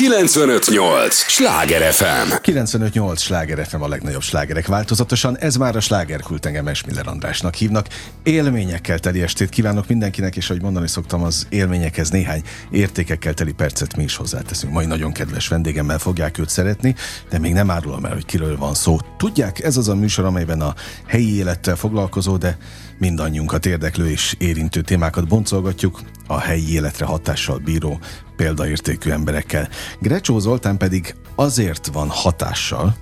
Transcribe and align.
958! 0.00 1.14
Sláger 1.14 1.92
FM! 1.92 2.34
958! 2.40 3.20
Sláger 3.20 3.66
FM 3.66 3.82
a 3.82 3.88
legnagyobb 3.88 4.22
slágerek 4.22 4.66
változatosan. 4.66 5.38
Ez 5.38 5.56
már 5.56 5.76
a 5.76 5.80
slágerkult 5.80 6.46
engem 6.46 6.66
Esmiller 6.66 7.06
Andrásnak 7.06 7.54
hívnak. 7.54 7.86
Élményekkel 8.22 8.98
teli 8.98 9.22
estét 9.22 9.48
kívánok 9.48 9.88
mindenkinek, 9.88 10.36
és 10.36 10.50
ahogy 10.50 10.62
mondani 10.62 10.88
szoktam, 10.88 11.22
az 11.22 11.46
élményekhez 11.48 12.10
néhány 12.10 12.42
értékekkel 12.70 13.34
teli 13.34 13.52
percet 13.52 13.96
mi 13.96 14.02
is 14.02 14.16
hozzáteszünk. 14.16 14.72
Mai 14.72 14.86
nagyon 14.86 15.12
kedves 15.12 15.48
vendégemmel 15.48 15.98
fogják 15.98 16.38
őt 16.38 16.48
szeretni, 16.48 16.94
de 17.30 17.38
még 17.38 17.52
nem 17.52 17.70
árulom 17.70 18.04
el, 18.04 18.12
hogy 18.12 18.26
kiről 18.26 18.56
van 18.56 18.74
szó. 18.74 18.98
Tudják, 19.18 19.62
ez 19.62 19.76
az 19.76 19.88
a 19.88 19.94
műsor, 19.94 20.24
amelyben 20.24 20.60
a 20.60 20.74
helyi 21.06 21.36
élettel 21.36 21.76
foglalkozó, 21.76 22.36
de 22.36 22.56
mindannyiunkat 22.98 23.66
érdeklő 23.66 24.10
és 24.10 24.34
érintő 24.38 24.80
témákat 24.80 25.28
boncolgatjuk 25.28 26.00
a 26.26 26.38
helyi 26.38 26.72
életre 26.72 27.04
hatással 27.04 27.58
bíró 27.58 28.00
példaértékű 28.40 29.10
emberekkel. 29.10 29.68
Grecsó 29.98 30.38
Zoltán 30.38 30.76
pedig 30.76 31.14
azért 31.34 31.86
van 31.86 32.08
hatással 32.08 32.96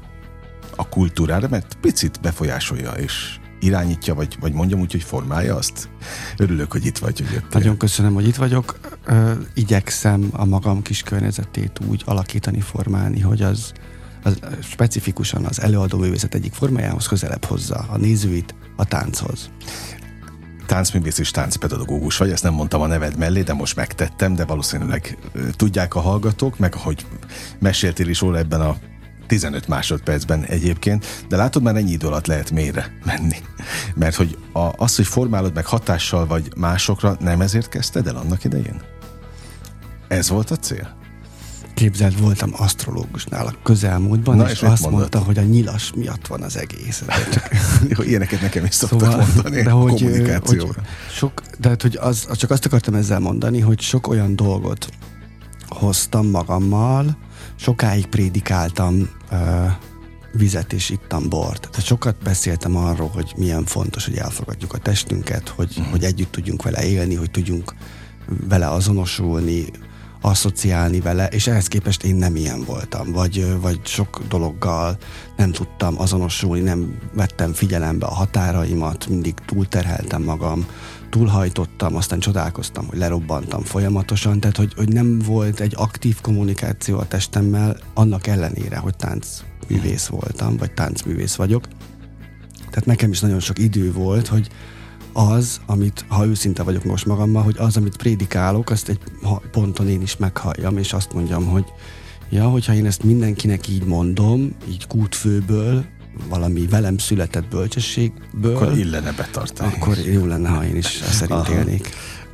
a 0.76 0.88
kultúrára, 0.88 1.48
mert 1.48 1.76
picit 1.80 2.20
befolyásolja 2.20 2.90
és 2.90 3.38
irányítja, 3.60 4.14
vagy, 4.14 4.36
vagy 4.40 4.52
mondjam 4.52 4.80
úgy, 4.80 4.92
hogy 4.92 5.02
formálja 5.02 5.56
azt? 5.56 5.88
Örülök, 6.36 6.72
hogy 6.72 6.86
itt 6.86 6.98
vagy, 6.98 7.18
hogy 7.18 7.32
jöttél. 7.32 7.48
Nagyon 7.52 7.76
köszönöm, 7.76 8.14
hogy 8.14 8.26
itt 8.26 8.36
vagyok. 8.36 8.78
Ö, 9.04 9.32
igyekszem 9.54 10.28
a 10.32 10.44
magam 10.44 10.82
kis 10.82 11.02
környezetét 11.02 11.80
úgy 11.86 12.02
alakítani, 12.06 12.60
formálni, 12.60 13.20
hogy 13.20 13.42
az, 13.42 13.72
az 14.22 14.38
specifikusan 14.62 15.44
az 15.44 15.60
előadó 15.60 15.98
művészet 15.98 16.34
egyik 16.34 16.52
formájához 16.52 17.06
közelebb 17.06 17.44
hozza 17.44 17.86
a 17.88 17.96
nézőit 17.96 18.54
a 18.76 18.84
tánchoz 18.84 19.50
táncművész 20.68 21.18
és 21.18 21.30
táncpedagógus 21.30 22.16
vagy, 22.16 22.30
ezt 22.30 22.42
nem 22.42 22.52
mondtam 22.52 22.80
a 22.80 22.86
neved 22.86 23.16
mellé, 23.16 23.42
de 23.42 23.52
most 23.52 23.76
megtettem, 23.76 24.34
de 24.34 24.44
valószínűleg 24.44 25.18
tudják 25.56 25.94
a 25.94 26.00
hallgatók, 26.00 26.58
meg 26.58 26.74
ahogy 26.74 27.06
meséltél 27.58 28.08
is 28.08 28.20
róla 28.20 28.38
ebben 28.38 28.60
a 28.60 28.76
15 29.26 29.68
másodpercben 29.68 30.44
egyébként, 30.44 31.24
de 31.28 31.36
látod, 31.36 31.62
már 31.62 31.76
ennyi 31.76 31.90
idő 31.90 32.06
alatt 32.06 32.26
lehet 32.26 32.50
mélyre 32.50 32.98
menni. 33.04 33.36
Mert 33.94 34.14
hogy 34.14 34.38
a, 34.52 34.70
az, 34.76 34.96
hogy 34.96 35.06
formálod 35.06 35.54
meg 35.54 35.66
hatással 35.66 36.26
vagy 36.26 36.52
másokra, 36.56 37.16
nem 37.20 37.40
ezért 37.40 37.68
kezdted 37.68 38.06
el 38.06 38.16
annak 38.16 38.44
idején? 38.44 38.80
Ez 40.08 40.28
volt 40.28 40.50
a 40.50 40.56
cél? 40.56 40.97
Képzeld, 41.78 42.20
voltam 42.20 42.50
asztrológusnál 42.56 43.46
a 43.46 43.54
közelmúltban, 43.62 44.36
Na, 44.36 44.44
és, 44.44 44.50
és 44.50 44.62
azt 44.62 44.82
mondott? 44.82 45.00
mondta, 45.00 45.18
hogy 45.18 45.38
a 45.38 45.42
nyilas 45.42 45.92
miatt 45.96 46.26
van 46.26 46.42
az 46.42 46.56
egész. 46.56 47.04
Csak... 47.32 48.06
Ilyeneket 48.06 48.40
nekem 48.40 48.64
is 48.64 48.74
szoktak 48.74 49.00
szóval, 49.00 49.26
mondani 49.34 49.62
de 49.62 49.70
hogy, 49.70 50.02
kommunikációra. 50.02 50.66
Hogy 50.66 50.84
sok, 51.12 51.42
de 51.58 51.76
hogy 51.80 51.98
az, 52.00 52.28
csak 52.32 52.50
azt 52.50 52.66
akartam 52.66 52.94
ezzel 52.94 53.18
mondani, 53.18 53.60
hogy 53.60 53.80
sok 53.80 54.06
olyan 54.06 54.36
dolgot 54.36 54.88
hoztam 55.68 56.26
magammal, 56.26 57.18
sokáig 57.56 58.06
prédikáltam 58.06 59.08
uh, 59.32 59.38
vizet 60.32 60.72
és 60.72 60.90
ittam 60.90 61.28
bort. 61.28 61.68
Tehát 61.70 61.86
sokat 61.86 62.16
beszéltem 62.22 62.76
arról, 62.76 63.08
hogy 63.08 63.32
milyen 63.36 63.64
fontos, 63.64 64.04
hogy 64.04 64.16
elfogadjuk 64.16 64.72
a 64.72 64.78
testünket, 64.78 65.48
hogy, 65.48 65.70
uh-huh. 65.70 65.90
hogy 65.90 66.04
együtt 66.04 66.32
tudjunk 66.32 66.62
vele 66.62 66.86
élni, 66.86 67.14
hogy 67.14 67.30
tudjunk 67.30 67.74
vele 68.48 68.68
azonosulni, 68.70 69.64
asszociálni 70.20 71.00
vele, 71.00 71.26
és 71.26 71.46
ehhez 71.46 71.68
képest 71.68 72.04
én 72.04 72.14
nem 72.14 72.36
ilyen 72.36 72.64
voltam, 72.64 73.12
vagy, 73.12 73.60
vagy 73.60 73.80
sok 73.84 74.22
dologgal 74.28 74.96
nem 75.36 75.52
tudtam 75.52 76.00
azonosulni, 76.00 76.62
nem 76.62 76.98
vettem 77.12 77.52
figyelembe 77.52 78.06
a 78.06 78.14
határaimat, 78.14 79.08
mindig 79.08 79.34
túlterheltem 79.46 80.22
magam, 80.22 80.66
túlhajtottam, 81.10 81.96
aztán 81.96 82.18
csodálkoztam, 82.18 82.86
hogy 82.86 82.98
lerobbantam 82.98 83.62
folyamatosan, 83.62 84.40
tehát 84.40 84.56
hogy, 84.56 84.72
hogy 84.76 84.88
nem 84.88 85.18
volt 85.18 85.60
egy 85.60 85.74
aktív 85.76 86.20
kommunikáció 86.20 86.98
a 86.98 87.08
testemmel, 87.08 87.76
annak 87.94 88.26
ellenére, 88.26 88.76
hogy 88.76 88.96
táncművész 88.96 90.06
voltam, 90.06 90.56
vagy 90.56 90.72
táncművész 90.72 91.34
vagyok. 91.34 91.64
Tehát 92.58 92.86
nekem 92.86 93.10
is 93.10 93.20
nagyon 93.20 93.40
sok 93.40 93.58
idő 93.58 93.92
volt, 93.92 94.26
hogy 94.26 94.48
az, 95.18 95.60
amit, 95.66 96.04
ha 96.08 96.26
őszinte 96.26 96.62
vagyok 96.62 96.84
most 96.84 97.06
magammal, 97.06 97.42
hogy 97.42 97.56
az, 97.58 97.76
amit 97.76 97.96
prédikálok, 97.96 98.70
azt 98.70 98.88
egy 98.88 98.98
ponton 99.50 99.88
én 99.88 100.02
is 100.02 100.16
meghalljam, 100.16 100.78
és 100.78 100.92
azt 100.92 101.12
mondjam, 101.12 101.44
hogy 101.46 101.64
ja, 102.30 102.48
hogyha 102.48 102.74
én 102.74 102.86
ezt 102.86 103.02
mindenkinek 103.02 103.68
így 103.68 103.84
mondom, 103.84 104.56
így 104.68 104.86
kútfőből, 104.86 105.84
valami 106.28 106.66
velem 106.66 106.98
született 106.98 107.48
bölcsességből, 107.48 108.56
akkor 108.56 108.78
illene 108.78 109.12
betartani. 109.12 109.74
Akkor 109.74 109.98
jó 109.98 110.26
lenne, 110.26 110.48
ha 110.48 110.64
én 110.64 110.76
is 110.76 110.86
szerint 111.10 111.30
Aha. 111.30 111.52
élnék. 111.52 111.90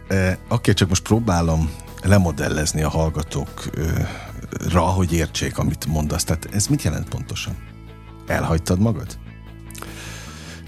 E, 0.09 0.39
Oké, 0.49 0.72
csak 0.72 0.89
most 0.89 1.03
próbálom 1.03 1.71
lemodellezni 2.03 2.83
a 2.83 2.89
hallgatókra, 2.89 4.81
hogy 4.81 5.12
értsék, 5.12 5.59
amit 5.59 5.87
mondasz. 5.87 6.25
Tehát 6.25 6.49
ez 6.53 6.66
mit 6.66 6.83
jelent 6.83 7.09
pontosan? 7.09 7.56
Elhagytad 8.27 8.81
magad? 8.81 9.19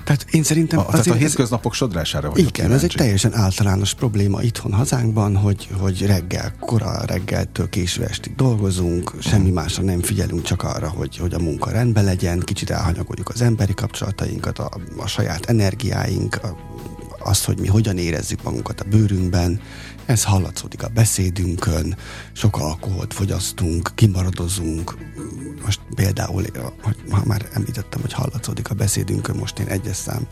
Tehát 0.06 0.26
én 0.30 0.42
szerintem... 0.42 0.78
A, 0.78 0.84
tehát 0.84 1.06
a 1.06 1.14
hétköznapok 1.14 1.72
ez, 1.72 1.78
sodrására 1.78 2.28
vagy. 2.30 2.38
Igen, 2.38 2.52
kíváncsi. 2.52 2.74
ez 2.74 2.82
egy 2.82 2.94
teljesen 2.96 3.34
általános 3.34 3.94
probléma 3.94 4.42
itthon 4.42 4.72
hazánkban, 4.72 5.36
hogy, 5.36 5.68
hogy 5.78 6.06
reggel, 6.06 6.54
kora 6.60 7.04
reggeltől 7.06 7.68
késő 7.68 8.04
estig 8.04 8.34
dolgozunk, 8.34 9.12
semmi 9.20 9.50
másra 9.50 9.82
nem 9.82 10.00
figyelünk, 10.02 10.42
csak 10.42 10.62
arra, 10.62 10.88
hogy, 10.88 11.16
hogy 11.16 11.34
a 11.34 11.38
munka 11.38 11.70
rendben 11.70 12.04
legyen, 12.04 12.40
kicsit 12.40 12.70
elhanyagoljuk 12.70 13.28
az 13.28 13.42
emberi 13.42 13.74
kapcsolatainkat, 13.74 14.58
a, 14.58 14.70
a 14.96 15.06
saját 15.06 15.46
energiáink, 15.46 16.38
a, 16.42 16.56
azt, 17.18 17.44
hogy 17.44 17.58
mi 17.58 17.66
hogyan 17.66 17.98
érezzük 17.98 18.42
magunkat 18.42 18.80
a 18.80 18.84
bőrünkben, 18.90 19.60
ez 20.04 20.24
hallatszódik 20.24 20.82
a 20.82 20.88
beszédünkön, 20.88 21.96
sok 22.32 22.58
alkoholt 22.58 23.14
fogyasztunk, 23.14 23.90
kimaradozunk. 23.94 24.96
Most 25.66 25.80
például, 25.94 26.44
hogy 26.82 26.96
ha 27.10 27.22
már 27.24 27.48
említettem, 27.52 28.00
hogy 28.00 28.12
hallatszódik 28.12 28.70
a 28.70 28.74
beszédünkön, 28.74 29.36
most 29.36 29.58
én 29.58 29.66
egyes 29.66 29.96
szám, 29.96 30.26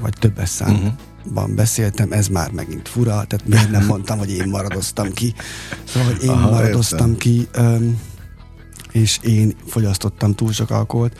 vagy 0.00 0.12
többes 0.18 0.48
számban 0.48 0.98
uh-huh. 1.34 1.54
beszéltem, 1.54 2.12
ez 2.12 2.28
már 2.28 2.50
megint 2.50 2.88
fura, 2.88 3.24
tehát 3.24 3.46
miért 3.46 3.70
nem 3.70 3.86
mondtam, 3.86 4.18
hogy 4.18 4.30
én 4.30 4.48
maradoztam 4.48 5.12
ki. 5.12 5.34
Szóval, 5.84 6.12
hogy 6.12 6.22
én 6.22 6.28
Aha, 6.28 6.50
maradoztam 6.50 7.10
értem. 7.10 7.16
ki, 7.16 7.48
és 8.92 9.18
én 9.22 9.56
fogyasztottam 9.66 10.34
túl 10.34 10.52
sok 10.52 10.70
alkoholt, 10.70 11.18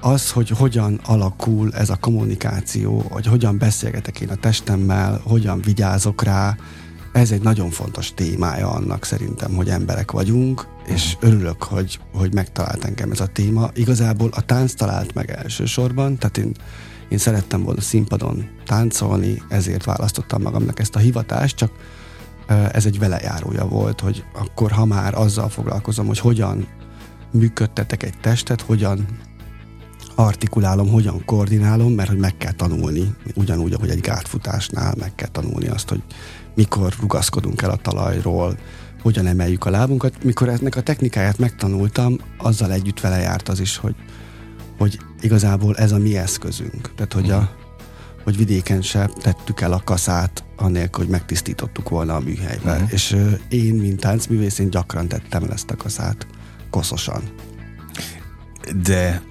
az, 0.00 0.30
hogy 0.30 0.48
hogyan 0.48 1.00
alakul 1.04 1.74
ez 1.74 1.90
a 1.90 1.96
kommunikáció, 1.96 3.04
hogy 3.10 3.26
hogyan 3.26 3.58
beszélgetek 3.58 4.20
én 4.20 4.28
a 4.28 4.34
testemmel, 4.34 5.20
hogyan 5.24 5.60
vigyázok 5.60 6.22
rá, 6.22 6.56
ez 7.18 7.30
egy 7.30 7.42
nagyon 7.42 7.70
fontos 7.70 8.14
témája 8.14 8.70
annak 8.70 9.04
szerintem, 9.04 9.54
hogy 9.54 9.68
emberek 9.68 10.10
vagyunk, 10.10 10.66
és 10.86 11.16
mhm. 11.16 11.26
örülök, 11.26 11.62
hogy, 11.62 11.98
hogy 12.14 12.34
megtalált 12.34 12.84
engem 12.84 13.10
ez 13.10 13.20
a 13.20 13.26
téma. 13.26 13.70
Igazából 13.74 14.28
a 14.32 14.44
tánc 14.44 14.74
talált 14.74 15.14
meg 15.14 15.30
elsősorban, 15.30 16.18
tehát 16.18 16.38
én, 16.38 16.54
én 17.08 17.18
szerettem 17.18 17.62
volna 17.62 17.80
színpadon 17.80 18.48
táncolni, 18.66 19.42
ezért 19.48 19.84
választottam 19.84 20.42
magamnak 20.42 20.80
ezt 20.80 20.96
a 20.96 20.98
hivatást, 20.98 21.56
csak 21.56 21.70
ez 22.72 22.86
egy 22.86 22.98
velejárója 22.98 23.64
volt, 23.64 24.00
hogy 24.00 24.24
akkor 24.34 24.70
ha 24.70 24.84
már 24.84 25.14
azzal 25.14 25.48
foglalkozom, 25.48 26.06
hogy 26.06 26.18
hogyan 26.18 26.66
működtetek 27.30 28.02
egy 28.02 28.18
testet, 28.20 28.60
hogyan 28.60 29.06
artikulálom, 30.14 30.88
hogyan 30.88 31.24
koordinálom, 31.24 31.92
mert 31.92 32.08
hogy 32.08 32.18
meg 32.18 32.36
kell 32.36 32.52
tanulni, 32.52 33.14
ugyanúgy, 33.34 33.72
ahogy 33.72 33.90
egy 33.90 34.00
gátfutásnál 34.00 34.94
meg 34.98 35.14
kell 35.14 35.28
tanulni 35.28 35.68
azt, 35.68 35.88
hogy 35.88 36.02
mikor 36.58 36.92
rugaszkodunk 37.00 37.62
el 37.62 37.70
a 37.70 37.76
talajról, 37.76 38.58
hogyan 39.02 39.26
emeljük 39.26 39.64
a 39.64 39.70
lábunkat. 39.70 40.24
Mikor 40.24 40.48
ennek 40.48 40.76
a 40.76 40.80
technikáját 40.80 41.38
megtanultam, 41.38 42.16
azzal 42.38 42.72
együtt 42.72 43.00
vele 43.00 43.18
járt 43.18 43.48
az 43.48 43.60
is, 43.60 43.76
hogy, 43.76 43.94
hogy 44.78 44.98
igazából 45.20 45.76
ez 45.76 45.92
a 45.92 45.98
mi 45.98 46.16
eszközünk. 46.16 46.94
Tehát, 46.94 47.12
hogy, 47.12 47.30
a, 47.30 47.50
hogy 48.24 48.36
vidéken 48.36 48.82
se 48.82 49.10
tettük 49.20 49.60
el 49.60 49.72
a 49.72 49.82
kaszát, 49.84 50.44
anélkül, 50.56 51.02
hogy 51.04 51.12
megtisztítottuk 51.12 51.88
volna 51.88 52.14
a 52.14 52.20
műhelybe. 52.20 52.72
Uh-huh. 52.72 52.92
És 52.92 53.16
én, 53.48 53.74
mint 53.74 54.00
táncművész, 54.00 54.58
én 54.58 54.70
gyakran 54.70 55.08
tettem 55.08 55.42
el 55.42 55.52
ezt 55.52 55.70
a 55.70 55.76
kaszát 55.76 56.26
koszosan. 56.70 57.22
De 58.82 59.22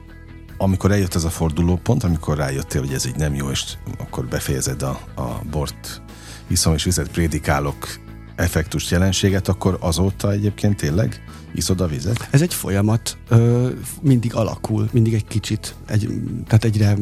amikor 0.58 0.92
eljött 0.92 1.16
ez 1.16 1.24
a 1.24 1.30
fordulópont, 1.30 2.04
amikor 2.04 2.38
rájöttél, 2.38 2.82
hogy 2.82 2.94
ez 2.94 3.06
így 3.06 3.16
nem 3.16 3.36
jó, 3.36 3.50
és 3.50 3.64
akkor 3.98 4.26
befejezed 4.26 4.82
a, 4.82 5.00
a 5.16 5.42
bort, 5.52 6.02
iszom 6.48 6.74
és 6.74 6.84
vizet 6.84 7.10
prédikálok 7.10 8.00
effektus 8.36 8.92
jelenséget, 8.92 9.48
akkor 9.48 9.78
azóta 9.80 10.32
egyébként 10.32 10.78
tényleg 10.78 11.24
iszod 11.54 11.82
a 11.82 11.88
vizet? 11.88 12.28
Ez 12.32 12.42
egy 12.42 12.54
folyamat, 12.54 13.18
ö, 13.28 13.70
mindig 14.02 14.36
alakul, 14.36 14.90
mindig 14.92 15.14
egy 15.14 15.28
kicsit, 15.28 15.76
egy, 15.88 16.10
tehát 16.48 16.64
egyre, 16.64 16.98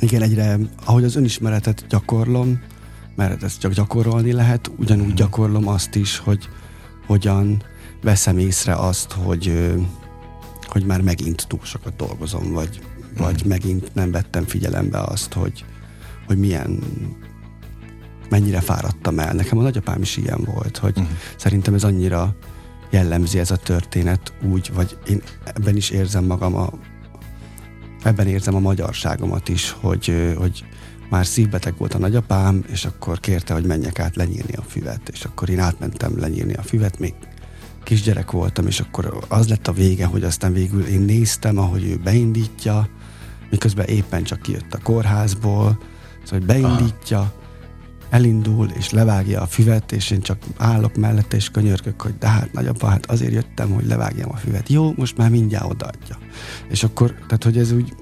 igen, 0.00 0.22
egyre, 0.22 0.58
ahogy 0.84 1.04
az 1.04 1.16
önismeretet 1.16 1.84
gyakorlom, 1.88 2.60
mert 3.14 3.42
ezt 3.42 3.60
csak 3.60 3.72
gyakorolni 3.72 4.32
lehet, 4.32 4.70
ugyanúgy 4.76 5.06
hmm. 5.06 5.14
gyakorlom 5.14 5.68
azt 5.68 5.94
is, 5.94 6.18
hogy 6.18 6.48
hogyan 7.06 7.62
veszem 8.02 8.38
észre 8.38 8.74
azt, 8.74 9.12
hogy 9.12 9.72
hogy 10.72 10.84
már 10.84 11.00
megint 11.00 11.44
túl 11.48 11.60
sokat 11.62 11.96
dolgozom, 11.96 12.52
vagy, 12.52 12.80
vagy 13.16 13.42
mm. 13.44 13.48
megint 13.48 13.94
nem 13.94 14.10
vettem 14.10 14.44
figyelembe 14.44 14.98
azt, 14.98 15.32
hogy, 15.32 15.64
hogy 16.26 16.38
milyen 16.38 16.78
mennyire 18.32 18.60
fáradtam 18.60 19.18
el. 19.18 19.32
Nekem 19.32 19.58
a 19.58 19.62
nagyapám 19.62 20.02
is 20.02 20.16
ilyen 20.16 20.40
volt, 20.44 20.76
hogy 20.76 20.98
uh-huh. 20.98 21.16
szerintem 21.36 21.74
ez 21.74 21.84
annyira 21.84 22.34
jellemzi 22.90 23.38
ez 23.38 23.50
a 23.50 23.56
történet 23.56 24.32
úgy, 24.50 24.70
vagy 24.74 24.98
én 25.08 25.22
ebben 25.44 25.76
is 25.76 25.90
érzem 25.90 26.24
magam 26.24 26.54
a 26.54 26.70
ebben 28.02 28.26
érzem 28.26 28.54
a 28.54 28.58
magyarságomat 28.58 29.48
is, 29.48 29.70
hogy, 29.80 30.34
hogy 30.36 30.64
már 31.10 31.26
szívbeteg 31.26 31.74
volt 31.78 31.94
a 31.94 31.98
nagyapám, 31.98 32.64
és 32.70 32.84
akkor 32.84 33.20
kérte, 33.20 33.54
hogy 33.54 33.64
menjek 33.64 33.98
át 33.98 34.16
lenyírni 34.16 34.52
a 34.54 34.62
füvet, 34.62 35.08
és 35.08 35.24
akkor 35.24 35.48
én 35.48 35.60
átmentem 35.60 36.18
lenyírni 36.18 36.54
a 36.54 36.62
füvet, 36.62 36.98
még 36.98 37.14
kisgyerek 37.82 38.30
voltam, 38.30 38.66
és 38.66 38.80
akkor 38.80 39.24
az 39.28 39.48
lett 39.48 39.68
a 39.68 39.72
vége, 39.72 40.06
hogy 40.06 40.24
aztán 40.24 40.52
végül 40.52 40.84
én 40.84 41.00
néztem, 41.00 41.58
ahogy 41.58 41.84
ő 41.84 41.96
beindítja, 41.96 42.88
miközben 43.50 43.86
éppen 43.86 44.22
csak 44.22 44.40
kijött 44.40 44.74
a 44.74 44.82
kórházból, 44.82 45.78
szóval 46.24 46.38
hogy 46.38 46.46
beindítja, 46.46 47.18
Aha. 47.18 47.41
Elindul, 48.12 48.68
és 48.68 48.90
levágja 48.90 49.40
a 49.40 49.46
füvet, 49.46 49.92
és 49.92 50.10
én 50.10 50.20
csak 50.20 50.38
állok 50.56 50.96
mellette, 50.96 51.36
és 51.36 51.50
könyörgök, 51.50 52.00
hogy 52.00 52.18
de 52.18 52.28
hát 52.28 52.52
nagyapa, 52.52 52.86
hát 52.86 53.06
azért 53.06 53.32
jöttem, 53.32 53.70
hogy 53.70 53.86
levágjam 53.86 54.30
a 54.32 54.36
füvet. 54.36 54.68
Jó, 54.68 54.92
most 54.96 55.16
már 55.16 55.30
mindjárt 55.30 55.70
odaadja. 55.70 56.18
És 56.68 56.82
akkor, 56.82 57.14
tehát 57.14 57.44
hogy 57.44 57.58
ez 57.58 57.72
úgy, 57.72 57.94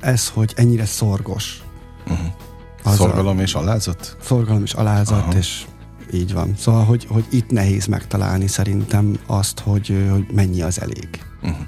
ez, 0.00 0.28
hogy 0.28 0.52
ennyire 0.56 0.84
szorgos. 0.84 1.62
Uh-huh. 2.06 2.96
Szorgalom 2.96 3.38
a, 3.38 3.40
és 3.40 3.54
alázat? 3.54 4.16
Szorgalom 4.22 4.62
és 4.62 4.72
alázat, 4.72 5.22
Aha. 5.22 5.32
és 5.32 5.64
így 6.12 6.32
van. 6.32 6.54
Szóval, 6.58 6.84
hogy, 6.84 7.06
hogy 7.08 7.24
itt 7.30 7.50
nehéz 7.50 7.86
megtalálni 7.86 8.46
szerintem 8.46 9.18
azt, 9.26 9.58
hogy, 9.58 10.06
hogy 10.10 10.26
mennyi 10.34 10.62
az 10.62 10.80
elég. 10.80 11.08
Uh-huh. 11.42 11.66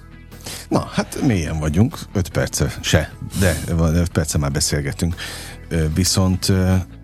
Na, 0.69 0.89
hát 0.93 1.21
mélyen 1.27 1.59
vagyunk, 1.59 1.99
öt 2.13 2.29
perce 2.29 2.75
se, 2.81 3.13
de 3.41 3.57
öt 3.79 4.09
perce 4.09 4.39
már 4.39 4.51
beszélgetünk. 4.51 5.15
Viszont 5.95 6.53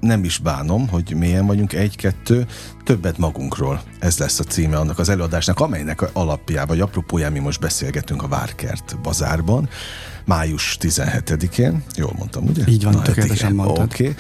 nem 0.00 0.24
is 0.24 0.38
bánom, 0.38 0.88
hogy 0.88 1.14
mélyen 1.16 1.46
vagyunk, 1.46 1.72
egy-kettő, 1.72 2.46
többet 2.84 3.18
magunkról. 3.18 3.82
Ez 3.98 4.18
lesz 4.18 4.38
a 4.38 4.44
címe 4.44 4.76
annak 4.76 4.98
az 4.98 5.08
előadásnak, 5.08 5.60
amelynek 5.60 6.10
alapján, 6.12 6.66
vagy 6.66 6.80
apropóján 6.80 7.32
mi 7.32 7.38
most 7.38 7.60
beszélgetünk 7.60 8.22
a 8.22 8.28
Várkert 8.28 9.00
bazárban, 9.02 9.68
május 10.24 10.76
17-én, 10.80 11.82
jól 11.96 12.12
mondtam, 12.18 12.44
ugye? 12.44 12.62
Így 12.66 12.84
van, 12.84 12.92
Na, 12.92 13.02
tökéletesen 13.02 13.54
mondtad. 13.54 13.84
Oké. 13.84 14.02
Okay 14.02 14.16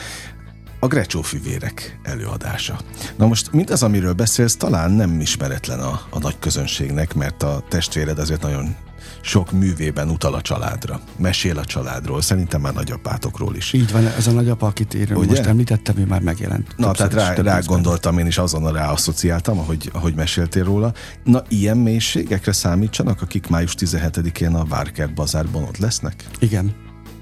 a 0.80 0.86
Grecsó 0.86 1.22
fivérek 1.22 1.98
előadása. 2.02 2.78
Na 3.16 3.26
most 3.26 3.52
mindaz, 3.52 3.82
amiről 3.82 4.12
beszélsz, 4.12 4.56
talán 4.56 4.90
nem 4.90 5.20
ismeretlen 5.20 5.80
a, 5.80 6.00
a 6.10 6.18
nagy 6.18 6.38
közönségnek, 6.38 7.14
mert 7.14 7.42
a 7.42 7.62
testvéred 7.68 8.18
azért 8.18 8.42
nagyon 8.42 8.76
sok 9.20 9.52
művében 9.52 10.08
utal 10.08 10.34
a 10.34 10.40
családra, 10.40 11.00
mesél 11.16 11.58
a 11.58 11.64
családról, 11.64 12.22
szerintem 12.22 12.60
már 12.60 12.74
nagyapátokról 12.74 13.56
is. 13.56 13.72
Így 13.72 13.92
van, 13.92 14.06
ez 14.06 14.26
a 14.26 14.30
nagyapa, 14.30 14.66
akit 14.66 14.94
én 14.94 15.16
Ugye? 15.16 15.26
most 15.28 15.46
említettem, 15.46 15.98
ő 15.98 16.04
már 16.04 16.20
megjelent. 16.20 16.74
Na, 16.76 16.92
tehát 16.92 17.12
rá, 17.12 17.34
rá 17.34 17.60
gondoltam, 17.60 18.18
én 18.18 18.26
is 18.26 18.38
azonnal 18.38 18.72
ráasszociáltam, 18.72 19.58
ahogy, 19.58 19.90
ahogy 19.92 20.14
meséltél 20.14 20.64
róla. 20.64 20.92
Na, 21.24 21.42
ilyen 21.48 21.76
mélységekre 21.76 22.52
számítsanak, 22.52 23.22
akik 23.22 23.48
május 23.48 23.74
17-én 23.78 24.54
a 24.54 24.64
Várkert 24.64 25.14
bazárban 25.14 25.62
ott 25.62 25.76
lesznek? 25.76 26.24
Igen, 26.38 26.74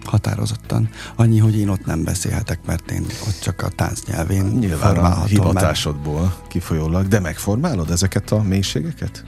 határozottan. 0.05 0.89
Annyi, 1.17 1.39
hogy 1.39 1.59
én 1.59 1.69
ott 1.69 1.87
nem 1.87 2.05
beszélhetek, 2.05 2.59
mert 2.67 2.91
én 2.91 3.07
ott 3.27 3.39
csak 3.43 3.63
a 3.63 3.69
táncnyelvén 3.69 4.45
Nyilván 4.45 4.97
a 4.97 5.25
hivatásodból 5.25 6.21
meg. 6.21 6.49
kifolyólag, 6.49 7.09
de 7.09 7.21
megformálod 7.21 7.91
ezeket 7.91 8.31
a 8.31 8.43
mélységeket? 8.43 9.25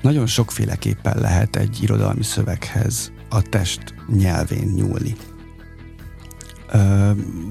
Nagyon 0.00 0.26
sokféleképpen 0.26 1.20
lehet 1.20 1.56
egy 1.56 1.82
irodalmi 1.82 2.22
szöveghez 2.22 3.12
a 3.28 3.42
test 3.42 3.94
nyelvén 4.16 4.72
nyúlni. 4.76 5.16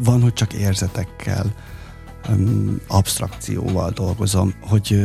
Van, 0.04 0.22
hogy 0.22 0.34
csak 0.34 0.54
érzetekkel, 0.54 1.54
abstrakcióval 2.88 3.92
dolgozom, 3.92 4.54
hogy 4.62 5.02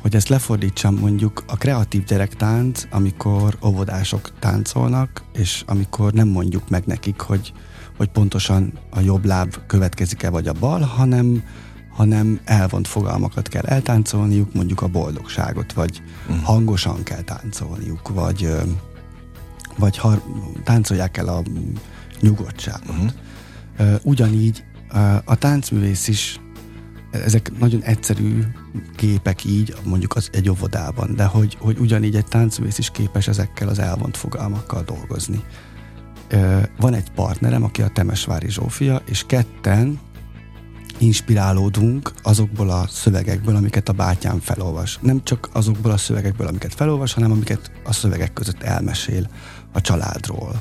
hogy 0.00 0.14
ezt 0.16 0.28
lefordítsam 0.28 0.94
mondjuk 0.94 1.42
a 1.46 1.56
kreatív 1.56 2.04
gyerektánc, 2.04 2.82
amikor 2.90 3.58
óvodások 3.64 4.32
táncolnak, 4.38 5.22
és 5.32 5.62
amikor 5.66 6.12
nem 6.12 6.28
mondjuk 6.28 6.68
meg 6.68 6.84
nekik, 6.86 7.20
hogy, 7.20 7.52
hogy 7.96 8.08
pontosan 8.08 8.72
a 8.90 9.00
jobb 9.00 9.24
láb 9.24 9.56
következik-e 9.66 10.30
vagy 10.30 10.48
a 10.48 10.52
bal, 10.52 10.80
hanem, 10.80 11.44
hanem 11.98 12.40
elvont 12.44 12.88
fogalmakat 12.88 13.48
kell 13.48 13.64
eltáncolniuk, 13.64 14.54
mondjuk 14.54 14.82
a 14.82 14.88
boldogságot, 14.88 15.72
vagy 15.72 16.02
uh-huh. 16.28 16.44
hangosan 16.44 17.02
kell 17.02 17.20
táncolniuk, 17.20 18.08
vagy, 18.08 18.52
vagy 19.78 19.98
ha, 19.98 20.22
táncolják 20.64 21.16
el 21.16 21.28
a 21.28 21.42
nyugodtságot. 22.20 22.88
Uh-huh. 22.88 24.00
Ugyanígy 24.02 24.64
a 25.24 25.34
táncművész 25.34 26.08
is 26.08 26.40
ezek 27.10 27.58
nagyon 27.58 27.82
egyszerű 27.82 28.42
képek 28.96 29.44
így, 29.44 29.74
mondjuk 29.84 30.16
az 30.16 30.28
egy 30.32 30.50
óvodában, 30.50 31.14
de 31.14 31.24
hogy, 31.24 31.56
hogy 31.60 31.78
ugyanígy 31.78 32.16
egy 32.16 32.26
táncművész 32.26 32.78
is 32.78 32.90
képes 32.90 33.28
ezekkel 33.28 33.68
az 33.68 33.78
elvont 33.78 34.16
fogalmakkal 34.16 34.82
dolgozni. 34.82 35.44
Van 36.80 36.94
egy 36.94 37.10
partnerem, 37.10 37.64
aki 37.64 37.82
a 37.82 37.88
Temesvári 37.88 38.50
Zsófia, 38.50 39.02
és 39.06 39.24
ketten 39.26 40.00
inspirálódunk 40.98 42.12
azokból 42.22 42.70
a 42.70 42.86
szövegekből, 42.88 43.56
amiket 43.56 43.88
a 43.88 43.92
bátyám 43.92 44.40
felolvas. 44.40 44.98
Nem 45.02 45.24
csak 45.24 45.48
azokból 45.52 45.90
a 45.90 45.96
szövegekből, 45.96 46.46
amiket 46.46 46.74
felolvas, 46.74 47.12
hanem 47.12 47.30
amiket 47.30 47.70
a 47.84 47.92
szövegek 47.92 48.32
között 48.32 48.62
elmesél 48.62 49.28
a 49.72 49.80
családról. 49.80 50.52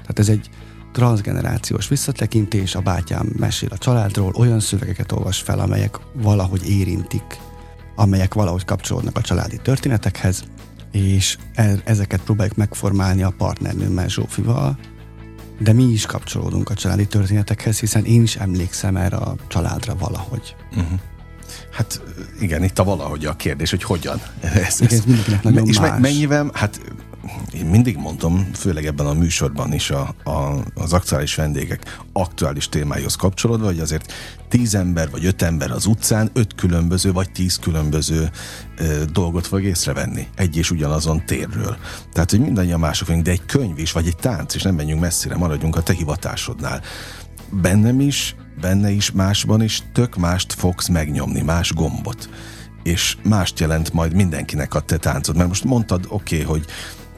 Tehát 0.00 0.18
ez 0.18 0.28
egy, 0.28 0.50
transgenerációs 0.92 1.88
visszatekintés, 1.88 2.74
a 2.74 2.80
bátyám 2.80 3.32
mesél 3.38 3.68
a 3.72 3.78
családról, 3.78 4.32
olyan 4.36 4.60
szövegeket 4.60 5.12
olvas 5.12 5.40
fel, 5.40 5.58
amelyek 5.58 5.98
valahogy 6.14 6.70
érintik, 6.70 7.40
amelyek 7.96 8.34
valahogy 8.34 8.64
kapcsolódnak 8.64 9.16
a 9.16 9.20
családi 9.20 9.56
történetekhez, 9.62 10.44
és 10.92 11.38
e- 11.54 11.82
ezeket 11.84 12.22
próbáljuk 12.22 12.56
megformálni 12.56 13.22
a 13.22 13.34
partnernőmmel 13.38 14.08
Zsófival, 14.08 14.78
de 15.62 15.72
mi 15.72 15.84
is 15.84 16.06
kapcsolódunk 16.06 16.70
a 16.70 16.74
családi 16.74 17.06
történetekhez, 17.06 17.80
hiszen 17.80 18.04
én 18.04 18.22
is 18.22 18.36
emlékszem 18.36 18.96
erre 18.96 19.16
a 19.16 19.34
családra 19.48 19.96
valahogy. 19.96 20.56
Uh-huh. 20.70 21.00
Hát 21.70 22.02
igen, 22.40 22.64
itt 22.64 22.78
a 22.78 22.84
valahogy 22.84 23.24
a 23.24 23.36
kérdés, 23.36 23.70
hogy 23.70 23.82
hogyan. 23.82 24.20
Ez, 24.40 24.80
igen, 24.80 24.98
ez 24.98 25.04
mindenkinek 25.04 25.42
nagyon 25.42 25.66
és 25.66 25.80
más. 25.80 26.00
mennyivel, 26.00 26.50
hát 26.54 26.80
én 27.54 27.66
mindig 27.66 27.96
mondom, 27.96 28.50
főleg 28.54 28.86
ebben 28.86 29.06
a 29.06 29.12
műsorban 29.12 29.72
is 29.72 29.90
a, 29.90 30.14
a, 30.24 30.62
az 30.74 30.92
aktuális 30.92 31.34
vendégek 31.34 31.98
aktuális 32.12 32.68
témáihoz 32.68 33.14
kapcsolódva, 33.14 33.66
hogy 33.66 33.80
azért 33.80 34.12
tíz 34.48 34.74
ember 34.74 35.10
vagy 35.10 35.24
öt 35.24 35.42
ember 35.42 35.70
az 35.70 35.86
utcán 35.86 36.30
öt 36.32 36.54
különböző 36.54 37.12
vagy 37.12 37.32
tíz 37.32 37.56
különböző 37.56 38.30
ö, 38.76 39.04
dolgot 39.12 39.46
fog 39.46 39.62
észrevenni 39.62 40.28
egy 40.36 40.56
és 40.56 40.70
ugyanazon 40.70 41.26
térről. 41.26 41.76
Tehát, 42.12 42.30
hogy 42.30 42.40
mindannyian 42.40 42.80
mások 42.80 43.06
vagyunk, 43.06 43.24
de 43.26 43.30
egy 43.30 43.46
könyv 43.46 43.78
is, 43.78 43.92
vagy 43.92 44.06
egy 44.06 44.16
tánc, 44.16 44.54
és 44.54 44.62
nem 44.62 44.74
menjünk 44.74 45.00
messzire, 45.00 45.36
maradjunk 45.36 45.76
a 45.76 45.82
te 45.82 45.92
hivatásodnál. 45.92 46.82
Bennem 47.50 48.00
is, 48.00 48.36
benne 48.60 48.90
is, 48.90 49.10
másban 49.10 49.62
is 49.62 49.82
tök 49.92 50.16
mást 50.16 50.52
fogsz 50.52 50.88
megnyomni, 50.88 51.40
más 51.40 51.72
gombot 51.72 52.28
és 52.82 53.16
mást 53.22 53.60
jelent 53.60 53.92
majd 53.92 54.14
mindenkinek 54.14 54.74
a 54.74 54.80
te 54.80 54.96
táncod. 54.96 55.36
Mert 55.36 55.48
most 55.48 55.64
mondtad, 55.64 56.04
oké, 56.08 56.34
okay, 56.34 56.46
hogy 56.46 56.66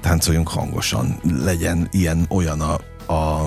táncoljunk 0.05 0.49
hangosan, 0.49 1.19
legyen 1.23 1.89
ilyen 1.91 2.27
olyan 2.29 2.61
a, 2.61 2.75
a 3.13 3.47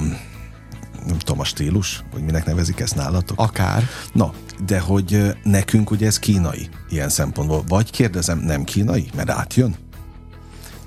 nem 1.06 1.18
tudom, 1.18 1.40
a 1.40 1.44
stílus, 1.44 2.04
hogy 2.12 2.22
minek 2.22 2.46
nevezik 2.46 2.80
ezt 2.80 2.96
nálatok? 2.96 3.40
Akár. 3.40 3.84
Na, 4.14 4.34
de 4.66 4.80
hogy 4.80 5.38
nekünk 5.44 5.92
ugye 5.92 6.06
ez 6.06 6.20
kínai 6.20 6.70
ilyen 6.90 7.10
szempontból. 7.10 7.64
Vagy 7.68 7.92
kérdezem, 7.92 8.40
nem 8.40 8.64
kínai, 8.64 9.10
mert 9.16 9.30
átjön? 9.30 9.76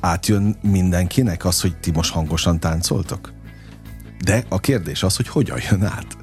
Átjön 0.00 0.56
mindenkinek 0.62 1.44
az, 1.44 1.60
hogy 1.60 1.76
ti 1.76 1.90
most 1.90 2.12
hangosan 2.12 2.60
táncoltok? 2.60 3.32
De 4.24 4.44
a 4.48 4.60
kérdés 4.60 5.02
az, 5.02 5.16
hogy 5.16 5.28
hogyan 5.28 5.58
jön 5.70 5.84
át? 5.84 6.16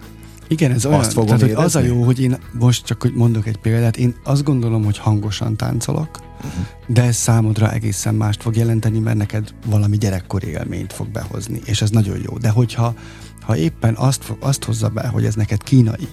Igen, 0.47 0.71
ez 0.71 0.85
olyan, 0.85 0.99
azt 0.99 1.13
fogom 1.13 1.37
tehát, 1.37 1.41
hogy 1.55 1.65
az 1.65 1.75
a 1.75 1.79
jó, 1.79 2.03
hogy 2.03 2.19
én 2.19 2.37
most 2.51 2.85
csak 2.85 3.01
hogy 3.01 3.13
mondok 3.13 3.47
egy 3.47 3.57
példát, 3.57 3.97
én 3.97 4.15
azt 4.23 4.43
gondolom, 4.43 4.83
hogy 4.83 4.97
hangosan 4.97 5.57
táncolok. 5.57 6.26
De 6.87 7.03
ez 7.03 7.15
számodra 7.15 7.71
egészen 7.71 8.15
mást 8.15 8.41
fog 8.41 8.55
jelenteni, 8.55 8.99
mert 8.99 9.17
neked 9.17 9.53
valami 9.65 9.97
gyerekkori 9.97 10.47
élményt 10.47 10.93
fog 10.93 11.07
behozni, 11.07 11.61
és 11.65 11.81
ez 11.81 11.89
nagyon 11.89 12.19
jó. 12.23 12.37
De 12.37 12.49
hogyha 12.49 12.93
ha 13.41 13.57
éppen 13.57 13.95
azt, 13.95 14.33
azt 14.39 14.63
hozza 14.63 14.89
be, 14.89 15.07
hogy 15.07 15.25
ez 15.25 15.35
neked 15.35 15.63
kínai, 15.63 16.07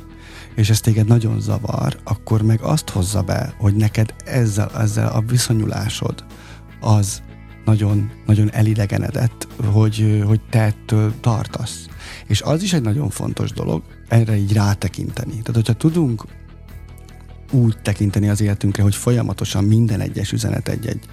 és 0.55 0.71
ez 0.71 0.81
téged 0.81 1.07
nagyon 1.07 1.41
zavar, 1.41 1.97
akkor 2.05 2.43
meg 2.43 2.61
azt 2.61 2.89
hozza 2.89 3.23
be, 3.23 3.55
hogy 3.59 3.75
neked 3.75 4.15
ezzel, 4.25 4.71
ezzel 4.79 5.09
a 5.09 5.21
viszonyulásod 5.21 6.25
az 6.81 7.23
nagyon, 7.65 8.11
nagyon 8.27 8.53
elidegenedett, 8.53 9.49
hogy, 9.73 10.23
hogy 10.27 10.41
te 10.51 10.61
ettől 10.61 11.13
tartasz. 11.21 11.87
És 12.27 12.41
az 12.43 12.63
is 12.63 12.73
egy 12.73 12.83
nagyon 12.83 13.11
fontos 13.11 13.53
dolog, 13.53 13.83
erre 14.09 14.37
így 14.37 14.53
rátekinteni. 14.53 15.31
Tehát, 15.31 15.55
hogyha 15.55 15.73
tudunk 15.73 16.25
úgy 17.55 17.77
tekinteni 17.83 18.29
az 18.29 18.41
életünkre, 18.41 18.83
hogy 18.83 18.95
folyamatosan 18.95 19.65
minden 19.65 20.01
egyes 20.01 20.33
üzenet 20.33 20.69
egy-egy 20.69 21.05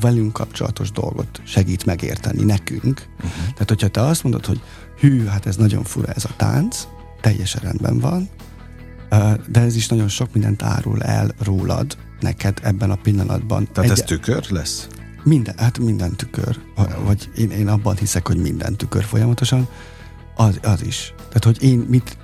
velünk 0.00 0.32
kapcsolatos 0.32 0.90
dolgot 0.90 1.40
segít 1.44 1.84
megérteni 1.84 2.44
nekünk. 2.44 3.06
Uh-huh. 3.16 3.30
Tehát, 3.52 3.68
hogyha 3.68 3.88
te 3.88 4.00
azt 4.00 4.22
mondod, 4.22 4.46
hogy 4.46 4.60
hű, 4.98 5.24
hát 5.24 5.46
ez 5.46 5.56
nagyon 5.56 5.84
fura 5.84 6.12
ez 6.12 6.24
a 6.24 6.34
tánc, 6.36 6.86
teljesen 7.20 7.62
rendben 7.62 7.98
van, 7.98 8.28
de 9.48 9.60
ez 9.60 9.76
is 9.76 9.88
nagyon 9.88 10.08
sok 10.08 10.32
mindent 10.32 10.62
árul 10.62 11.02
el 11.02 11.30
rólad, 11.38 11.96
neked 12.20 12.60
ebben 12.62 12.90
a 12.90 12.94
pillanatban. 12.94 13.68
Tehát 13.72 13.90
Egy... 13.90 13.98
ez 13.98 14.04
tükör 14.04 14.46
lesz? 14.48 14.86
Minden, 15.22 15.54
hát 15.58 15.78
minden 15.78 16.16
tükör. 16.16 16.60
Vagy 17.04 17.30
én, 17.36 17.50
én 17.50 17.68
abban 17.68 17.96
hiszek, 17.96 18.26
hogy 18.26 18.36
minden 18.36 18.76
tükör 18.76 19.04
folyamatosan. 19.04 19.68
Az, 20.36 20.58
az 20.62 20.82
is. 20.82 21.14
Tehát, 21.16 21.44
hogy 21.44 21.62
én 21.62 21.78
mit, 21.78 22.16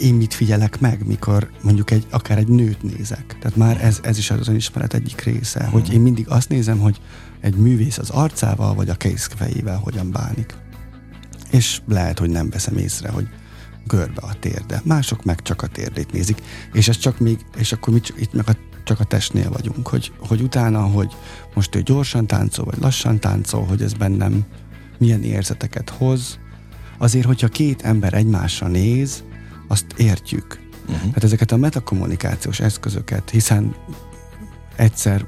én 0.00 0.14
mit 0.14 0.34
figyelek 0.34 0.80
meg, 0.80 1.06
mikor 1.06 1.50
mondjuk 1.62 1.90
egy, 1.90 2.06
akár 2.10 2.38
egy 2.38 2.48
nőt 2.48 2.82
nézek. 2.82 3.36
Tehát 3.40 3.56
már 3.56 3.84
ez, 3.84 4.00
ez 4.02 4.18
is 4.18 4.30
az 4.30 4.48
önismeret 4.48 4.94
egyik 4.94 5.20
része, 5.20 5.64
hogy 5.64 5.92
én 5.92 6.00
mindig 6.00 6.28
azt 6.28 6.48
nézem, 6.48 6.78
hogy 6.78 7.00
egy 7.40 7.54
művész 7.54 7.98
az 7.98 8.10
arcával, 8.10 8.74
vagy 8.74 8.88
a 8.88 8.94
kézfejével 8.94 9.76
hogyan 9.76 10.10
bánik. 10.10 10.54
És 11.50 11.80
lehet, 11.86 12.18
hogy 12.18 12.30
nem 12.30 12.50
veszem 12.50 12.76
észre, 12.76 13.08
hogy 13.08 13.28
görbe 13.86 14.20
a 14.20 14.38
térde. 14.40 14.80
Mások 14.84 15.24
meg 15.24 15.42
csak 15.42 15.62
a 15.62 15.66
térdét 15.66 16.12
nézik. 16.12 16.42
És 16.72 16.88
ez 16.88 16.96
csak 16.96 17.18
még, 17.18 17.38
és 17.56 17.72
akkor 17.72 17.94
mi 17.94 18.00
itt 18.16 18.32
meg 18.32 18.48
a, 18.48 18.56
csak 18.84 19.00
a 19.00 19.04
testnél 19.04 19.50
vagyunk, 19.50 19.88
hogy, 19.88 20.12
hogy 20.18 20.40
utána, 20.40 20.80
hogy 20.80 21.16
most 21.54 21.74
ő 21.74 21.82
gyorsan 21.82 22.26
táncol, 22.26 22.64
vagy 22.64 22.78
lassan 22.80 23.20
táncol, 23.20 23.64
hogy 23.64 23.82
ez 23.82 23.92
bennem 23.92 24.44
milyen 24.98 25.22
érzeteket 25.22 25.90
hoz. 25.90 26.38
Azért, 26.98 27.26
hogyha 27.26 27.48
két 27.48 27.82
ember 27.82 28.14
egymásra 28.14 28.68
néz, 28.68 29.22
azt 29.68 29.86
értjük. 29.96 30.60
Uh-huh. 30.88 31.12
Hát 31.14 31.24
ezeket 31.24 31.52
a 31.52 31.56
metakommunikációs 31.56 32.60
eszközöket, 32.60 33.30
hiszen 33.30 33.74
egyszer 34.76 35.26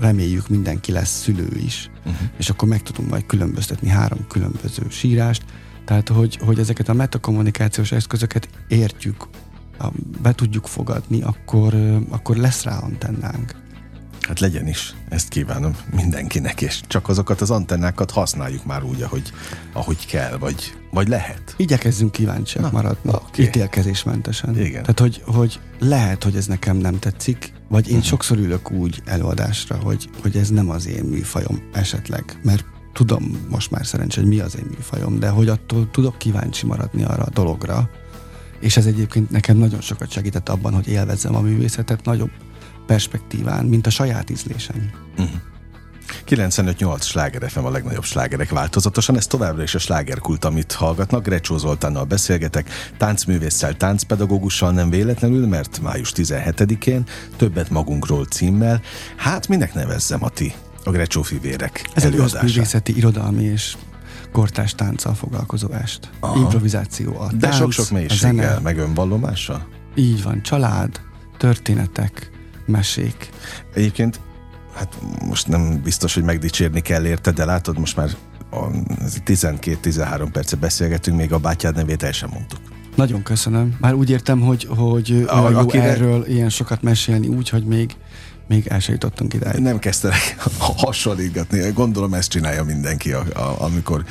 reméljük 0.00 0.48
mindenki 0.48 0.92
lesz 0.92 1.20
szülő 1.20 1.48
is, 1.56 1.90
uh-huh. 1.98 2.28
és 2.36 2.50
akkor 2.50 2.68
meg 2.68 2.82
tudunk 2.82 3.10
majd 3.10 3.26
különböztetni 3.26 3.88
három 3.88 4.26
különböző 4.28 4.82
sírást, 4.88 5.44
tehát, 5.84 6.08
hogy, 6.08 6.36
hogy 6.36 6.58
ezeket 6.58 6.88
a 6.88 6.92
metakommunikációs 6.92 7.92
eszközöket 7.92 8.48
értjük, 8.68 9.26
be 10.22 10.32
tudjuk 10.32 10.66
fogadni, 10.66 11.22
akkor, 11.22 11.74
akkor 12.08 12.36
lesz 12.36 12.62
rá 12.62 12.78
antennánk. 12.78 13.54
Hát 14.30 14.40
legyen 14.40 14.68
is, 14.68 14.94
ezt 15.08 15.28
kívánom 15.28 15.76
mindenkinek, 15.96 16.60
és 16.60 16.80
csak 16.86 17.08
azokat 17.08 17.40
az 17.40 17.50
antennákat 17.50 18.10
használjuk 18.10 18.64
már 18.64 18.82
úgy, 18.82 19.02
ahogy, 19.02 19.32
ahogy 19.72 20.06
kell, 20.06 20.36
vagy, 20.36 20.74
vagy 20.90 21.08
lehet. 21.08 21.54
Igyekezzünk 21.56 22.12
kíváncsiak 22.12 22.62
Na, 22.62 22.70
maradni, 22.70 23.10
okay. 23.10 23.44
ítélkezésmentesen. 23.44 24.58
Igen. 24.58 24.82
Tehát, 24.82 25.00
hogy, 25.00 25.22
hogy 25.26 25.60
lehet, 25.78 26.24
hogy 26.24 26.36
ez 26.36 26.46
nekem 26.46 26.76
nem 26.76 26.98
tetszik, 26.98 27.52
vagy 27.68 27.88
én 27.88 27.94
uh-huh. 27.94 28.08
sokszor 28.08 28.38
ülök 28.38 28.70
úgy 28.70 29.02
előadásra, 29.04 29.76
hogy, 29.76 30.10
hogy 30.22 30.36
ez 30.36 30.48
nem 30.48 30.70
az 30.70 30.86
én 30.86 31.04
műfajom 31.04 31.62
esetleg, 31.72 32.40
mert 32.42 32.64
tudom 32.92 33.46
most 33.48 33.70
már 33.70 33.86
szerencsé, 33.86 34.20
hogy 34.20 34.28
mi 34.28 34.40
az 34.40 34.56
én 34.56 34.66
műfajom, 34.70 35.18
de 35.18 35.28
hogy 35.28 35.48
attól 35.48 35.90
tudok 35.90 36.18
kíváncsi 36.18 36.66
maradni 36.66 37.02
arra 37.02 37.22
a 37.22 37.30
dologra, 37.30 37.90
és 38.60 38.76
ez 38.76 38.86
egyébként 38.86 39.30
nekem 39.30 39.56
nagyon 39.56 39.80
sokat 39.80 40.10
segített 40.10 40.48
abban, 40.48 40.74
hogy 40.74 40.88
élvezzem 40.88 41.34
a 41.34 41.40
művészetet 41.40 42.04
nagyobb 42.04 42.30
perspektíván, 42.90 43.64
mint 43.64 43.86
a 43.86 43.90
saját 43.90 44.30
ízlésem. 44.30 44.90
Uh-huh. 45.18 45.40
95-8 46.28 47.02
sláger 47.02 47.50
FM 47.50 47.64
a 47.64 47.70
legnagyobb 47.70 48.04
slágerek 48.04 48.50
változatosan, 48.50 49.16
ez 49.16 49.26
továbbra 49.26 49.62
is 49.62 49.74
a 49.74 49.78
slágerkult, 49.78 50.44
amit 50.44 50.72
hallgatnak. 50.72 51.22
Grecsó 51.22 51.58
Zoltánnal 51.58 52.04
beszélgetek, 52.04 52.70
táncművésszel, 52.98 53.76
táncpedagógussal 53.76 54.70
nem 54.70 54.90
véletlenül, 54.90 55.46
mert 55.46 55.80
május 55.80 56.12
17-én 56.16 57.06
többet 57.36 57.70
magunkról 57.70 58.24
címmel. 58.24 58.80
Hát 59.16 59.48
minek 59.48 59.74
nevezzem 59.74 60.24
a 60.24 60.28
ti 60.28 60.54
a 60.84 60.90
Grecsó 60.90 61.22
fivérek 61.22 61.90
Ez 61.94 62.04
egy 62.04 62.22
művészeti, 62.42 62.96
irodalmi 62.96 63.42
és 63.42 63.76
kortás 64.32 64.74
tánccal 64.74 65.14
foglalkozó 65.14 65.68
est. 65.72 66.10
Aha. 66.20 66.38
Improvizáció 66.38 67.20
a 67.20 67.30
De 67.32 67.52
sok-sok 67.52 67.90
mélységgel, 67.90 68.60
meg 68.60 68.78
önvallomással? 68.78 69.66
Így 69.94 70.22
van, 70.22 70.42
család, 70.42 71.00
történetek, 71.38 72.29
mesék. 72.70 73.30
Egyébként, 73.74 74.20
hát 74.74 74.96
most 75.26 75.48
nem 75.48 75.80
biztos, 75.82 76.14
hogy 76.14 76.22
megdicsérni 76.22 76.80
kell 76.80 77.06
érte, 77.06 77.30
de 77.30 77.44
látod, 77.44 77.78
most 77.78 77.96
már 77.96 78.10
12-13 79.26 80.28
perce 80.32 80.56
beszélgetünk, 80.56 81.16
még 81.16 81.32
a 81.32 81.38
bátyád 81.38 81.74
nevét 81.74 82.02
el 82.02 82.12
sem 82.12 82.30
mondtuk. 82.32 82.60
Nagyon 82.94 83.22
köszönöm. 83.22 83.76
Már 83.80 83.94
úgy 83.94 84.10
értem, 84.10 84.40
hogy, 84.40 84.66
hogy 84.76 85.24
a, 85.28 85.50
jó 85.50 85.58
akire... 85.58 85.82
erről 85.82 86.26
ilyen 86.26 86.48
sokat 86.48 86.82
mesélni, 86.82 87.26
úgy, 87.26 87.48
hogy 87.48 87.64
még 87.64 87.96
még 88.50 88.66
el 88.66 88.80
se 88.80 88.92
jutottunk 88.92 89.34
ide. 89.34 89.54
Nem 89.58 89.78
kezdtek 89.78 90.36
hasonlítgatni. 90.76 91.70
Gondolom 91.70 92.14
ezt 92.14 92.30
csinálja 92.30 92.64
mindenki, 92.64 93.12
a, 93.12 93.24
a, 93.34 93.62
amikor 93.62 94.04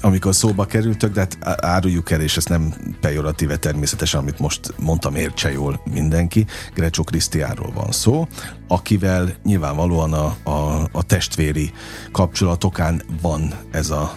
amikor 0.00 0.34
szóba 0.34 0.64
kerültök, 0.64 1.12
de 1.12 1.20
hát 1.20 1.64
áruljuk 1.64 2.10
el, 2.10 2.20
és 2.20 2.36
ez 2.36 2.44
nem 2.44 2.74
pejoratíve 3.00 3.56
természetesen, 3.56 4.20
amit 4.20 4.38
most 4.38 4.74
mondtam, 4.78 5.14
értse 5.14 5.52
jól 5.52 5.80
mindenki. 5.92 6.46
Grecsó 6.74 7.02
Krisztiáról 7.02 7.72
van 7.72 7.90
szó, 7.92 8.28
akivel 8.68 9.34
nyilvánvalóan 9.44 10.12
a, 10.12 10.36
a, 10.50 10.88
a 10.92 11.02
testvéri 11.02 11.72
kapcsolatokán 12.12 13.02
van 13.22 13.54
ez 13.70 13.90
a 13.90 14.14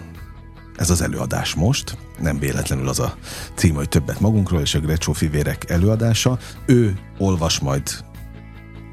ez 0.78 0.90
az 0.90 1.02
előadás 1.02 1.54
most, 1.54 1.98
nem 2.20 2.40
véletlenül 2.40 2.88
az 2.88 3.00
a 3.00 3.16
cím, 3.56 3.76
hogy 3.76 3.90
többet 3.90 4.20
magunkról, 4.20 4.62
és 4.62 4.76
a 4.76 4.80
Grecsó 4.80 5.12
fivérek 5.14 5.70
előadása. 5.70 6.38
Ő 6.66 6.98
olvas 7.18 7.60
majd 7.60 7.84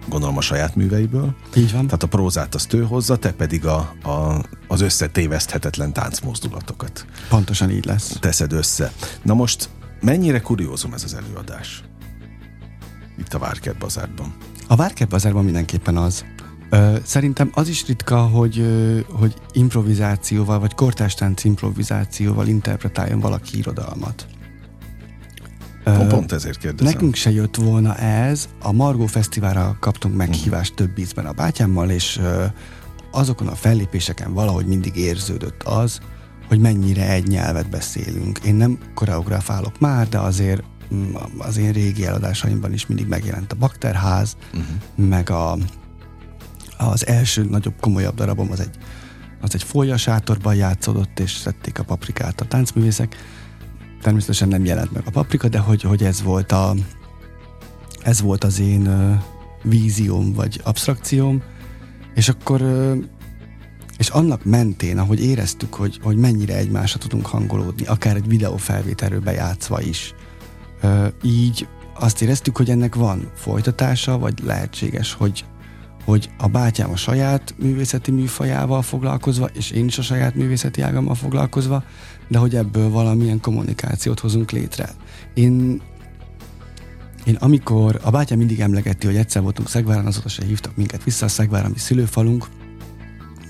gondolom 0.08 0.36
a 0.36 0.40
saját 0.40 0.76
műveiből. 0.76 1.34
Így 1.56 1.72
van. 1.72 1.84
Tehát 1.84 2.02
a 2.02 2.06
prózát 2.06 2.54
azt 2.54 2.72
ő 2.72 2.82
hozza, 2.84 3.16
te 3.16 3.32
pedig 3.32 3.66
a, 3.66 3.76
a, 4.02 4.42
az 4.68 4.80
összetéveszthetetlen 4.80 5.92
táncmozdulatokat. 5.92 7.06
Pontosan 7.28 7.70
így 7.70 7.84
lesz. 7.84 8.16
Teszed 8.20 8.52
össze. 8.52 8.92
Na 9.22 9.34
most 9.34 9.68
mennyire 10.00 10.40
kuriózum 10.40 10.92
ez 10.92 11.04
az 11.04 11.14
előadás? 11.14 11.82
Itt 13.18 13.34
a 13.34 13.38
Várkert 13.38 13.78
Bazárban. 13.78 14.34
A 14.66 14.76
Várkert 14.76 15.10
Bazárban 15.10 15.44
mindenképpen 15.44 15.96
az. 15.96 16.24
Ö, 16.70 16.96
szerintem 17.04 17.50
az 17.54 17.68
is 17.68 17.86
ritka, 17.86 18.20
hogy, 18.20 18.58
ö, 18.58 18.98
hogy 19.08 19.34
improvizációval, 19.52 20.58
vagy 20.58 20.74
kortástánc 20.74 21.44
improvizációval 21.44 22.46
interpretáljon 22.46 23.20
valaki 23.20 23.58
irodalmat. 23.58 24.26
Pont 25.98 26.32
ezért 26.32 26.58
kérdezem. 26.58 26.92
Nekünk 26.92 27.14
se 27.14 27.30
jött 27.30 27.56
volna 27.56 27.96
ez. 27.96 28.48
A 28.62 28.72
Margó 28.72 29.06
Fesztiválra 29.06 29.76
kaptunk 29.80 30.16
meghívást 30.16 30.74
több 30.74 30.98
ízben 30.98 31.26
a 31.26 31.32
bátyámmal, 31.32 31.90
és 31.90 32.20
azokon 33.10 33.46
a 33.46 33.54
fellépéseken 33.54 34.32
valahogy 34.32 34.66
mindig 34.66 34.96
érződött 34.96 35.62
az, 35.62 36.00
hogy 36.48 36.60
mennyire 36.60 37.10
egy 37.10 37.26
nyelvet 37.26 37.70
beszélünk. 37.70 38.38
Én 38.38 38.54
nem 38.54 38.78
koreografálok 38.94 39.78
már, 39.78 40.08
de 40.08 40.18
azért 40.18 40.62
mm, 40.94 41.14
az 41.38 41.56
én 41.56 41.72
régi 41.72 42.06
eladásaimban 42.06 42.72
is 42.72 42.86
mindig 42.86 43.06
megjelent 43.06 43.52
a 43.52 43.56
Bakterház, 43.56 44.36
uh-huh. 44.52 45.08
meg 45.08 45.30
a, 45.30 45.56
az 46.78 47.06
első 47.06 47.44
nagyobb, 47.44 47.74
komolyabb 47.80 48.14
darabom 48.14 48.50
az 48.50 48.60
egy, 48.60 48.76
az 49.40 49.54
egy 49.54 49.62
folyasátorban 49.62 50.54
játszódott, 50.54 51.18
és 51.18 51.32
szedték 51.32 51.78
a 51.78 51.84
paprikát 51.84 52.40
a 52.40 52.44
táncművészek 52.44 53.16
természetesen 54.02 54.48
nem 54.48 54.64
jelent 54.64 54.92
meg 54.92 55.02
a 55.06 55.10
paprika, 55.10 55.48
de 55.48 55.58
hogy, 55.58 55.82
hogy 55.82 56.02
ez 56.02 56.22
volt 56.22 56.52
a 56.52 56.74
ez 58.02 58.20
volt 58.20 58.44
az 58.44 58.60
én 58.60 58.86
uh, 58.86 59.14
vízióm, 59.62 60.32
vagy 60.32 60.60
abstrakcióm, 60.64 61.42
és 62.14 62.28
akkor 62.28 62.62
uh, 62.62 62.96
és 63.98 64.08
annak 64.08 64.44
mentén, 64.44 64.98
ahogy 64.98 65.24
éreztük, 65.24 65.74
hogy, 65.74 65.98
hogy 66.02 66.16
mennyire 66.16 66.56
egymásra 66.56 66.98
tudunk 66.98 67.26
hangolódni, 67.26 67.86
akár 67.86 68.16
egy 68.16 68.28
videófelvételről 68.28 69.20
bejátszva 69.20 69.80
is, 69.80 70.14
uh, 70.82 71.06
így 71.22 71.68
azt 71.94 72.22
éreztük, 72.22 72.56
hogy 72.56 72.70
ennek 72.70 72.94
van 72.94 73.30
folytatása, 73.34 74.18
vagy 74.18 74.34
lehetséges, 74.44 75.12
hogy, 75.12 75.44
hogy 76.04 76.30
a 76.38 76.48
bátyám 76.48 76.90
a 76.90 76.96
saját 76.96 77.54
művészeti 77.58 78.10
műfajával 78.10 78.82
foglalkozva, 78.82 79.46
és 79.46 79.70
én 79.70 79.86
is 79.86 79.98
a 79.98 80.02
saját 80.02 80.34
művészeti 80.34 80.80
ágammal 80.80 81.14
foglalkozva, 81.14 81.84
de 82.28 82.38
hogy 82.38 82.56
ebből 82.56 82.90
valamilyen 82.90 83.40
kommunikációt 83.40 84.20
hozunk 84.20 84.50
létre. 84.50 84.88
Én 85.34 85.82
én 87.24 87.34
amikor, 87.34 88.00
a 88.02 88.10
bátyám 88.10 88.38
mindig 88.38 88.60
emlegeti, 88.60 89.06
hogy 89.06 89.16
egyszer 89.16 89.42
voltunk 89.42 89.68
Szegváron, 89.68 90.06
azóta 90.06 90.28
se 90.28 90.44
hívtak 90.44 90.76
minket 90.76 91.04
vissza 91.04 91.24
a 91.24 91.28
Szegvár, 91.28 91.64
ami 91.64 91.78
szülőfalunk. 91.78 92.46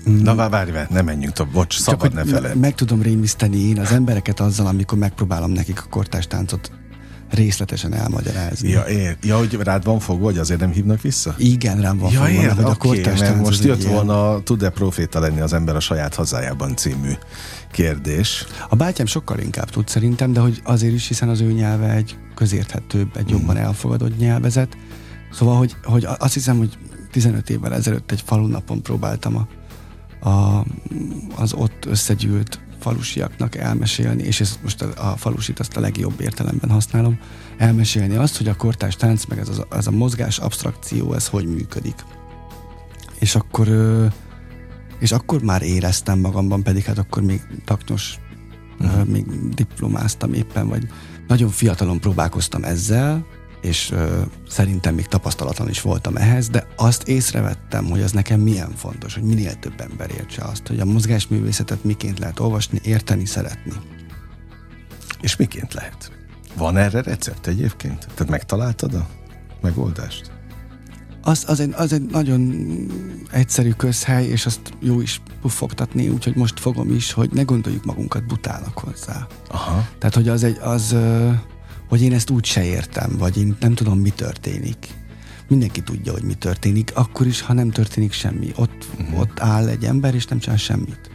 Na 0.03 0.35
várj, 0.35 0.71
várj, 0.71 0.93
ne 0.93 1.01
menjünk 1.01 1.33
tovább, 1.33 1.53
bocs, 1.53 1.79
szabad 1.79 2.13
ne 2.13 2.25
feled. 2.25 2.55
Meg 2.59 2.75
tudom 2.75 3.01
rémiszteni 3.01 3.57
én 3.57 3.79
az 3.79 3.91
embereket 3.91 4.39
azzal, 4.39 4.67
amikor 4.67 4.97
megpróbálom 4.97 5.51
nekik 5.51 5.81
a 5.81 5.89
kortástáncot 5.89 6.71
részletesen 7.31 7.93
elmagyarázni. 7.93 8.69
Ja, 8.69 8.83
ér. 8.83 9.17
ja, 9.23 9.37
hogy 9.37 9.53
rád 9.53 9.83
van 9.83 9.99
fogva, 9.99 10.25
hogy 10.25 10.37
azért 10.37 10.59
nem 10.59 10.71
hívnak 10.71 11.01
vissza? 11.01 11.35
Igen, 11.37 11.81
rám 11.81 11.97
van 11.97 12.11
ja, 12.11 12.19
fogva, 12.19 12.41
ér, 12.41 12.51
hogy 12.51 12.63
a 12.63 12.75
kortás 12.75 13.19
mert 13.19 13.37
most 13.37 13.63
jött 13.63 13.79
ilyen... 13.79 13.93
volna 13.93 14.43
tud-e 14.43 14.69
proféta 14.69 15.19
lenni 15.19 15.39
az 15.39 15.53
ember 15.53 15.75
a 15.75 15.79
saját 15.79 16.15
hazájában 16.15 16.75
című 16.75 17.11
kérdés. 17.71 18.45
A 18.69 18.75
bátyám 18.75 19.05
sokkal 19.05 19.39
inkább 19.39 19.69
tud 19.69 19.87
szerintem, 19.87 20.33
de 20.33 20.39
hogy 20.39 20.61
azért 20.63 20.93
is, 20.93 21.07
hiszen 21.07 21.29
az 21.29 21.41
ő 21.41 21.51
nyelve 21.51 21.93
egy 21.93 22.17
közérthetőbb, 22.35 23.17
egy 23.17 23.29
jobban 23.29 23.55
mm. 23.55 23.59
elfogadott 23.59 24.17
nyelvezet. 24.17 24.77
Szóval, 25.31 25.57
hogy, 25.57 25.75
hogy 25.83 26.07
azt 26.19 26.33
hiszem, 26.33 26.57
hogy 26.57 26.77
15 27.11 27.49
évvel 27.49 27.73
ezelőtt 27.73 28.11
egy 28.11 28.21
falunapon 28.25 28.81
próbáltam 28.81 29.35
a, 29.35 29.47
a, 30.29 30.65
az 31.35 31.53
ott 31.53 31.85
összegyűlt 31.85 32.59
falusiaknak 32.81 33.55
elmesélni, 33.55 34.23
és 34.23 34.39
ezt 34.39 34.59
most 34.63 34.81
a, 34.81 35.11
a 35.11 35.17
falusit 35.17 35.59
azt 35.59 35.77
a 35.77 35.79
legjobb 35.79 36.21
értelemben 36.21 36.69
használom, 36.69 37.19
elmesélni 37.57 38.15
azt, 38.15 38.37
hogy 38.37 38.47
a 38.47 38.55
kortárs 38.55 38.95
tánc, 38.95 39.25
meg 39.25 39.39
ez 39.39 39.49
a, 39.49 39.67
ez 39.71 39.87
a 39.87 39.91
mozgás 39.91 40.37
abstrakció, 40.37 41.13
ez 41.13 41.27
hogy 41.27 41.47
működik. 41.47 42.05
És 43.19 43.35
akkor, 43.35 43.67
és 44.99 45.11
akkor 45.11 45.41
már 45.41 45.61
éreztem 45.61 46.19
magamban, 46.19 46.63
pedig 46.63 46.83
hát 46.83 46.97
akkor 46.97 47.23
még 47.23 47.41
taknyos, 47.65 48.19
uh-huh. 48.79 49.05
még 49.05 49.25
diplomáztam 49.53 50.33
éppen, 50.33 50.67
vagy 50.67 50.87
nagyon 51.27 51.49
fiatalon 51.49 51.99
próbálkoztam 51.99 52.63
ezzel, 52.63 53.25
és 53.61 53.91
ö, 53.91 54.21
szerintem 54.47 54.95
még 54.95 55.07
tapasztalatlan 55.07 55.69
is 55.69 55.81
voltam 55.81 56.17
ehhez, 56.17 56.49
de 56.49 56.67
azt 56.75 57.07
észrevettem, 57.07 57.85
hogy 57.85 58.01
az 58.01 58.11
nekem 58.11 58.39
milyen 58.39 58.71
fontos, 58.75 59.13
hogy 59.13 59.23
minél 59.23 59.59
több 59.59 59.81
ember 59.81 60.11
értse 60.11 60.43
azt, 60.43 60.67
hogy 60.67 60.79
a 60.79 60.85
mozgásművészetet 60.85 61.83
miként 61.83 62.19
lehet 62.19 62.39
olvasni, 62.39 62.79
érteni, 62.83 63.25
szeretni. 63.25 63.71
És 65.21 65.35
miként 65.35 65.73
lehet? 65.73 66.11
Van 66.57 66.77
erre 66.77 67.01
recept 67.01 67.47
egyébként? 67.47 67.99
Tehát 67.99 68.29
megtaláltad 68.29 68.93
a 68.93 69.07
megoldást? 69.61 70.31
Az, 71.21 71.43
az, 71.47 71.59
egy, 71.59 71.73
az 71.75 71.93
egy 71.93 72.05
nagyon 72.05 72.53
egyszerű 73.31 73.71
közhely, 73.71 74.25
és 74.25 74.45
azt 74.45 74.73
jó 74.79 75.01
is 75.01 75.21
puffogtatni, 75.41 76.09
úgyhogy 76.09 76.35
most 76.35 76.59
fogom 76.59 76.93
is, 76.93 77.11
hogy 77.11 77.29
ne 77.33 77.41
gondoljuk 77.41 77.85
magunkat 77.85 78.25
butának 78.25 78.77
hozzá. 78.77 79.27
Aha. 79.49 79.87
Tehát, 79.97 80.15
hogy 80.15 80.27
az 80.27 80.43
egy, 80.43 80.57
az, 80.61 80.95
hogy 81.91 82.01
én 82.01 82.13
ezt 82.13 82.29
úgy 82.29 82.45
se 82.45 82.63
értem, 82.63 83.15
vagy 83.17 83.37
én 83.37 83.55
nem 83.59 83.73
tudom, 83.73 83.99
mi 83.99 84.09
történik. 84.09 84.87
Mindenki 85.47 85.81
tudja, 85.81 86.11
hogy 86.11 86.23
mi 86.23 86.33
történik, 86.33 86.91
akkor 86.95 87.27
is, 87.27 87.41
ha 87.41 87.53
nem 87.53 87.69
történik 87.69 88.11
semmi. 88.11 88.51
Ott, 88.55 88.87
uh-huh. 88.99 89.19
ott 89.19 89.39
áll 89.39 89.67
egy 89.67 89.83
ember, 89.83 90.15
és 90.15 90.25
nem 90.25 90.39
csinál 90.39 90.57
semmit. 90.57 91.09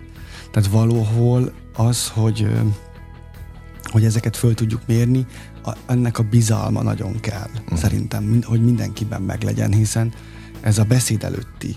Tehát 0.51 0.69
valahol 0.69 1.53
az, 1.77 2.09
hogy, 2.09 2.49
hogy 3.85 4.05
ezeket 4.05 4.37
föl 4.37 4.55
tudjuk 4.55 4.81
mérni, 4.87 5.27
a, 5.65 5.73
ennek 5.87 6.19
a 6.19 6.23
bizalma 6.23 6.83
nagyon 6.83 7.21
kell, 7.21 7.51
uh-huh. 7.55 7.79
szerintem, 7.79 8.43
hogy 8.43 8.65
mindenkiben 8.65 9.23
meglegyen, 9.23 9.73
hiszen 9.73 10.13
ez 10.61 10.79
a 10.79 10.85
beszéd 10.85 11.25
előtti 11.25 11.77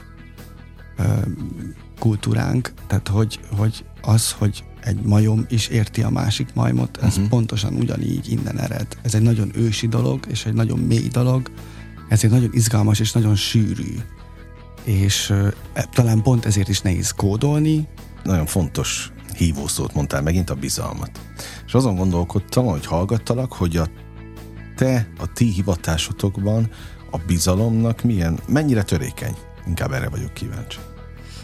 ö, 0.97 1.03
kultúránk, 1.99 2.73
tehát 2.87 3.07
hogy, 3.07 3.39
hogy 3.57 3.85
az, 4.01 4.31
hogy 4.31 4.63
egy 4.83 5.01
majom 5.01 5.45
is 5.50 5.67
érti 5.67 6.01
a 6.01 6.09
másik 6.09 6.53
majmot, 6.53 6.98
ez 6.98 7.15
uh-huh. 7.15 7.29
pontosan 7.29 7.74
ugyanígy 7.74 8.31
innen 8.31 8.59
ered. 8.59 8.88
Ez 9.01 9.15
egy 9.15 9.21
nagyon 9.21 9.51
ősi 9.55 9.88
dolog, 9.88 10.25
és 10.27 10.45
egy 10.45 10.53
nagyon 10.53 10.79
mély 10.79 11.07
dolog, 11.07 11.51
ezért 12.09 12.33
nagyon 12.33 12.50
izgalmas 12.53 13.00
és 13.00 13.12
nagyon 13.12 13.36
sűrű. 13.36 13.95
És 14.83 15.29
e, 15.74 15.83
talán 15.93 16.21
pont 16.21 16.45
ezért 16.45 16.69
is 16.69 16.81
nehéz 16.81 17.12
kódolni. 17.12 17.88
Nagyon 18.24 18.45
fontos 18.45 19.12
hívószót 19.38 19.93
mondtál 19.93 20.21
megint, 20.21 20.50
a 20.50 20.55
bizalmat. 20.55 21.12
És 21.65 21.74
azon 21.74 21.95
gondolkodtam, 21.95 22.65
hogy 22.65 22.86
hallgattalak, 22.86 23.53
hogy 23.53 23.77
a 23.77 23.88
te, 24.75 25.09
a 25.19 25.33
ti 25.33 25.45
hivatásotokban 25.45 26.69
a 27.12 27.17
bizalomnak 27.27 28.01
milyen, 28.01 28.39
mennyire 28.48 28.83
törékeny? 28.83 29.36
Inkább 29.67 29.91
erre 29.91 30.09
vagyok 30.09 30.33
kíváncsi. 30.33 30.77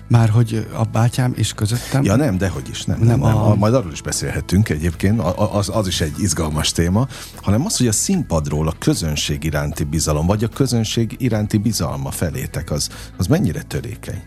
Már 0.07 0.29
hogy 0.29 0.67
a 0.73 0.83
bátyám 0.83 1.33
és 1.35 1.53
közöttem? 1.53 2.03
Ja 2.03 2.15
nem, 2.15 2.37
dehogy 2.37 2.69
is, 2.69 2.83
nem. 2.83 2.97
nem, 2.97 3.07
nem, 3.07 3.19
nem. 3.19 3.37
A... 3.37 3.55
Majd 3.55 3.73
arról 3.73 3.91
is 3.91 4.01
beszélhetünk 4.01 4.69
egyébként, 4.69 5.21
az, 5.35 5.69
az 5.73 5.87
is 5.87 6.01
egy 6.01 6.19
izgalmas 6.19 6.71
téma, 6.71 7.07
hanem 7.41 7.65
az, 7.65 7.77
hogy 7.77 7.87
a 7.87 7.91
színpadról 7.91 8.67
a 8.67 8.73
közönség 8.79 9.43
iránti 9.43 9.83
bizalom, 9.83 10.25
vagy 10.25 10.43
a 10.43 10.47
közönség 10.47 11.15
iránti 11.17 11.57
bizalma 11.57 12.11
felétek, 12.11 12.71
az, 12.71 12.89
az 13.17 13.27
mennyire 13.27 13.61
törékeny? 13.61 14.23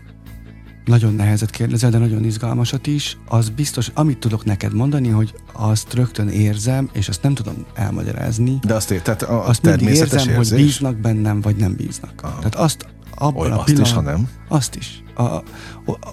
Nagyon 0.85 1.13
nehezet 1.13 1.49
kérdezel, 1.49 1.89
de 1.89 1.97
nagyon 1.97 2.23
izgalmasat 2.23 2.87
is. 2.87 3.17
Az 3.27 3.49
biztos, 3.49 3.91
amit 3.93 4.17
tudok 4.17 4.45
neked 4.45 4.73
mondani, 4.73 5.07
hogy 5.07 5.33
azt 5.53 5.93
rögtön 5.93 6.27
érzem, 6.27 6.89
és 6.93 7.09
azt 7.09 7.23
nem 7.23 7.33
tudom 7.33 7.65
elmagyarázni. 7.73 8.59
De 8.65 8.73
azt 8.73 8.91
érted, 8.91 9.21
a 9.21 9.47
azt 9.47 9.61
természetes 9.61 10.13
érzem, 10.13 10.33
érzés? 10.33 10.49
hogy 10.49 10.65
bíznak 10.65 10.97
bennem, 10.97 11.41
vagy 11.41 11.55
nem 11.55 11.75
bíznak. 11.75 12.21
Aha. 12.21 12.37
Tehát 12.37 12.55
azt 12.55 12.85
abban 13.19 13.45
Oly, 13.45 13.51
a 13.51 13.59
azt 13.59 13.69
is, 13.69 13.91
ha 13.91 14.01
nem? 14.01 14.29
Azt 14.47 14.75
is. 14.75 15.03
A, 15.13 15.21
a, 15.23 15.43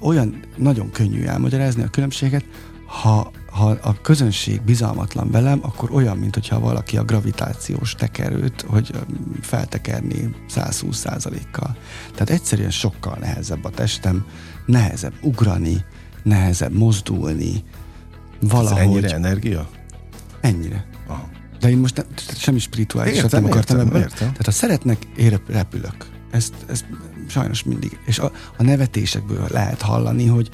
olyan 0.00 0.40
nagyon 0.56 0.90
könnyű 0.90 1.24
elmagyarázni 1.24 1.82
a 1.82 1.88
különbséget, 1.88 2.44
ha, 2.86 3.30
ha 3.50 3.76
a 3.82 4.00
közönség 4.00 4.62
bizalmatlan 4.62 5.30
velem, 5.30 5.58
akkor 5.62 5.90
olyan, 5.90 6.16
mint 6.16 6.34
hogyha 6.34 6.60
valaki 6.60 6.96
a 6.96 7.04
gravitációs 7.04 7.94
tekerőt, 7.94 8.64
hogy 8.68 8.90
feltekerni 9.40 10.34
120 10.48 11.04
kal 11.52 11.76
Tehát 12.12 12.30
egyszerűen 12.30 12.70
sokkal 12.70 13.16
nehezebb 13.20 13.64
a 13.64 13.70
testem, 13.70 14.24
nehezebb 14.66 15.14
ugrani, 15.22 15.84
nehezebb 16.22 16.72
mozdulni, 16.72 17.64
valahogy. 18.40 18.78
Ez 18.78 18.84
ennyire 18.84 19.14
energia? 19.14 19.68
Ennyire. 20.40 20.86
Aha. 21.06 21.28
De 21.60 21.70
én 21.70 21.78
most 21.78 21.96
ne, 21.96 22.02
semmi 22.36 22.58
spirituálisat 22.58 23.30
nem 23.30 23.44
akartam 23.44 23.76
értem, 23.76 23.88
ebből. 23.88 24.02
Értem. 24.02 24.18
Tehát 24.18 24.44
ha 24.44 24.50
szeretnek, 24.50 25.06
én 25.16 25.40
repülök. 25.46 26.15
Ezt, 26.30 26.54
ezt 26.68 26.84
sajnos 27.28 27.62
mindig. 27.62 27.98
És 28.06 28.18
a, 28.18 28.32
a 28.56 28.62
nevetésekből 28.62 29.46
lehet 29.50 29.82
hallani, 29.82 30.26
hogy, 30.26 30.50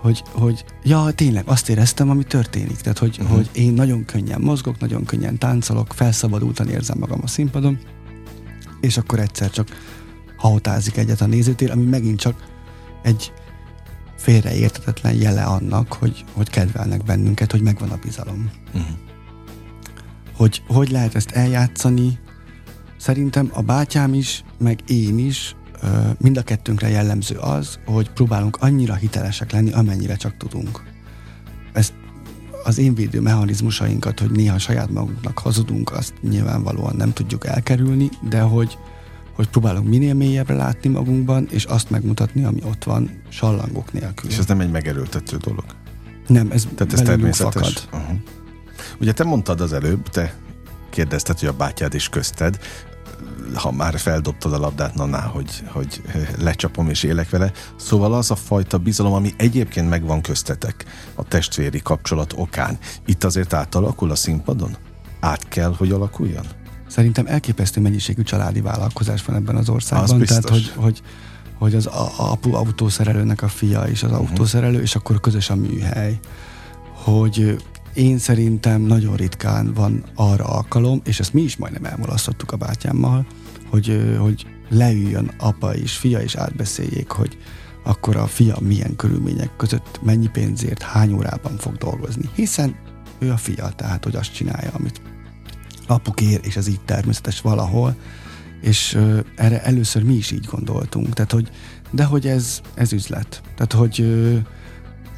hogy, 0.00 0.22
hogy 0.32 0.64
ja, 0.82 1.10
tényleg 1.14 1.48
azt 1.48 1.68
éreztem, 1.68 2.10
ami 2.10 2.24
történik. 2.24 2.76
Tehát, 2.76 2.98
hogy, 2.98 3.16
uh-huh. 3.20 3.36
hogy 3.36 3.50
én 3.52 3.72
nagyon 3.72 4.04
könnyen 4.04 4.40
mozgok, 4.40 4.78
nagyon 4.78 5.04
könnyen 5.04 5.38
táncolok, 5.38 5.92
felszabadultan 5.92 6.68
érzem 6.68 6.98
magam 6.98 7.20
a 7.22 7.26
színpadon, 7.26 7.78
és 8.80 8.96
akkor 8.96 9.18
egyszer 9.18 9.50
csak 9.50 9.68
haotázik 10.36 10.96
egyet 10.96 11.20
a 11.20 11.26
nézőtér, 11.26 11.70
ami 11.70 11.84
megint 11.84 12.18
csak 12.18 12.48
egy 13.02 13.32
félreértetetlen 14.16 15.14
jele 15.14 15.42
annak, 15.42 15.92
hogy, 15.92 16.24
hogy 16.32 16.50
kedvelnek 16.50 17.04
bennünket, 17.04 17.50
hogy 17.50 17.62
megvan 17.62 17.90
a 17.90 17.98
bizalom. 18.02 18.50
Uh-huh. 18.66 18.90
Hogy 20.36 20.62
hogy 20.68 20.90
lehet 20.90 21.14
ezt 21.14 21.30
eljátszani, 21.30 22.18
szerintem 23.00 23.50
a 23.52 23.62
bátyám 23.62 24.14
is, 24.14 24.44
meg 24.58 24.78
én 24.86 25.18
is 25.18 25.54
mind 26.18 26.36
a 26.36 26.42
kettőnkre 26.42 26.88
jellemző 26.88 27.36
az, 27.36 27.78
hogy 27.86 28.10
próbálunk 28.10 28.56
annyira 28.56 28.94
hitelesek 28.94 29.52
lenni, 29.52 29.72
amennyire 29.72 30.16
csak 30.16 30.36
tudunk. 30.36 30.82
Ezt 31.72 31.92
az 32.64 32.78
én 32.78 32.94
védő 32.94 33.20
mechanizmusainkat, 33.20 34.20
hogy 34.20 34.30
néha 34.30 34.58
saját 34.58 34.90
magunknak 34.90 35.38
hazudunk, 35.38 35.92
azt 35.92 36.14
nyilvánvalóan 36.22 36.96
nem 36.96 37.12
tudjuk 37.12 37.46
elkerülni, 37.46 38.08
de 38.28 38.40
hogy, 38.40 38.78
hogy 39.34 39.48
próbálunk 39.48 39.88
minél 39.88 40.14
mélyebbre 40.14 40.54
látni 40.54 40.88
magunkban, 40.88 41.46
és 41.50 41.64
azt 41.64 41.90
megmutatni, 41.90 42.44
ami 42.44 42.60
ott 42.64 42.84
van, 42.84 43.22
sallangok 43.28 43.92
nélkül. 43.92 44.30
És 44.30 44.38
ez 44.38 44.46
nem 44.46 44.60
egy 44.60 44.70
megerőltető 44.70 45.36
dolog? 45.36 45.64
Nem, 46.26 46.50
ez, 46.50 46.68
Tehát 46.74 46.92
ez 46.92 47.00
természetes. 47.00 47.72
Fakad. 47.72 48.00
Uh-huh. 48.00 48.18
Ugye 49.00 49.12
te 49.12 49.24
mondtad 49.24 49.60
az 49.60 49.72
előbb, 49.72 50.08
te 50.08 50.34
kérdezted, 50.90 51.38
hogy 51.38 51.48
a 51.48 51.52
bátyád 51.52 51.94
is 51.94 52.08
közted 52.08 52.58
ha 53.54 53.70
már 53.72 53.98
feldobtad 53.98 54.52
a 54.52 54.58
labdát, 54.58 54.94
na, 54.94 55.04
na 55.04 55.20
hogy, 55.20 55.62
hogy 55.66 56.02
lecsapom 56.38 56.88
és 56.88 57.02
élek 57.02 57.30
vele. 57.30 57.52
Szóval 57.76 58.14
az 58.14 58.30
a 58.30 58.34
fajta 58.34 58.78
bizalom, 58.78 59.12
ami 59.12 59.32
egyébként 59.36 59.88
megvan 59.88 60.20
köztetek 60.20 60.84
a 61.14 61.24
testvéri 61.24 61.80
kapcsolat 61.82 62.32
okán, 62.36 62.78
itt 63.06 63.24
azért 63.24 63.52
átalakul 63.52 64.10
a 64.10 64.14
színpadon? 64.14 64.76
Át 65.20 65.48
kell, 65.48 65.74
hogy 65.76 65.92
alakuljon? 65.92 66.44
Szerintem 66.86 67.26
elképesztő 67.26 67.80
mennyiségű 67.80 68.22
családi 68.22 68.60
vállalkozás 68.60 69.24
van 69.24 69.36
ebben 69.36 69.56
az 69.56 69.68
országban. 69.68 70.20
Az 70.20 70.26
Tehát, 70.26 70.48
hogy, 70.48 70.72
hogy, 70.76 71.02
hogy 71.58 71.74
az 71.74 71.86
apu 72.16 72.54
autószerelőnek 72.54 73.42
a 73.42 73.48
fia 73.48 73.82
és 73.82 74.02
az 74.02 74.10
uh-huh. 74.10 74.28
autószerelő, 74.28 74.80
és 74.80 74.94
akkor 74.94 75.20
közös 75.20 75.50
a 75.50 75.54
műhely. 75.54 76.18
Hogy 76.92 77.56
én 77.94 78.18
szerintem 78.18 78.80
nagyon 78.80 79.16
ritkán 79.16 79.74
van 79.74 80.04
arra 80.14 80.44
alkalom, 80.44 81.00
és 81.04 81.20
ezt 81.20 81.32
mi 81.32 81.40
is 81.40 81.56
majdnem 81.56 81.84
elmulasztottuk 81.84 82.52
a 82.52 82.56
bátyámmal, 82.56 83.26
hogy, 83.68 84.16
hogy 84.18 84.46
leüljön 84.68 85.30
apa 85.38 85.74
és 85.74 85.96
fia, 85.96 86.18
és 86.18 86.34
átbeszéljék, 86.34 87.10
hogy 87.10 87.38
akkor 87.84 88.16
a 88.16 88.26
fia 88.26 88.56
milyen 88.60 88.96
körülmények 88.96 89.56
között, 89.56 90.00
mennyi 90.02 90.28
pénzért, 90.28 90.82
hány 90.82 91.12
órában 91.12 91.56
fog 91.56 91.76
dolgozni. 91.76 92.30
Hiszen 92.34 92.76
ő 93.18 93.30
a 93.30 93.36
fia, 93.36 93.68
tehát 93.76 94.04
hogy 94.04 94.16
azt 94.16 94.34
csinálja, 94.34 94.70
amit 94.72 95.00
apu 95.86 96.12
kér, 96.12 96.40
és 96.42 96.56
ez 96.56 96.68
így 96.68 96.80
természetes 96.80 97.40
valahol. 97.40 97.96
És 98.60 98.94
uh, 98.94 99.18
erre 99.36 99.62
először 99.62 100.02
mi 100.02 100.14
is 100.14 100.30
így 100.30 100.44
gondoltunk. 100.50 101.14
Tehát, 101.14 101.32
hogy, 101.32 101.50
de 101.90 102.04
hogy 102.04 102.26
ez, 102.26 102.60
ez 102.74 102.92
üzlet. 102.92 103.42
Tehát, 103.54 103.72
hogy 103.72 104.00
uh, 104.00 104.38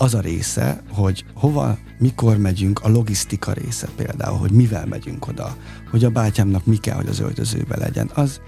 az 0.03 0.15
a 0.15 0.21
része, 0.21 0.83
hogy 0.91 1.25
hova, 1.35 1.79
mikor 1.99 2.37
megyünk, 2.37 2.81
a 2.81 2.89
logisztika 2.89 3.53
része 3.53 3.89
például, 3.97 4.39
hogy 4.39 4.51
mivel 4.51 4.87
megyünk 4.87 5.29
oda, 5.29 5.57
hogy 5.91 6.05
a 6.05 6.11
bátyámnak 6.11 6.67
mi 6.67 6.77
kell, 6.77 6.97
hogy 6.97 7.09
az 7.09 7.21
öltözőbe 7.21 7.77
legyen, 7.77 8.11
az, 8.15 8.41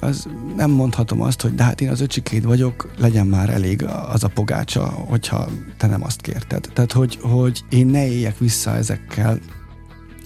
az 0.00 0.28
nem 0.56 0.70
mondhatom 0.70 1.20
azt, 1.20 1.40
hogy 1.40 1.54
de 1.54 1.62
hát 1.62 1.80
én 1.80 1.88
az 1.90 2.00
öcsikéd 2.00 2.44
vagyok, 2.44 2.90
legyen 2.98 3.26
már 3.26 3.50
elég 3.50 3.84
az 4.08 4.24
a 4.24 4.28
pogácsa, 4.28 4.84
hogyha 4.86 5.48
te 5.76 5.86
nem 5.86 6.04
azt 6.04 6.20
kérted. 6.20 6.68
Tehát, 6.72 6.92
hogy, 6.92 7.18
hogy 7.22 7.64
én 7.70 7.86
ne 7.86 8.06
éljek 8.06 8.38
vissza 8.38 8.76
ezekkel, 8.76 9.38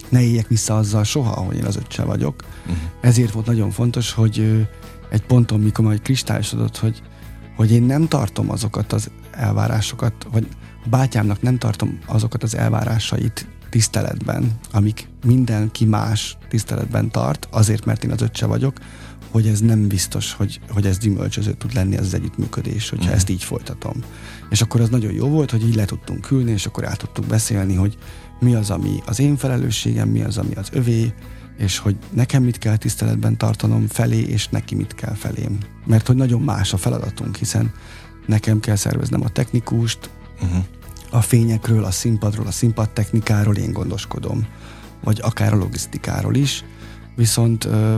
ne 0.08 0.22
éljek 0.22 0.48
vissza 0.48 0.76
azzal 0.76 1.04
soha, 1.04 1.40
hogy 1.40 1.56
én 1.56 1.64
az 1.64 1.76
öccse 1.76 2.04
vagyok. 2.04 2.44
Uh-huh. 2.60 2.76
Ezért 3.00 3.32
volt 3.32 3.46
nagyon 3.46 3.70
fontos, 3.70 4.12
hogy 4.12 4.66
egy 5.10 5.22
ponton, 5.22 5.60
mikor 5.60 5.84
majd 5.84 6.02
kristályosodott, 6.02 6.76
hogy, 6.76 7.02
hogy 7.58 7.70
én 7.70 7.82
nem 7.82 8.08
tartom 8.08 8.50
azokat 8.50 8.92
az 8.92 9.10
elvárásokat, 9.30 10.26
vagy 10.32 10.46
bátyámnak 10.90 11.42
nem 11.42 11.58
tartom 11.58 11.98
azokat 12.06 12.42
az 12.42 12.56
elvárásait 12.56 13.46
tiszteletben, 13.70 14.52
amik 14.72 15.08
mindenki 15.24 15.84
más 15.84 16.36
tiszteletben 16.48 17.10
tart, 17.10 17.48
azért, 17.50 17.84
mert 17.84 18.04
én 18.04 18.10
az 18.10 18.20
öccse 18.20 18.46
vagyok, 18.46 18.78
hogy 19.30 19.46
ez 19.46 19.60
nem 19.60 19.88
biztos, 19.88 20.32
hogy, 20.32 20.60
hogy 20.68 20.86
ez 20.86 20.98
gyümölcsöző 20.98 21.52
tud 21.52 21.74
lenni 21.74 21.96
az, 21.96 22.06
az 22.06 22.14
együttműködés, 22.14 22.88
hogyha 22.88 23.10
mm. 23.10 23.14
ezt 23.14 23.28
így 23.28 23.44
folytatom. 23.44 23.94
És 24.50 24.60
akkor 24.60 24.80
az 24.80 24.88
nagyon 24.88 25.12
jó 25.12 25.28
volt, 25.28 25.50
hogy 25.50 25.66
így 25.66 25.74
le 25.74 25.84
tudtunk 25.84 26.30
ülni, 26.30 26.50
és 26.50 26.66
akkor 26.66 26.84
át 26.84 26.98
tudtuk 26.98 27.26
beszélni, 27.26 27.74
hogy 27.74 27.98
mi 28.40 28.54
az, 28.54 28.70
ami 28.70 29.02
az 29.06 29.20
én 29.20 29.36
felelősségem, 29.36 30.08
mi 30.08 30.22
az, 30.22 30.38
ami 30.38 30.54
az 30.54 30.68
övé, 30.72 31.12
és 31.58 31.78
hogy 31.78 31.96
nekem 32.10 32.42
mit 32.42 32.58
kell 32.58 32.76
tiszteletben 32.76 33.36
tartanom 33.36 33.86
felé, 33.86 34.18
és 34.18 34.48
neki 34.48 34.74
mit 34.74 34.94
kell 34.94 35.14
felém. 35.14 35.58
Mert 35.86 36.06
hogy 36.06 36.16
nagyon 36.16 36.40
más 36.40 36.72
a 36.72 36.76
feladatunk, 36.76 37.36
hiszen 37.36 37.72
nekem 38.26 38.60
kell 38.60 38.76
szerveznem 38.76 39.22
a 39.22 39.28
technikust, 39.28 40.10
uh-huh. 40.42 40.64
a 41.10 41.20
fényekről, 41.20 41.84
a 41.84 41.90
színpadról, 41.90 42.46
a 42.46 42.50
színpadtechnikáról 42.50 43.56
én 43.56 43.72
gondoskodom, 43.72 44.46
vagy 45.04 45.20
akár 45.22 45.52
a 45.52 45.56
logisztikáról 45.56 46.34
is, 46.34 46.64
viszont 47.16 47.64
ö, 47.64 47.96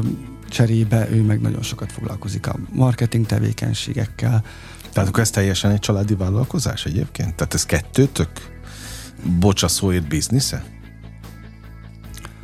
cserébe 0.48 1.10
ő 1.10 1.22
meg 1.22 1.40
nagyon 1.40 1.62
sokat 1.62 1.92
foglalkozik 1.92 2.46
a 2.46 2.56
marketing 2.72 3.26
tevékenységekkel. 3.26 4.44
Tehát 4.92 5.08
akkor 5.08 5.20
ez 5.20 5.30
teljesen 5.30 5.70
egy 5.70 5.78
családi 5.78 6.14
vállalkozás 6.14 6.84
egyébként? 6.84 7.34
Tehát 7.34 7.54
ez 7.54 7.66
kettőtök? 7.66 8.30
Bocsa 9.38 9.68
szóért 9.68 10.08
biznisze? 10.08 10.79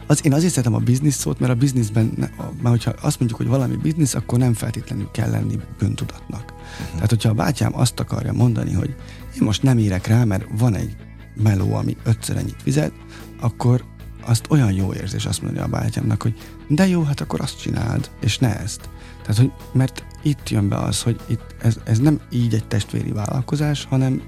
Az, 0.06 0.24
én 0.24 0.32
azért 0.32 0.52
szeretem 0.52 0.74
a 0.74 0.78
biznisz 0.78 1.16
szót, 1.16 1.40
mert 1.40 1.52
a 1.52 1.56
bizniszben, 1.56 2.30
már 2.62 2.72
hogyha 2.72 2.92
azt 3.00 3.18
mondjuk, 3.18 3.40
hogy 3.40 3.48
valami 3.48 3.76
biznisz, 3.76 4.14
akkor 4.14 4.38
nem 4.38 4.54
feltétlenül 4.54 5.08
kell 5.10 5.30
lenni 5.30 5.58
bűntudatnak. 5.78 6.52
Uh-huh. 6.52 6.94
Tehát, 6.94 7.10
hogyha 7.10 7.28
a 7.28 7.34
bátyám 7.34 7.78
azt 7.78 8.00
akarja 8.00 8.32
mondani, 8.32 8.72
hogy 8.72 8.94
én 9.34 9.42
most 9.42 9.62
nem 9.62 9.78
érek 9.78 10.06
rá, 10.06 10.24
mert 10.24 10.44
van 10.58 10.74
egy 10.74 10.96
meló, 11.42 11.74
ami 11.74 11.96
ötször 12.04 12.36
ennyit 12.36 12.62
fizet, 12.62 12.92
akkor 13.40 13.84
azt 14.26 14.46
olyan 14.50 14.72
jó 14.72 14.92
érzés 14.94 15.26
azt 15.26 15.42
mondani 15.42 15.64
a 15.64 15.68
bátyámnak, 15.68 16.22
hogy 16.22 16.34
de 16.68 16.86
jó, 16.86 17.02
hát 17.02 17.20
akkor 17.20 17.40
azt 17.40 17.60
csináld, 17.60 18.10
és 18.20 18.38
ne 18.38 18.60
ezt. 18.60 18.88
Tehát, 19.22 19.36
hogy, 19.36 19.52
mert 19.72 20.04
itt 20.22 20.48
jön 20.50 20.68
be 20.68 20.76
az, 20.76 21.02
hogy 21.02 21.20
itt 21.26 21.54
ez, 21.62 21.76
ez 21.84 21.98
nem 21.98 22.20
így 22.30 22.54
egy 22.54 22.66
testvéri 22.66 23.12
vállalkozás, 23.12 23.84
hanem 23.84 24.22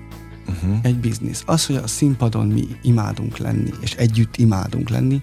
uh-huh. 0.49 0.79
egy 0.83 0.99
biznisz. 0.99 1.43
Az, 1.47 1.67
hogy 1.67 1.77
a 1.77 1.87
színpadon 1.87 2.47
mi 2.47 2.67
imádunk 2.83 3.37
lenni, 3.37 3.71
és 3.81 3.95
együtt 3.95 4.37
imádunk 4.37 4.89
lenni, 4.89 5.23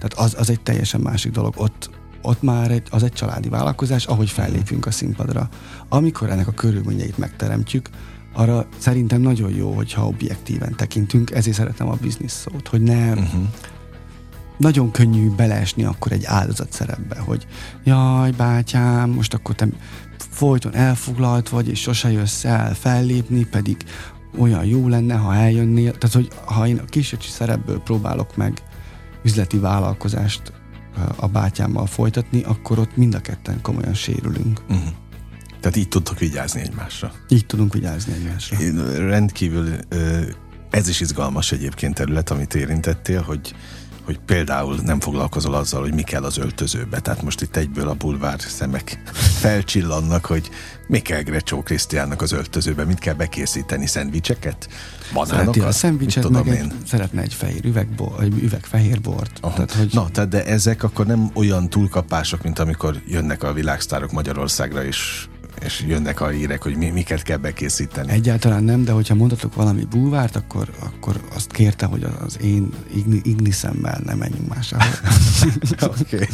tehát 0.00 0.12
az, 0.14 0.34
az 0.38 0.50
egy 0.50 0.60
teljesen 0.60 1.00
másik 1.00 1.32
dolog. 1.32 1.54
Ott, 1.56 1.90
ott 2.22 2.42
már 2.42 2.70
egy, 2.70 2.86
az 2.90 3.02
egy 3.02 3.12
családi 3.12 3.48
vállalkozás, 3.48 4.06
ahogy 4.06 4.30
fellépünk 4.30 4.86
a 4.86 4.90
színpadra. 4.90 5.48
Amikor 5.88 6.30
ennek 6.30 6.48
a 6.48 6.52
körülményeit 6.52 7.18
megteremtjük, 7.18 7.88
arra 8.32 8.66
szerintem 8.78 9.20
nagyon 9.20 9.50
jó, 9.50 9.72
hogyha 9.72 10.06
objektíven 10.06 10.76
tekintünk, 10.76 11.30
ezért 11.30 11.56
szeretem 11.56 11.88
a 11.88 11.96
biznisz 12.00 12.32
szót, 12.32 12.68
hogy 12.68 12.80
ne 12.80 13.10
uh-huh. 13.10 13.42
nagyon 14.56 14.90
könnyű 14.90 15.30
beleesni 15.30 15.84
akkor 15.84 16.12
egy 16.12 16.24
áldozat 16.24 16.72
szerepbe, 16.72 17.18
hogy 17.18 17.46
jaj, 17.84 18.30
bátyám, 18.30 19.10
most 19.10 19.34
akkor 19.34 19.54
te 19.54 19.66
folyton 20.30 20.74
elfoglalt 20.74 21.48
vagy, 21.48 21.68
és 21.68 21.80
sose 21.80 22.10
jössz 22.10 22.44
el 22.44 22.74
fellépni, 22.74 23.44
pedig 23.44 23.76
olyan 24.38 24.64
jó 24.64 24.88
lenne, 24.88 25.14
ha 25.14 25.34
eljönnél. 25.34 25.98
Tehát, 25.98 26.14
hogy 26.14 26.28
ha 26.44 26.66
én 26.66 26.78
a 26.78 26.84
kisöcsi 26.84 27.30
szerepből 27.30 27.80
próbálok 27.80 28.36
meg 28.36 28.62
üzleti 29.22 29.58
vállalkozást 29.58 30.52
a 31.16 31.26
bátyámmal 31.28 31.86
folytatni, 31.86 32.42
akkor 32.42 32.78
ott 32.78 32.96
mind 32.96 33.14
a 33.14 33.20
ketten 33.20 33.60
komolyan 33.62 33.94
sérülünk. 33.94 34.60
Uh-huh. 34.68 34.88
Tehát 35.60 35.76
így 35.76 35.88
tudtok 35.88 36.18
vigyázni 36.18 36.60
egymásra. 36.60 37.12
Így 37.28 37.46
tudunk 37.46 37.72
vigyázni 37.72 38.12
egymásra. 38.12 38.60
Én 38.60 38.96
rendkívül 38.96 39.76
ez 40.70 40.88
is 40.88 41.00
izgalmas 41.00 41.52
egyébként 41.52 41.94
terület, 41.94 42.30
amit 42.30 42.54
érintettél, 42.54 43.22
hogy 43.22 43.54
hogy 44.10 44.20
például 44.26 44.78
nem 44.84 45.00
foglalkozol 45.00 45.54
azzal, 45.54 45.80
hogy 45.80 45.94
mi 45.94 46.02
kell 46.02 46.24
az 46.24 46.38
öltözőbe. 46.38 47.00
Tehát 47.00 47.22
most 47.22 47.40
itt 47.40 47.56
egyből 47.56 47.88
a 47.88 47.94
bulvár 47.94 48.40
szemek 48.40 49.02
felcsillannak, 49.42 50.24
hogy 50.24 50.50
mi 50.86 50.98
kell 50.98 51.22
Grecsó 51.22 51.62
Krisztiánnak 51.62 52.22
az 52.22 52.32
öltözőbe, 52.32 52.84
mit 52.84 52.98
kell 52.98 53.14
bekészíteni, 53.14 53.86
szendvicseket, 53.86 54.68
banánokat? 55.12 55.36
Szereti 55.38 55.60
a 55.60 55.72
szendvicset, 55.72 56.28
meg 56.28 56.48
egy, 56.48 56.72
szeretne 56.86 57.22
egy 57.22 57.34
fehér 57.34 57.64
üvegbor, 57.64 58.22
egy 58.22 58.42
üveg 58.42 58.64
fehér 58.64 59.00
bort. 59.00 59.40
Tehát, 59.40 59.72
hogy... 59.72 59.88
Na, 59.92 60.08
tehát 60.08 60.30
de 60.30 60.44
ezek 60.44 60.82
akkor 60.82 61.06
nem 61.06 61.30
olyan 61.34 61.68
túlkapások, 61.68 62.42
mint 62.42 62.58
amikor 62.58 63.02
jönnek 63.06 63.42
a 63.42 63.52
világsztárok 63.52 64.12
Magyarországra, 64.12 64.84
és 64.84 65.28
és 65.64 65.84
jönnek 65.86 66.20
a 66.20 66.28
hírek, 66.28 66.62
hogy 66.62 66.76
mi, 66.76 66.90
miket 66.90 67.22
kell 67.22 67.36
bekészíteni. 67.36 68.12
Egyáltalán 68.12 68.64
nem, 68.64 68.84
de 68.84 68.92
hogyha 68.92 69.14
mondhatok 69.14 69.54
valami 69.54 69.84
búvárt, 69.84 70.36
akkor, 70.36 70.68
akkor 70.78 71.20
azt 71.34 71.52
kérte, 71.52 71.86
hogy 71.86 72.06
az 72.24 72.38
én 72.40 72.72
igniszemmel 73.22 74.00
nem 74.04 74.18
menjünk 74.18 74.48
másához. 74.48 75.00
Oké. 75.80 76.14
okay. 76.14 76.26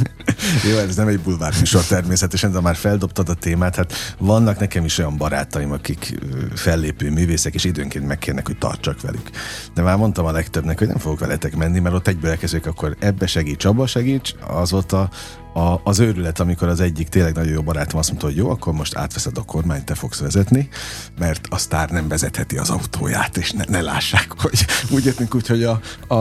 Jó, 0.70 0.76
ez 0.76 0.96
nem 0.96 1.08
egy 1.08 1.20
bulvárműsor 1.20 1.84
természetesen, 1.84 2.52
de 2.52 2.60
már 2.60 2.76
feldobtad 2.76 3.28
a 3.28 3.34
témát. 3.34 3.76
Hát 3.76 3.92
vannak 4.18 4.58
nekem 4.58 4.84
is 4.84 4.98
olyan 4.98 5.16
barátaim, 5.16 5.72
akik 5.72 6.18
fellépő 6.54 7.10
művészek, 7.10 7.54
és 7.54 7.64
időnként 7.64 8.06
megkérnek, 8.06 8.46
hogy 8.46 8.58
tartsak 8.58 9.00
velük. 9.00 9.30
De 9.74 9.82
már 9.82 9.96
mondtam 9.96 10.24
a 10.24 10.32
legtöbbnek, 10.32 10.78
hogy 10.78 10.88
nem 10.88 10.98
fogok 10.98 11.18
veletek 11.18 11.56
menni, 11.56 11.78
mert 11.78 11.94
ott 11.94 12.08
egyből 12.08 12.30
elkezdők, 12.30 12.66
akkor 12.66 12.96
ebbe 12.98 13.26
segíts, 13.26 13.64
abba 13.64 13.86
segíts. 13.86 14.34
Az 14.48 14.70
volt 14.70 14.92
a 15.56 15.80
az 15.84 15.98
őrület, 15.98 16.40
amikor 16.40 16.68
az 16.68 16.80
egyik 16.80 17.08
tényleg 17.08 17.34
nagyon 17.34 17.52
jó 17.52 17.62
barátom 17.62 17.98
azt 17.98 18.08
mondta, 18.08 18.26
hogy 18.26 18.36
jó, 18.36 18.50
akkor 18.50 18.72
most 18.72 18.96
átveszed 18.96 19.38
a 19.38 19.42
kormányt, 19.42 19.84
te 19.84 19.94
fogsz 19.94 20.20
vezetni, 20.20 20.68
mert 21.18 21.46
a 21.50 21.58
sztár 21.58 21.90
nem 21.90 22.08
vezetheti 22.08 22.56
az 22.56 22.70
autóját, 22.70 23.36
és 23.36 23.52
ne, 23.52 23.64
ne 23.68 23.80
lássák, 23.80 24.32
hogy 24.36 24.66
úgy 24.90 25.04
jöttünk 25.04 25.34
úgy, 25.34 25.46
hogy 25.46 25.62
a, 25.62 25.80
a, 26.06 26.14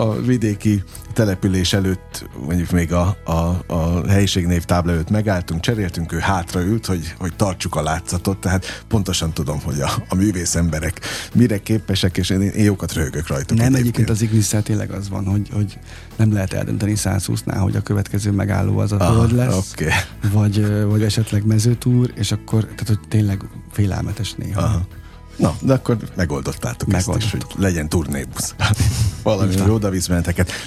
a 0.00 0.20
vidéki 0.20 0.82
település 1.20 1.72
előtt, 1.72 2.28
mondjuk 2.46 2.70
még 2.70 2.92
a, 2.92 3.16
a, 3.24 3.64
a 3.66 4.08
helyiségnév 4.08 4.64
tábla 4.64 4.92
előtt 4.92 5.10
megálltunk, 5.10 5.60
cseréltünk, 5.60 6.12
ő 6.12 6.18
hátraült, 6.18 6.86
hogy, 6.86 7.14
hogy 7.18 7.36
tartsuk 7.36 7.74
a 7.74 7.82
látszatot, 7.82 8.38
tehát 8.38 8.84
pontosan 8.88 9.32
tudom, 9.32 9.60
hogy 9.62 9.80
a, 9.80 9.90
a 10.08 10.14
művész 10.14 10.54
emberek 10.54 11.00
mire 11.34 11.58
képesek, 11.58 12.16
és 12.16 12.30
én, 12.30 12.40
én 12.40 12.64
jókat 12.64 12.92
röhögök 12.92 13.26
rajtuk. 13.26 13.56
Nem, 13.56 13.74
egyébként, 13.74 13.80
egyébként 13.80 14.10
az 14.10 14.22
ignis 14.22 14.48
tényleg 14.62 14.90
az 14.90 15.08
van, 15.08 15.26
hogy, 15.26 15.48
hogy 15.52 15.78
nem 16.16 16.32
lehet 16.32 16.52
eldönteni 16.52 16.94
120-nál, 16.96 17.58
hogy 17.60 17.76
a 17.76 17.80
következő 17.80 18.30
megálló 18.30 18.78
az 18.78 18.92
a 18.92 18.96
ah, 18.98 19.30
lesz, 19.30 19.72
okay. 19.72 19.92
vagy, 20.32 20.84
vagy 20.84 21.02
esetleg 21.02 21.46
mezőtúr, 21.46 22.12
és 22.14 22.32
akkor, 22.32 22.62
tehát 22.62 22.86
hogy 22.86 23.00
tényleg 23.08 23.44
félelmetes 23.70 24.32
néha. 24.32 24.60
Aha. 24.60 24.86
Na, 25.40 25.56
de 25.60 25.72
akkor 25.72 25.96
megoldottátok 26.16 26.92
ezt 26.92 27.10
is, 27.16 27.30
hogy 27.30 27.44
legyen 27.56 27.88
turnébusz. 27.88 28.54
Valami 29.22 29.54
jó 29.66 29.74
oda 29.74 29.90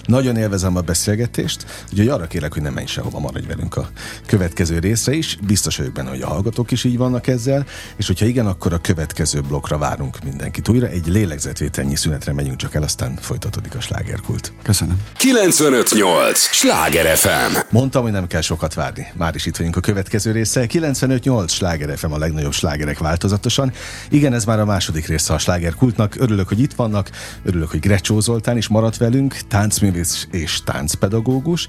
Nagyon 0.06 0.38
élvezem 0.38 0.76
a 0.76 0.82
beszélgetést, 0.82 1.66
úgyhogy 1.92 2.08
arra 2.08 2.28
kérek, 2.28 2.54
hogy 2.54 2.62
nem 2.62 2.74
menj 2.74 2.86
sehova, 2.86 3.20
maradj 3.20 3.48
velünk 3.48 3.76
a 3.76 3.90
következő 4.26 4.80
részre 4.80 5.14
is. 5.14 5.38
Biztos 5.48 5.78
vagyok 5.78 5.94
benne, 5.94 6.10
hogy 6.10 6.22
a 6.22 6.28
hallgatók 6.28 6.72
is 6.72 6.84
így 6.84 6.98
vannak 6.98 7.28
ezzel, 7.28 7.66
és 7.96 8.08
hogyha 8.08 8.26
igen, 8.26 8.48
akkor 8.48 8.74
a 8.74 8.78
következő 8.78 9.42
blokkra 9.42 9.78
várunk 9.78 10.18
mindenkit 10.24 10.70
újra. 10.70 10.88
Egy 10.88 11.08
lélegzetvételnyi 11.08 11.96
szünetre 11.96 12.34
megyünk 12.34 12.56
csak 12.56 12.76
el, 12.76 12.84
aztán 12.84 13.16
folytatódik 13.22 13.76
a 13.76 13.82
slágerkult. 13.82 14.54
Köszönöm. 14.64 15.02
958! 15.18 16.40
Sláger 16.40 17.18
FM! 17.18 17.58
Mondtam, 17.70 18.04
hogy 18.04 18.12
nem 18.12 18.28
kell 18.28 18.42
sokat 18.42 18.74
várni. 18.74 19.08
Már 19.14 19.36
is 19.36 19.46
itt 19.46 19.58
vagyunk 19.58 19.76
a 19.76 19.80
következő 19.80 20.32
része. 20.32 20.66
958! 20.66 21.52
Sláger 21.52 21.98
FM 21.98 22.12
a 22.12 22.18
legnagyobb 22.18 22.54
slágerek 22.54 23.00
változatosan. 23.00 23.72
Igen, 24.10 24.34
ez 24.34 24.46
már 24.46 24.60
a 24.60 24.63
második 24.66 25.06
része 25.06 25.34
a 25.34 25.38
slágerkultnak. 25.38 26.16
Örülök, 26.18 26.48
hogy 26.48 26.60
itt 26.60 26.74
vannak, 26.74 27.10
örülök, 27.44 27.70
hogy 27.70 27.80
Grecsó 27.80 28.20
Zoltán 28.20 28.58
is 28.58 28.68
maradt 28.68 28.98
velünk, 28.98 29.38
táncművész 29.48 30.28
és 30.32 30.62
táncpedagógus, 30.64 31.68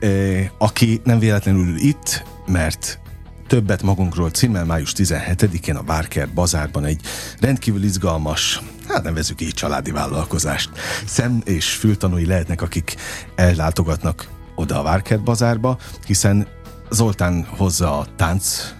eh, 0.00 0.50
aki 0.58 1.00
nem 1.04 1.18
véletlenül 1.18 1.76
itt, 1.76 2.24
mert 2.46 3.00
többet 3.46 3.82
magunkról 3.82 4.30
címmel 4.30 4.64
május 4.64 4.92
17-én 4.96 5.76
a 5.76 5.82
Barker 5.82 6.28
bazárban 6.28 6.84
egy 6.84 7.00
rendkívül 7.40 7.82
izgalmas, 7.82 8.62
hát 8.88 9.02
nevezük 9.02 9.40
így 9.40 9.54
családi 9.54 9.90
vállalkozást. 9.90 10.70
Szem 11.06 11.42
és 11.44 11.70
fültanúi 11.70 12.26
lehetnek, 12.26 12.62
akik 12.62 12.96
ellátogatnak 13.34 14.28
oda 14.54 14.78
a 14.78 14.82
Barker 14.82 15.22
bazárba, 15.22 15.78
hiszen 16.06 16.46
Zoltán 16.90 17.46
hozza 17.56 17.98
a 17.98 18.06
tánc 18.16 18.74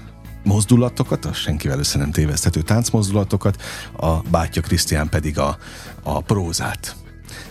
mozdulatokat, 0.48 1.24
a 1.24 1.32
senkivel 1.32 1.78
össze 1.78 1.98
nem 1.98 2.10
téveszthető 2.10 2.62
táncmozdulatokat, 2.62 3.62
a 3.96 4.16
bátyja 4.30 4.62
Krisztián 4.62 5.08
pedig 5.08 5.38
a, 5.38 5.58
a 6.02 6.20
prózát 6.20 6.96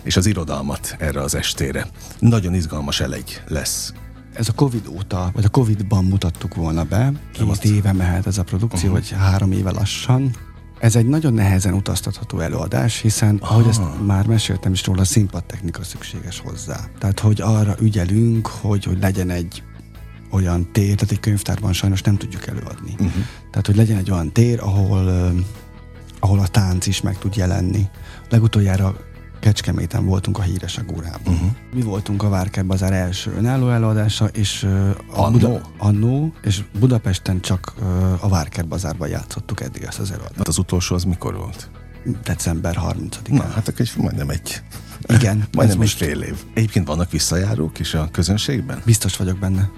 és 0.02 0.16
az 0.16 0.26
irodalmat 0.26 0.96
erre 0.98 1.20
az 1.20 1.34
estére. 1.34 1.86
Nagyon 2.18 2.54
izgalmas 2.54 3.00
elegy 3.00 3.42
lesz. 3.48 3.92
Ez 4.34 4.48
a 4.48 4.52
Covid 4.52 4.86
óta, 4.88 5.30
vagy 5.34 5.44
a 5.44 5.48
Covid-ban 5.48 6.04
mutattuk 6.04 6.54
volna 6.54 6.84
be, 6.84 7.12
két 7.32 7.64
éve 7.64 7.92
mehet 7.92 8.26
ez 8.26 8.38
a 8.38 8.42
produkció, 8.42 8.88
uh-huh. 8.88 8.92
vagy 8.92 9.18
három 9.18 9.52
éve 9.52 9.70
lassan. 9.70 10.30
Ez 10.78 10.96
egy 10.96 11.06
nagyon 11.06 11.34
nehezen 11.34 11.74
utaztatható 11.74 12.38
előadás, 12.38 13.00
hiszen, 13.00 13.38
Aha. 13.40 13.54
ahogy 13.54 13.68
ezt 13.68 13.80
már 14.06 14.26
meséltem 14.26 14.72
is 14.72 14.86
róla, 14.86 15.04
színpadtechnika 15.04 15.84
szükséges 15.84 16.40
hozzá. 16.40 16.80
Tehát, 16.98 17.20
hogy 17.20 17.40
arra 17.40 17.76
ügyelünk, 17.80 18.46
hogy, 18.46 18.84
hogy 18.84 18.98
legyen 19.00 19.30
egy 19.30 19.62
olyan 20.30 20.72
tér, 20.72 20.94
tehát 20.94 21.10
egy 21.10 21.20
könyvtárban 21.20 21.72
sajnos 21.72 22.02
nem 22.02 22.16
tudjuk 22.16 22.46
előadni. 22.46 22.92
Uh-huh. 22.92 23.24
Tehát, 23.50 23.66
hogy 23.66 23.76
legyen 23.76 23.96
egy 23.96 24.10
olyan 24.10 24.32
tér, 24.32 24.60
ahol 24.60 25.32
ahol 26.20 26.38
a 26.38 26.46
tánc 26.46 26.86
is 26.86 27.00
meg 27.00 27.18
tud 27.18 27.36
jelenni. 27.36 27.88
Legutoljára 28.28 28.96
Kecskeméten 29.40 30.04
voltunk 30.04 30.38
a 30.38 30.42
híres 30.42 30.78
agórában. 30.78 31.34
Uh-huh. 31.34 31.50
Mi 31.74 31.82
voltunk 31.82 32.22
a 32.22 32.28
Várker 32.28 32.66
Bazár 32.66 32.92
első 32.92 33.34
önálló 33.36 33.70
előadása, 33.70 34.26
és 34.26 34.62
uh, 34.62 34.90
a 35.12 35.22
Annó? 35.22 35.30
Buda, 35.30 35.60
annó, 35.78 36.32
és 36.42 36.62
Budapesten 36.78 37.40
csak 37.40 37.72
uh, 37.80 38.24
a 38.24 38.28
Várker 38.28 38.66
Bazárban 38.66 39.08
játszottuk 39.08 39.60
eddig 39.60 39.82
ezt 39.82 39.98
az 39.98 40.10
előadást. 40.10 40.36
Hát 40.36 40.48
az 40.48 40.58
utolsó 40.58 40.94
az 40.94 41.04
mikor 41.04 41.36
volt? 41.36 41.70
December 42.24 42.76
30-án. 42.80 43.28
Na, 43.28 43.42
hát 43.42 43.68
akkor 43.68 43.80
egy, 43.80 43.92
majdnem 43.96 44.28
egy, 44.28 44.62
Igen, 45.06 45.38
ez 45.40 45.46
majdnem 45.52 45.70
egy 45.70 45.76
most 45.76 45.96
fél 45.96 46.20
év. 46.20 46.36
Egyébként 46.54 46.86
vannak 46.86 47.10
visszajárók 47.10 47.78
is 47.78 47.94
a 47.94 48.08
közönségben? 48.12 48.82
biztos 48.84 49.16
vagyok 49.16 49.38
benne. 49.38 49.70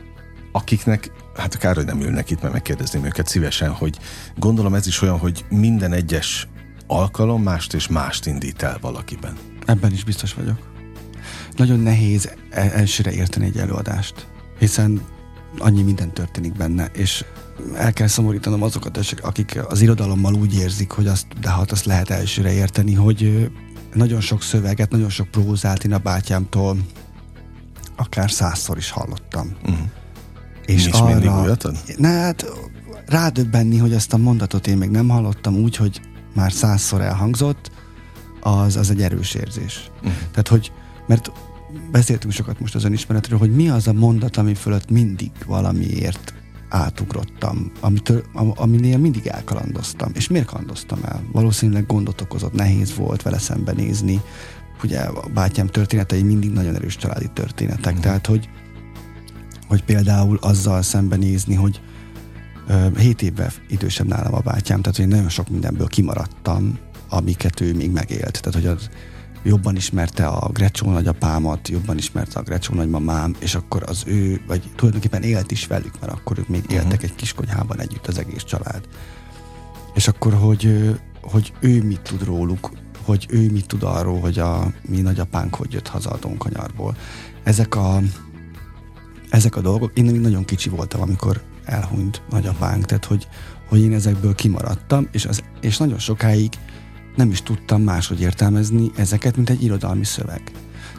Akiknek, 0.53 1.11
hát 1.37 1.59
kár, 1.59 1.77
hogy 1.77 1.85
nem 1.85 2.01
ülnek 2.01 2.31
itt, 2.31 2.41
mert 2.41 2.53
megkérdezném 2.53 3.05
őket 3.05 3.27
szívesen, 3.27 3.71
hogy 3.71 3.99
gondolom 4.37 4.75
ez 4.75 4.87
is 4.87 5.03
olyan, 5.03 5.19
hogy 5.19 5.45
minden 5.49 5.93
egyes 5.93 6.49
alkalom 6.87 7.43
mást 7.43 7.75
és 7.75 7.89
mást 7.89 8.27
indít 8.27 8.63
el 8.63 8.79
valakiben. 8.81 9.37
Ebben 9.67 9.93
is 9.93 10.05
biztos 10.05 10.35
vagyok. 10.35 10.59
Nagyon 11.57 11.81
nehéz 11.81 12.31
el- 12.51 12.73
elsőre 12.73 13.13
érteni 13.13 13.47
egy 13.47 13.59
előadást, 13.59 14.27
hiszen 14.59 15.01
annyi 15.59 15.83
minden 15.83 16.13
történik 16.13 16.53
benne, 16.53 16.87
és 16.93 17.25
el 17.75 17.93
kell 17.93 18.07
szomorítanom 18.07 18.63
azokat, 18.63 19.17
akik 19.21 19.59
az 19.69 19.81
irodalommal 19.81 20.35
úgy 20.35 20.55
érzik, 20.55 20.91
hogy 20.91 21.07
azt, 21.07 21.27
de 21.41 21.51
hát 21.51 21.71
azt 21.71 21.85
lehet 21.85 22.11
elsőre 22.11 22.53
érteni, 22.53 22.95
hogy 22.95 23.51
nagyon 23.95 24.21
sok 24.21 24.43
szöveget, 24.43 24.91
nagyon 24.91 25.09
sok 25.09 25.29
prózát 25.29 25.85
én 25.85 25.93
a 25.93 25.99
bátyámtól 25.99 26.77
akár 27.97 28.31
százszor 28.31 28.77
is 28.77 28.91
hallottam. 28.91 29.57
Uh-huh. 29.63 29.79
És 30.75 30.85
Nincs 30.85 31.03
mindig 31.03 31.31
újat 31.31 31.65
ad? 31.65 31.77
Ne, 31.97 32.09
hát 32.09 32.47
rádöbbenni, 33.07 33.77
hogy 33.77 33.93
ezt 33.93 34.13
a 34.13 34.17
mondatot 34.17 34.67
én 34.67 34.77
még 34.77 34.91
nem 34.91 35.09
hallottam 35.09 35.55
úgy, 35.55 35.77
hogy 35.77 36.01
már 36.35 36.53
százszor 36.53 37.01
elhangzott, 37.01 37.71
az, 38.41 38.77
az 38.77 38.91
egy 38.91 39.03
erős 39.03 39.35
érzés. 39.35 39.91
Uh-huh. 39.97 40.13
Tehát, 40.31 40.49
hogy, 40.49 40.73
mert 41.07 41.33
beszéltünk 41.91 42.33
sokat 42.33 42.61
most 42.61 42.75
az 42.75 42.85
önismeretről, 42.85 43.39
hogy 43.39 43.55
mi 43.55 43.69
az 43.69 43.87
a 43.87 43.93
mondat, 43.93 44.37
ami 44.37 44.55
fölött 44.55 44.91
mindig 44.91 45.31
valamiért 45.47 46.35
átugrottam, 46.69 47.73
amitől, 47.81 48.25
am- 48.33 48.53
aminél 48.57 48.99
mindig 48.99 49.27
elkalandoztam. 49.27 50.11
És 50.15 50.29
miért 50.29 50.47
kalandoztam 50.47 50.99
el? 51.05 51.23
Valószínűleg 51.33 51.87
gondot 51.87 52.21
okozott, 52.21 52.53
nehéz 52.53 52.95
volt 52.95 53.23
vele 53.23 53.39
szembenézni. 53.39 54.21
Ugye 54.85 55.01
a 55.01 55.29
bátyám 55.35 55.67
történetei 55.67 56.23
mindig 56.23 56.51
nagyon 56.51 56.75
erős 56.75 56.97
családi 56.97 57.31
történetek, 57.35 57.93
Mhm. 57.93 58.03
tehát 58.03 58.27
hogy, 58.27 58.49
hogy 59.71 59.85
például 59.85 60.39
azzal 60.41 60.83
szembenézni, 60.83 61.55
hogy 61.55 61.81
ö, 62.69 62.87
7 62.99 63.23
évvel 63.23 63.53
idősebb 63.69 64.07
nálam 64.07 64.35
a 64.35 64.41
bátyám, 64.41 64.81
tehát 64.81 64.97
hogy 64.97 65.05
én 65.05 65.11
nagyon 65.11 65.29
sok 65.29 65.49
mindenből 65.49 65.87
kimaradtam, 65.87 66.79
amiket 67.09 67.61
ő 67.61 67.75
még 67.75 67.91
megélt. 67.91 68.41
Tehát, 68.43 68.55
hogy 68.55 68.67
az 68.67 68.89
jobban 69.43 69.77
ismerte 69.77 70.27
a 70.27 70.49
Grecsó 70.53 70.91
nagyapámat, 70.91 71.69
jobban 71.69 71.97
ismerte 71.99 72.39
a 72.39 72.43
Grecsó 72.43 72.75
nagymamám, 72.75 73.35
és 73.39 73.55
akkor 73.55 73.83
az 73.87 74.03
ő, 74.07 74.41
vagy 74.47 74.63
tulajdonképpen 74.77 75.23
élt 75.23 75.51
is 75.51 75.67
velük, 75.67 76.01
mert 76.01 76.13
akkor 76.13 76.39
ők 76.39 76.49
még 76.49 76.63
Mhm. 76.65 76.73
éltek 76.73 77.03
egy 77.03 77.15
kis 77.15 77.33
konyhában 77.33 77.81
együtt 77.81 78.07
az 78.07 78.19
egész 78.19 78.43
család. 78.45 78.81
És 79.95 80.09
akkor, 80.09 80.33
hogy, 80.35 80.91
hogy 81.23 81.53
ő 81.61 81.83
mit 81.83 82.01
tud 82.01 82.25
róluk, 82.25 82.71
hogy 83.05 83.27
ő 83.31 83.51
mit 83.51 83.67
tud 83.67 83.83
arról, 83.83 84.21
hogy 84.21 84.39
a 84.39 84.73
mi 84.89 85.01
nagyapánk 85.01 85.55
hogy 85.55 85.73
jött 85.73 85.89
haza 85.89 86.11
a 86.11 86.19
Donkanyarból. 86.19 86.97
Ezek 87.43 87.75
a, 87.75 88.01
ezek 89.31 89.57
a 89.57 89.61
dolgok, 89.61 89.90
én 89.95 90.05
még 90.05 90.21
nagyon 90.21 90.45
kicsi 90.45 90.69
voltam, 90.69 91.01
amikor 91.01 91.43
elhunyt 91.64 92.23
nagyapánk, 92.31 92.85
tehát 92.85 93.05
hogy, 93.05 93.29
hogy 93.69 93.81
én 93.81 93.93
ezekből 93.93 94.35
kimaradtam, 94.35 95.09
és, 95.12 95.25
az, 95.25 95.43
és 95.61 95.77
nagyon 95.77 95.99
sokáig 95.99 96.53
nem 97.16 97.31
is 97.31 97.43
tudtam 97.43 97.83
máshogy 97.83 98.21
értelmezni 98.21 98.90
ezeket, 98.97 99.37
mint 99.37 99.51
egy 99.51 99.62
irodalmi 99.62 100.05
szöveg. 100.05 100.43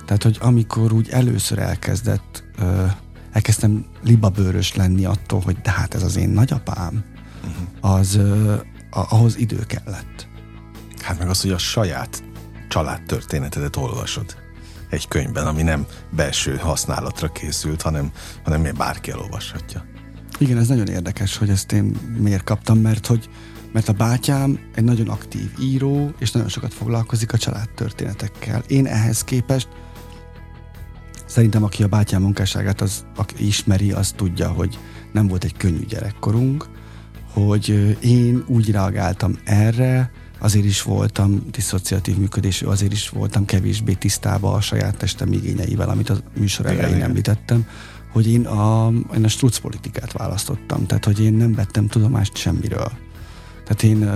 Tehát, 0.06 0.24
hogy 0.24 0.38
amikor 0.42 0.94
úgy 0.94 1.10
először 1.10 1.60
elkezdett, 1.60 2.44
ö, 2.60 2.86
elkezdtem 3.32 3.86
libabőrös 4.04 4.76
lenni 4.76 5.06
attól, 5.06 5.40
hogy 5.40 5.58
de 5.62 5.72
hát 5.72 5.94
ez 5.94 6.04
az 6.04 6.16
én 6.16 6.30
nagyapám, 6.30 7.04
az 7.82 8.16
ö, 8.16 8.54
a, 8.90 9.06
ahhoz 9.10 9.38
idő 9.38 9.66
kellett. 9.66 10.28
Hát 11.02 11.20
meg 11.20 11.30
az, 11.30 11.42
hogy 11.42 11.52
a 11.52 11.58
saját 11.58 12.24
családtörténetedet 12.70 13.76
olvasod 13.76 14.41
egy 14.92 15.08
könyvben, 15.08 15.48
ami 15.48 15.62
nem 15.62 15.86
belső 16.10 16.56
használatra 16.56 17.28
készült, 17.28 17.82
hanem, 17.82 18.12
hanem 18.44 18.74
bárki 18.78 19.12
elolvashatja. 19.12 19.86
Igen, 20.38 20.58
ez 20.58 20.68
nagyon 20.68 20.88
érdekes, 20.88 21.38
hogy 21.38 21.50
ezt 21.50 21.72
én 21.72 21.96
miért 22.18 22.44
kaptam, 22.44 22.78
mert 22.78 23.06
hogy 23.08 23.30
mert 23.74 23.90
a 23.90 23.94
bátyám 23.94 24.60
egy 24.76 24.84
nagyon 24.84 25.08
aktív 25.08 25.52
író, 25.62 26.12
és 26.20 26.32
nagyon 26.32 26.50
sokat 26.50 26.74
foglalkozik 26.74 27.34
a 27.34 27.38
családtörténetekkel. 27.38 28.64
Én 28.68 28.86
ehhez 28.86 29.24
képest 29.24 29.68
szerintem, 31.26 31.64
aki 31.64 31.84
a 31.84 31.88
bátyám 31.88 32.22
munkásságát 32.22 32.82
az, 32.82 33.06
aki 33.16 33.46
ismeri, 33.46 33.92
az 33.92 34.12
tudja, 34.16 34.50
hogy 34.50 34.80
nem 35.12 35.28
volt 35.28 35.44
egy 35.44 35.58
könnyű 35.58 35.86
gyerekkorunk, 35.86 36.70
hogy 37.34 37.98
én 38.02 38.44
úgy 38.48 38.72
reagáltam 38.72 39.38
erre, 39.44 40.12
azért 40.42 40.66
is 40.66 40.82
voltam 40.82 41.46
diszociatív 41.52 42.18
működésű, 42.18 42.66
azért 42.66 42.92
is 42.92 43.10
voltam 43.10 43.46
kevésbé 43.46 43.94
tisztába 43.94 44.54
a 44.54 44.62
saját 44.62 44.98
testem 44.98 45.34
igényeivel, 45.34 45.90
amit 45.90 46.10
a 46.10 46.18
műsor 46.38 46.66
elején 46.66 46.96
igen. 46.96 47.10
említettem, 47.10 47.66
hogy 48.12 48.32
én 48.32 48.46
a, 48.46 48.92
én 49.16 49.24
a 49.24 49.28
struc 49.28 49.58
politikát 49.58 50.12
választottam, 50.12 50.86
tehát 50.86 51.06
hogy 51.06 51.22
én 51.24 51.34
nem 51.34 51.54
vettem 51.54 51.88
tudomást 51.88 52.36
semmiről. 52.36 52.92
Tehát 53.64 53.84
én 53.84 54.10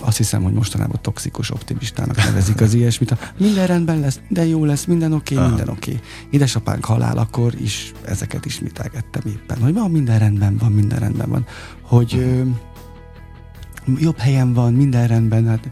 azt 0.00 0.16
hiszem, 0.16 0.42
hogy 0.42 0.52
mostanában 0.52 0.98
toxikus 1.02 1.50
optimistának 1.50 2.16
nevezik 2.16 2.60
az 2.60 2.74
ilyesmit. 2.78 3.32
Minden 3.38 3.66
rendben 3.66 4.00
lesz, 4.00 4.20
minden 4.28 4.46
jó 4.46 4.64
lesz, 4.64 4.84
minden 4.84 5.12
oké, 5.12 5.34
okay, 5.34 5.46
Aha. 5.46 5.56
minden 5.56 5.74
oké. 5.74 5.90
Okay. 5.90 6.04
Édesapánk 6.30 6.84
halálakor 6.84 7.54
is 7.60 7.92
ezeket 8.04 8.44
ismételgettem 8.44 9.22
éppen, 9.26 9.60
hogy 9.60 9.74
van 9.74 9.90
minden 9.90 10.18
rendben 10.18 10.56
van, 10.56 10.72
minden 10.72 10.98
rendben 10.98 11.28
van. 11.28 11.46
Hogy 11.80 12.14
ö, 12.14 12.42
jobb 13.98 14.18
helyen 14.18 14.52
van, 14.52 14.72
minden 14.72 15.06
rendben, 15.06 15.46
hát 15.46 15.70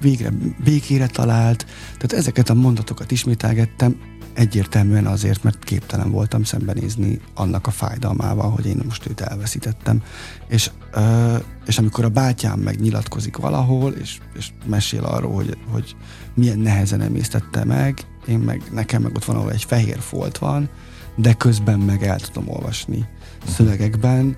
végre 0.00 0.30
békére 0.64 1.06
talált. 1.06 1.66
Tehát 1.82 2.12
ezeket 2.12 2.48
a 2.48 2.54
mondatokat 2.54 3.10
ismételgettem, 3.10 3.96
egyértelműen 4.38 5.06
azért, 5.06 5.42
mert 5.42 5.64
képtelen 5.64 6.10
voltam 6.10 6.44
szembenézni 6.44 7.20
annak 7.34 7.66
a 7.66 7.70
fájdalmával, 7.70 8.50
hogy 8.50 8.66
én 8.66 8.80
most 8.84 9.08
őt 9.08 9.20
elveszítettem. 9.20 10.02
És, 10.48 10.70
ö, 10.92 11.36
és 11.66 11.78
amikor 11.78 12.04
a 12.04 12.08
bátyám 12.08 12.58
megnyilatkozik 12.58 13.36
valahol, 13.36 13.92
és, 13.92 14.18
és 14.34 14.50
mesél 14.66 15.04
arról, 15.04 15.32
hogy, 15.32 15.58
hogy 15.70 15.96
milyen 16.34 16.58
nehezen 16.58 17.00
emésztette 17.00 17.64
meg, 17.64 18.06
én 18.26 18.38
meg, 18.38 18.62
nekem 18.72 19.02
meg 19.02 19.14
ott 19.14 19.24
van, 19.24 19.36
ahol 19.36 19.52
egy 19.52 19.64
fehér 19.64 19.98
folt 19.98 20.38
van, 20.38 20.68
de 21.16 21.32
közben 21.32 21.78
meg 21.78 22.02
el 22.02 22.18
tudom 22.18 22.48
olvasni 22.48 23.08
szövegekben, 23.46 24.36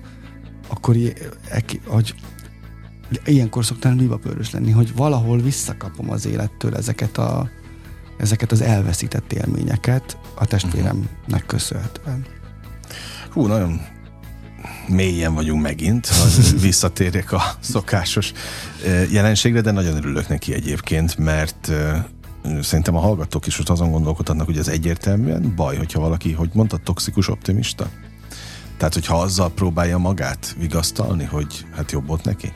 akkor 0.67 0.95
eki- 1.49 1.81
hogy 1.85 2.15
ilyenkor 3.25 3.65
szoktam 3.65 3.97
libabőrös 3.97 4.51
lenni, 4.51 4.71
hogy 4.71 4.95
valahol 4.95 5.41
visszakapom 5.41 6.09
az 6.11 6.25
élettől 6.25 6.75
ezeket 6.75 7.17
a 7.17 7.49
ezeket 8.17 8.51
az 8.51 8.61
elveszített 8.61 9.33
élményeket 9.33 10.17
a 10.35 10.45
testvéremnek 10.45 11.45
köszönhetően. 11.45 12.25
Hú, 13.29 13.45
nagyon 13.45 13.81
mélyen 14.87 15.33
vagyunk 15.33 15.61
megint, 15.61 16.07
ha 16.07 16.25
visszatérjek 16.61 17.31
a 17.31 17.41
szokásos 17.59 18.31
jelenségre, 19.11 19.61
de 19.61 19.71
nagyon 19.71 19.95
örülök 19.95 20.27
neki 20.27 20.53
egyébként, 20.53 21.17
mert 21.17 21.71
szerintem 22.61 22.95
a 22.95 22.99
hallgatók 22.99 23.47
is 23.47 23.57
most 23.57 23.69
azon 23.69 23.91
gondolkodhatnak, 23.91 24.45
hogy 24.45 24.57
ez 24.57 24.67
egyértelműen 24.67 25.53
baj, 25.55 25.77
hogyha 25.77 25.99
valaki, 25.99 26.31
hogy 26.31 26.49
mondta, 26.53 26.77
toxikus 26.77 27.27
optimista? 27.27 27.89
Tehát, 28.77 28.93
hogyha 28.93 29.21
azzal 29.21 29.51
próbálja 29.51 29.97
magát 29.97 30.55
vigasztalni, 30.59 31.23
hogy 31.23 31.65
hát 31.75 31.91
jobb 31.91 32.07
volt 32.07 32.23
neki? 32.23 32.53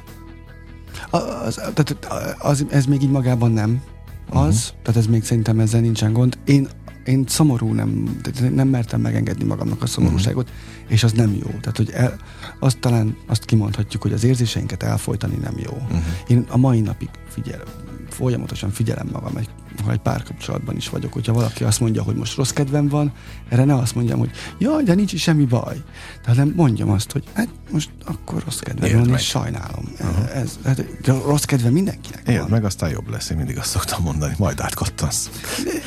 Az, 1.10 1.56
tehát 1.56 1.98
az, 2.40 2.66
ez 2.70 2.86
még 2.86 3.02
így 3.02 3.10
magában 3.10 3.52
nem 3.52 3.82
az, 4.30 4.56
uh-huh. 4.56 4.82
tehát 4.82 5.00
ez 5.00 5.08
még 5.08 5.24
szerintem 5.24 5.60
ezzel 5.60 5.82
nincsen 5.82 6.14
gond. 6.14 6.38
Én, 6.46 6.68
én 7.06 7.24
szomorú 7.28 7.74
nem, 7.74 8.20
nem 8.54 8.68
mertem 8.68 9.02
megengedni 9.02 9.44
magamnak 9.44 9.82
a 9.82 9.86
szomorúságot, 9.86 10.50
uh-huh. 10.50 10.92
és 10.92 11.04
az 11.04 11.12
nem 11.12 11.34
jó. 11.34 11.48
Tehát, 11.48 11.78
hogy 11.78 11.90
el, 11.90 12.16
azt 12.60 12.80
talán 12.80 13.18
azt 13.28 13.46
kimondhatjuk, 13.46 14.02
hogy 14.02 14.14
az 14.14 14.24
érzéseinket 14.24 14.84
elfolytani 14.84 15.36
nem 15.36 15.54
jó. 15.58 15.72
Uh-huh. 15.72 16.00
Én 16.28 16.46
a 16.50 16.58
mai 16.58 16.80
napig 16.82 17.10
figyelem, 17.30 17.68
folyamatosan 18.10 18.70
figyelem 18.70 19.10
magam, 19.12 19.38
egy, 19.38 19.50
ha 19.84 19.92
egy 19.92 20.00
párkapcsolatban 20.00 20.76
is 20.76 20.90
vagyok, 20.90 21.14
hogyha 21.14 21.34
valaki 21.34 21.64
azt 21.64 21.80
mondja, 21.80 22.04
hogy 22.04 22.16
most 22.16 22.36
rossz 22.36 22.50
kedvem 22.50 22.88
van, 22.88 23.14
erre 23.50 23.64
ne 23.64 23.76
azt 23.76 23.96
mondjam, 23.96 24.20
hogy 24.20 24.32
jaj, 24.58 24.84
de 24.84 24.94
nincs 24.94 25.14
is 25.14 25.22
semmi 25.22 25.46
baj. 25.46 25.84
Tehát 26.22 26.38
nem 26.38 26.54
mondjam 26.56 26.90
azt, 26.90 27.12
hogy 27.12 27.24
hát 27.34 27.48
most 27.72 27.90
akkor 28.06 28.44
rossz 28.46 28.60
kedvem 28.60 28.90
Érd 28.90 29.00
van, 29.00 29.10
meg. 29.10 29.20
és 29.20 29.26
sajnálom. 29.26 29.92
Uh-huh. 30.00 30.38
Ez, 30.38 30.60
hát, 30.66 30.86
rossz 31.06 31.44
kedve 31.44 31.70
mindenkinek 31.70 32.28
Érd 32.28 32.40
van. 32.42 32.50
meg, 32.50 32.66
aztán 32.66 32.90
jobb 32.90 33.10
lesz, 33.10 33.30
én 33.30 33.38
mindig 33.38 33.58
azt 33.58 33.70
szoktam 33.70 34.04
mondani, 34.04 34.34
majd 34.38 34.60
átkattansz. 34.60 35.30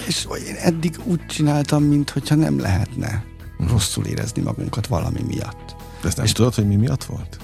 És 0.06 0.26
én 0.48 0.54
eddig 0.54 0.96
úgy 1.04 1.26
csináltam, 1.26 1.82
mintha 1.82 2.34
nem 2.34 2.58
lehetne 2.58 3.24
rosszul 3.68 4.04
érezni 4.04 4.42
magunkat 4.42 4.86
valami 4.86 5.20
miatt. 5.26 5.76
De 6.00 6.08
ezt 6.08 6.16
nem 6.16 6.26
És- 6.26 6.32
tudod, 6.32 6.54
hogy 6.54 6.66
mi 6.66 6.76
miatt 6.76 7.04
volt? 7.04 7.38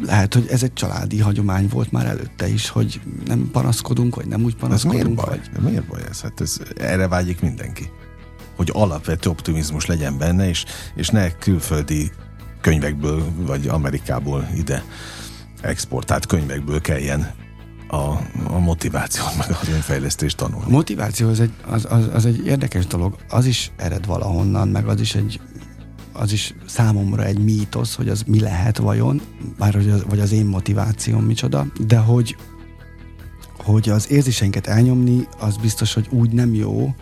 Lehet, 0.00 0.34
hogy 0.34 0.46
ez 0.50 0.62
egy 0.62 0.72
családi 0.72 1.18
hagyomány 1.18 1.68
volt 1.68 1.92
már 1.92 2.06
előtte 2.06 2.48
is, 2.48 2.68
hogy 2.68 3.00
nem 3.26 3.48
panaszkodunk, 3.52 4.14
vagy 4.14 4.26
nem 4.26 4.42
úgy 4.44 4.56
panaszkodunk. 4.56 5.00
Ez 5.00 5.06
miért 5.06 5.26
baj? 5.26 5.40
Vagy... 5.52 5.62
Miért 5.62 5.86
baj 5.86 6.00
ez? 6.08 6.20
Hát 6.20 6.40
ez, 6.40 6.58
erre 6.76 7.08
vágyik 7.08 7.40
mindenki. 7.40 7.90
Hogy 8.56 8.70
alapvető 8.72 9.30
optimizmus 9.30 9.86
legyen 9.86 10.18
benne, 10.18 10.48
és, 10.48 10.64
és 10.94 11.08
ne 11.08 11.30
külföldi 11.30 12.10
könyvekből, 12.60 13.24
vagy 13.36 13.68
Amerikából 13.68 14.48
ide 14.56 14.84
exportált 15.60 16.26
könyvekből 16.26 16.80
kelljen 16.80 17.34
a, 17.88 17.96
a 18.44 18.58
motivációt, 18.58 19.36
meg 19.48 19.56
az 19.60 19.68
önfejlesztést 19.68 20.36
tanulni. 20.36 20.66
A 20.66 20.70
motiváció 20.70 21.28
az 21.28 21.40
egy, 21.40 21.52
az, 21.66 21.86
az, 21.90 22.08
az 22.12 22.26
egy 22.26 22.46
érdekes 22.46 22.86
dolog, 22.86 23.16
az 23.28 23.46
is 23.46 23.72
ered 23.76 24.06
valahonnan, 24.06 24.68
meg 24.68 24.86
az 24.86 25.00
is 25.00 25.14
egy 25.14 25.40
az 26.18 26.32
is 26.32 26.54
számomra 26.66 27.24
egy 27.24 27.38
mítosz, 27.38 27.94
hogy 27.94 28.08
az 28.08 28.22
mi 28.26 28.40
lehet 28.40 28.78
vajon, 28.78 29.20
bár 29.58 29.74
hogy 29.74 29.88
az, 29.88 30.04
vagy 30.08 30.20
az 30.20 30.32
én 30.32 30.46
motivációm 30.46 31.24
micsoda, 31.24 31.66
de 31.86 31.96
hogy, 31.96 32.36
hogy 33.58 33.88
az 33.88 34.10
érzéseinket 34.10 34.66
elnyomni, 34.66 35.28
az 35.38 35.56
biztos, 35.56 35.94
hogy 35.94 36.08
úgy 36.10 36.30
nem 36.30 36.54
jó, 36.54 36.94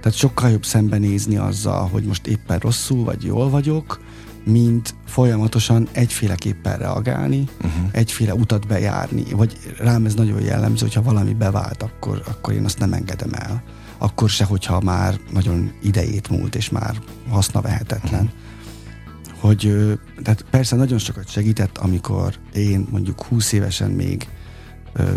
tehát 0.00 0.18
sokkal 0.18 0.50
jobb 0.50 0.64
szembenézni 0.64 1.36
azzal, 1.36 1.88
hogy 1.88 2.04
most 2.04 2.26
éppen 2.26 2.58
rosszul 2.58 3.04
vagy 3.04 3.24
jól 3.24 3.50
vagyok, 3.50 4.00
mint 4.44 4.94
folyamatosan 5.06 5.88
egyféleképpen 5.92 6.78
reagálni, 6.78 7.44
uh-huh. 7.58 7.88
egyféle 7.90 8.34
utat 8.34 8.66
bejárni, 8.66 9.24
vagy 9.30 9.58
rám 9.78 10.04
ez 10.04 10.14
nagyon 10.14 10.40
jellemző, 10.40 10.84
hogyha 10.84 11.02
valami 11.02 11.34
bevált, 11.34 11.82
akkor, 11.82 12.22
akkor 12.26 12.54
én 12.54 12.64
azt 12.64 12.78
nem 12.78 12.92
engedem 12.92 13.32
el. 13.32 13.62
Akkor 13.98 14.28
se, 14.28 14.44
hogyha 14.44 14.80
már 14.80 15.20
nagyon 15.32 15.72
idejét 15.82 16.28
múlt, 16.28 16.54
és 16.54 16.70
már 16.70 16.96
haszna 17.28 17.60
vehetetlen. 17.60 18.24
Uh-huh. 18.24 19.40
Hogy, 19.40 19.88
tehát 20.22 20.44
persze 20.50 20.76
nagyon 20.76 20.98
sokat 20.98 21.28
segített, 21.28 21.78
amikor 21.78 22.34
én 22.52 22.86
mondjuk 22.90 23.22
20 23.22 23.52
évesen 23.52 23.90
még 23.90 24.28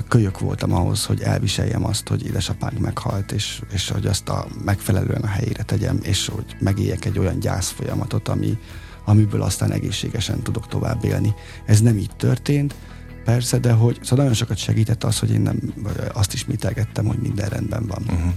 kölyök 0.07 0.39
voltam 0.39 0.73
ahhoz, 0.73 1.05
hogy 1.05 1.21
elviseljem 1.21 1.85
azt, 1.85 2.07
hogy 2.07 2.25
édesapánk 2.25 2.79
meghalt, 2.79 3.31
és, 3.31 3.61
és 3.73 3.89
hogy 3.89 4.05
azt 4.05 4.29
a 4.29 4.47
megfelelően 4.65 5.21
a 5.21 5.27
helyére 5.27 5.63
tegyem, 5.63 5.99
és 6.01 6.27
hogy 6.27 6.55
megéljek 6.59 7.05
egy 7.05 7.19
olyan 7.19 7.39
gyász 7.39 7.69
folyamatot, 7.69 8.27
ami, 8.27 8.57
amiből 9.05 9.41
aztán 9.41 9.71
egészségesen 9.71 10.41
tudok 10.41 10.67
tovább 10.67 11.03
élni. 11.03 11.33
Ez 11.65 11.81
nem 11.81 11.97
így 11.97 12.15
történt, 12.15 12.75
persze, 13.23 13.57
de 13.57 13.71
hogy 13.71 13.99
szóval 14.01 14.17
nagyon 14.17 14.33
sokat 14.33 14.57
segített 14.57 15.03
az, 15.03 15.19
hogy 15.19 15.31
én 15.31 15.41
nem 15.41 15.73
azt 16.13 16.33
ismételgettem, 16.33 17.05
hogy 17.05 17.17
minden 17.17 17.49
rendben 17.49 17.85
van. 17.87 18.03
Uh-huh. 18.07 18.33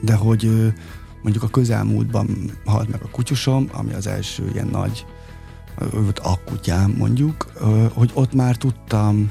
De 0.00 0.14
hogy 0.14 0.72
mondjuk 1.22 1.42
a 1.42 1.48
közelmúltban 1.48 2.50
halt 2.64 2.88
meg 2.90 3.02
a 3.02 3.08
kutyusom, 3.10 3.68
ami 3.72 3.92
az 3.92 4.06
első 4.06 4.50
ilyen 4.52 4.68
nagy 4.68 5.06
őt 5.94 6.18
a 6.18 6.40
kutyám 6.44 6.90
mondjuk, 6.90 7.52
hogy 7.92 8.10
ott 8.14 8.32
már 8.32 8.56
tudtam 8.56 9.30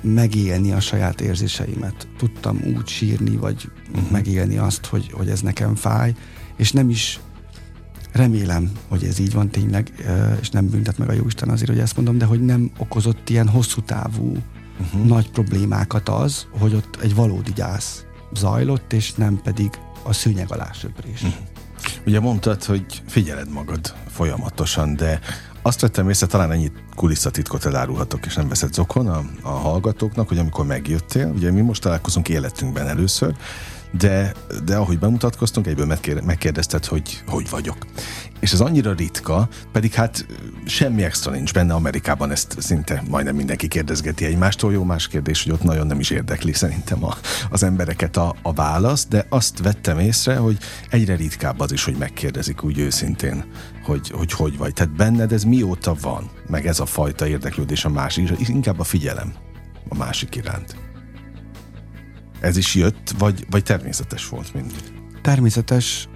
megélni 0.00 0.72
a 0.72 0.80
saját 0.80 1.20
érzéseimet. 1.20 2.08
Tudtam 2.16 2.60
úgy 2.76 2.86
sírni, 2.86 3.36
vagy 3.36 3.70
uh-huh. 3.90 4.10
megélni 4.10 4.56
azt, 4.56 4.86
hogy, 4.86 5.10
hogy 5.12 5.28
ez 5.28 5.40
nekem 5.40 5.74
fáj, 5.74 6.14
és 6.56 6.72
nem 6.72 6.90
is 6.90 7.20
remélem, 8.12 8.70
hogy 8.88 9.04
ez 9.04 9.18
így 9.18 9.32
van 9.32 9.50
tényleg, 9.50 9.92
és 10.40 10.50
nem 10.50 10.68
büntet 10.68 10.98
meg 10.98 11.08
a 11.08 11.12
Jóisten 11.12 11.48
azért, 11.48 11.70
hogy 11.70 11.78
ezt 11.78 11.96
mondom, 11.96 12.18
de 12.18 12.24
hogy 12.24 12.44
nem 12.44 12.70
okozott 12.78 13.30
ilyen 13.30 13.48
hosszú 13.48 13.80
távú 13.80 14.36
uh-huh. 14.80 15.06
nagy 15.06 15.30
problémákat 15.30 16.08
az, 16.08 16.46
hogy 16.58 16.74
ott 16.74 16.98
egy 17.02 17.14
valódi 17.14 17.52
gyász 17.52 18.05
zajlott, 18.34 18.92
és 18.92 19.12
nem 19.12 19.40
pedig 19.42 19.70
a 20.02 20.12
szőnyeg 20.12 20.52
alá 20.52 20.72
söprés. 20.72 21.22
Uh-huh. 21.22 21.38
Ugye 22.06 22.20
mondtad, 22.20 22.64
hogy 22.64 23.02
figyeled 23.06 23.50
magad 23.50 23.94
folyamatosan, 24.08 24.96
de 24.96 25.20
azt 25.62 25.80
vettem 25.80 26.08
észre, 26.08 26.26
talán 26.26 26.52
ennyi 26.52 26.72
kulisszatitkot 26.94 27.64
elárulhatok, 27.64 28.26
és 28.26 28.34
nem 28.34 28.48
veszed 28.48 28.72
zokon 28.72 29.08
a, 29.08 29.22
a 29.42 29.48
hallgatóknak, 29.48 30.28
hogy 30.28 30.38
amikor 30.38 30.66
megjöttél, 30.66 31.32
ugye 31.34 31.50
mi 31.50 31.60
most 31.60 31.82
találkozunk 31.82 32.28
életünkben 32.28 32.88
először, 32.88 33.34
de, 33.90 34.32
de 34.64 34.76
ahogy 34.76 34.98
bemutatkoztunk, 34.98 35.66
egyből 35.66 35.98
megkérdezted, 36.24 36.84
hogy 36.84 37.22
hogy 37.26 37.50
vagyok. 37.50 37.76
És 38.40 38.52
ez 38.52 38.60
annyira 38.60 38.92
ritka, 38.92 39.48
pedig 39.72 39.92
hát 39.92 40.26
semmi 40.66 41.02
extra 41.02 41.30
nincs 41.30 41.52
benne 41.52 41.74
Amerikában, 41.74 42.30
ezt 42.30 42.56
szinte 42.58 43.02
majdnem 43.10 43.34
mindenki 43.34 43.68
kérdezgeti 43.68 44.24
egymástól. 44.24 44.72
Jó 44.72 44.84
más 44.84 45.08
kérdés, 45.08 45.42
hogy 45.42 45.52
ott 45.52 45.62
nagyon 45.62 45.86
nem 45.86 46.00
is 46.00 46.10
érdekli 46.10 46.52
szerintem 46.52 47.04
a, 47.04 47.16
az 47.50 47.62
embereket 47.62 48.16
a, 48.16 48.34
a 48.42 48.52
válasz, 48.52 49.06
de 49.06 49.26
azt 49.28 49.58
vettem 49.62 49.98
észre, 49.98 50.36
hogy 50.36 50.58
egyre 50.90 51.16
ritkább 51.16 51.60
az 51.60 51.72
is, 51.72 51.84
hogy 51.84 51.96
megkérdezik 51.96 52.64
úgy 52.64 52.78
őszintén, 52.78 53.44
hogy 53.84 54.10
hogy, 54.10 54.32
hogy 54.32 54.58
vagy. 54.58 54.72
Tehát 54.72 54.96
benned 54.96 55.32
ez 55.32 55.44
mióta 55.44 55.94
van, 56.00 56.30
meg 56.46 56.66
ez 56.66 56.80
a 56.80 56.86
fajta 56.86 57.26
érdeklődés 57.26 57.84
a 57.84 57.88
másik, 57.88 58.48
inkább 58.48 58.78
a 58.80 58.84
figyelem 58.84 59.32
a 59.88 59.94
másik 59.94 60.34
iránt. 60.34 60.85
Ez 62.40 62.56
is 62.56 62.74
jött, 62.74 63.14
vagy, 63.18 63.46
vagy 63.50 63.62
természetes 63.62 64.28
volt 64.28 64.54
mindig? 64.54 64.80
Természetes. 65.22 66.08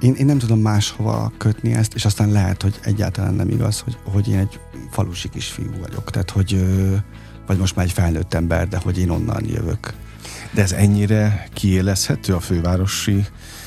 Én, 0.00 0.14
én 0.14 0.26
nem 0.26 0.38
tudom 0.38 0.58
máshova 0.58 1.32
kötni 1.38 1.72
ezt, 1.72 1.94
és 1.94 2.04
aztán 2.04 2.30
lehet, 2.30 2.62
hogy 2.62 2.78
egyáltalán 2.82 3.34
nem 3.34 3.48
igaz, 3.48 3.80
hogy, 3.80 3.96
hogy 4.04 4.28
én 4.28 4.38
egy 4.38 4.60
falusi 4.90 5.28
kisfiú 5.28 5.70
vagyok. 5.80 6.10
Tehát, 6.10 6.30
hogy 6.30 6.64
vagy 7.46 7.58
most 7.58 7.76
már 7.76 7.84
egy 7.84 7.92
felnőtt 7.92 8.34
ember, 8.34 8.68
de 8.68 8.76
hogy 8.76 8.98
én 8.98 9.10
onnan 9.10 9.44
jövök. 9.46 9.92
De 10.50 10.62
ez 10.62 10.72
ennyire 10.72 11.48
kiélezhető 11.52 12.34
a 12.34 12.40
fővárosi 12.40 13.26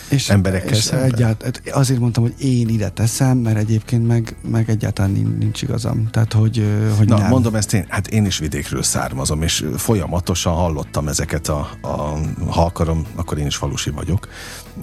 és, 0.09 0.29
emberekkel 0.29 0.73
és 0.73 0.83
szemben? 0.83 1.13
Egyált, 1.13 1.43
hát 1.43 1.61
azért 1.71 1.99
mondtam, 1.99 2.23
hogy 2.23 2.33
én 2.39 2.69
ide 2.69 2.89
teszem, 2.89 3.37
mert 3.37 3.57
egyébként 3.57 4.07
meg, 4.07 4.35
meg 4.49 4.69
egyáltalán 4.69 5.11
nincs 5.39 5.61
igazam. 5.61 6.07
Tehát, 6.11 6.33
hogy, 6.33 6.65
hogy 6.97 7.07
Na, 7.07 7.17
nem. 7.17 7.29
mondom 7.29 7.55
ezt 7.55 7.73
én, 7.73 7.85
hát 7.87 8.07
én 8.07 8.25
is 8.25 8.37
vidékről 8.37 8.83
származom, 8.83 9.41
és 9.41 9.65
folyamatosan 9.77 10.53
hallottam 10.53 11.07
ezeket 11.07 11.47
a, 11.47 11.69
a 11.81 12.17
ha 12.49 12.65
akarom, 12.65 13.05
akkor 13.15 13.37
én 13.37 13.45
is 13.45 13.55
falusi 13.55 13.89
vagyok, 13.89 14.27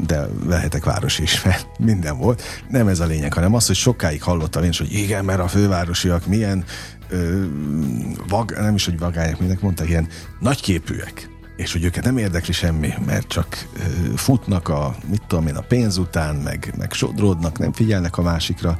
de 0.07 0.27
lehetek 0.47 0.85
városi 0.85 1.23
is, 1.23 1.43
mert 1.43 1.67
minden 1.79 2.19
volt. 2.19 2.43
Nem 2.69 2.89
ez 2.89 3.01
a 3.01 3.07
lényeg, 3.07 3.33
hanem 3.33 3.55
az, 3.55 3.67
hogy 3.67 3.77
sokáig 3.77 4.23
hallottam 4.23 4.63
én 4.63 4.69
is, 4.69 4.79
hogy 4.79 4.93
igen, 4.93 5.25
mert 5.25 5.41
a 5.41 5.49
fővárosiak 5.49 6.27
milyen 6.27 6.65
ö, 7.09 7.45
vag, 8.29 8.53
nem 8.53 8.75
is, 8.75 8.85
hogy 8.85 8.99
vagányok, 8.99 9.41
minek 9.41 9.61
mondták, 9.61 9.89
ilyen 9.89 10.09
nagyképűek 10.41 11.33
és 11.57 11.73
hogy 11.73 11.85
őket 11.85 12.05
nem 12.05 12.17
érdekli 12.17 12.53
semmi, 12.53 12.93
mert 13.07 13.29
csak 13.29 13.69
futnak 14.17 14.69
a, 14.69 14.95
mit 15.11 15.23
tudom 15.27 15.47
én, 15.47 15.55
a 15.55 15.61
pénz 15.61 15.97
után, 15.97 16.37
meg, 16.37 16.75
meg 16.79 16.93
sodródnak, 16.93 17.59
nem 17.59 17.73
figyelnek 17.73 18.19
a 18.19 18.23
másikra. 18.23 18.77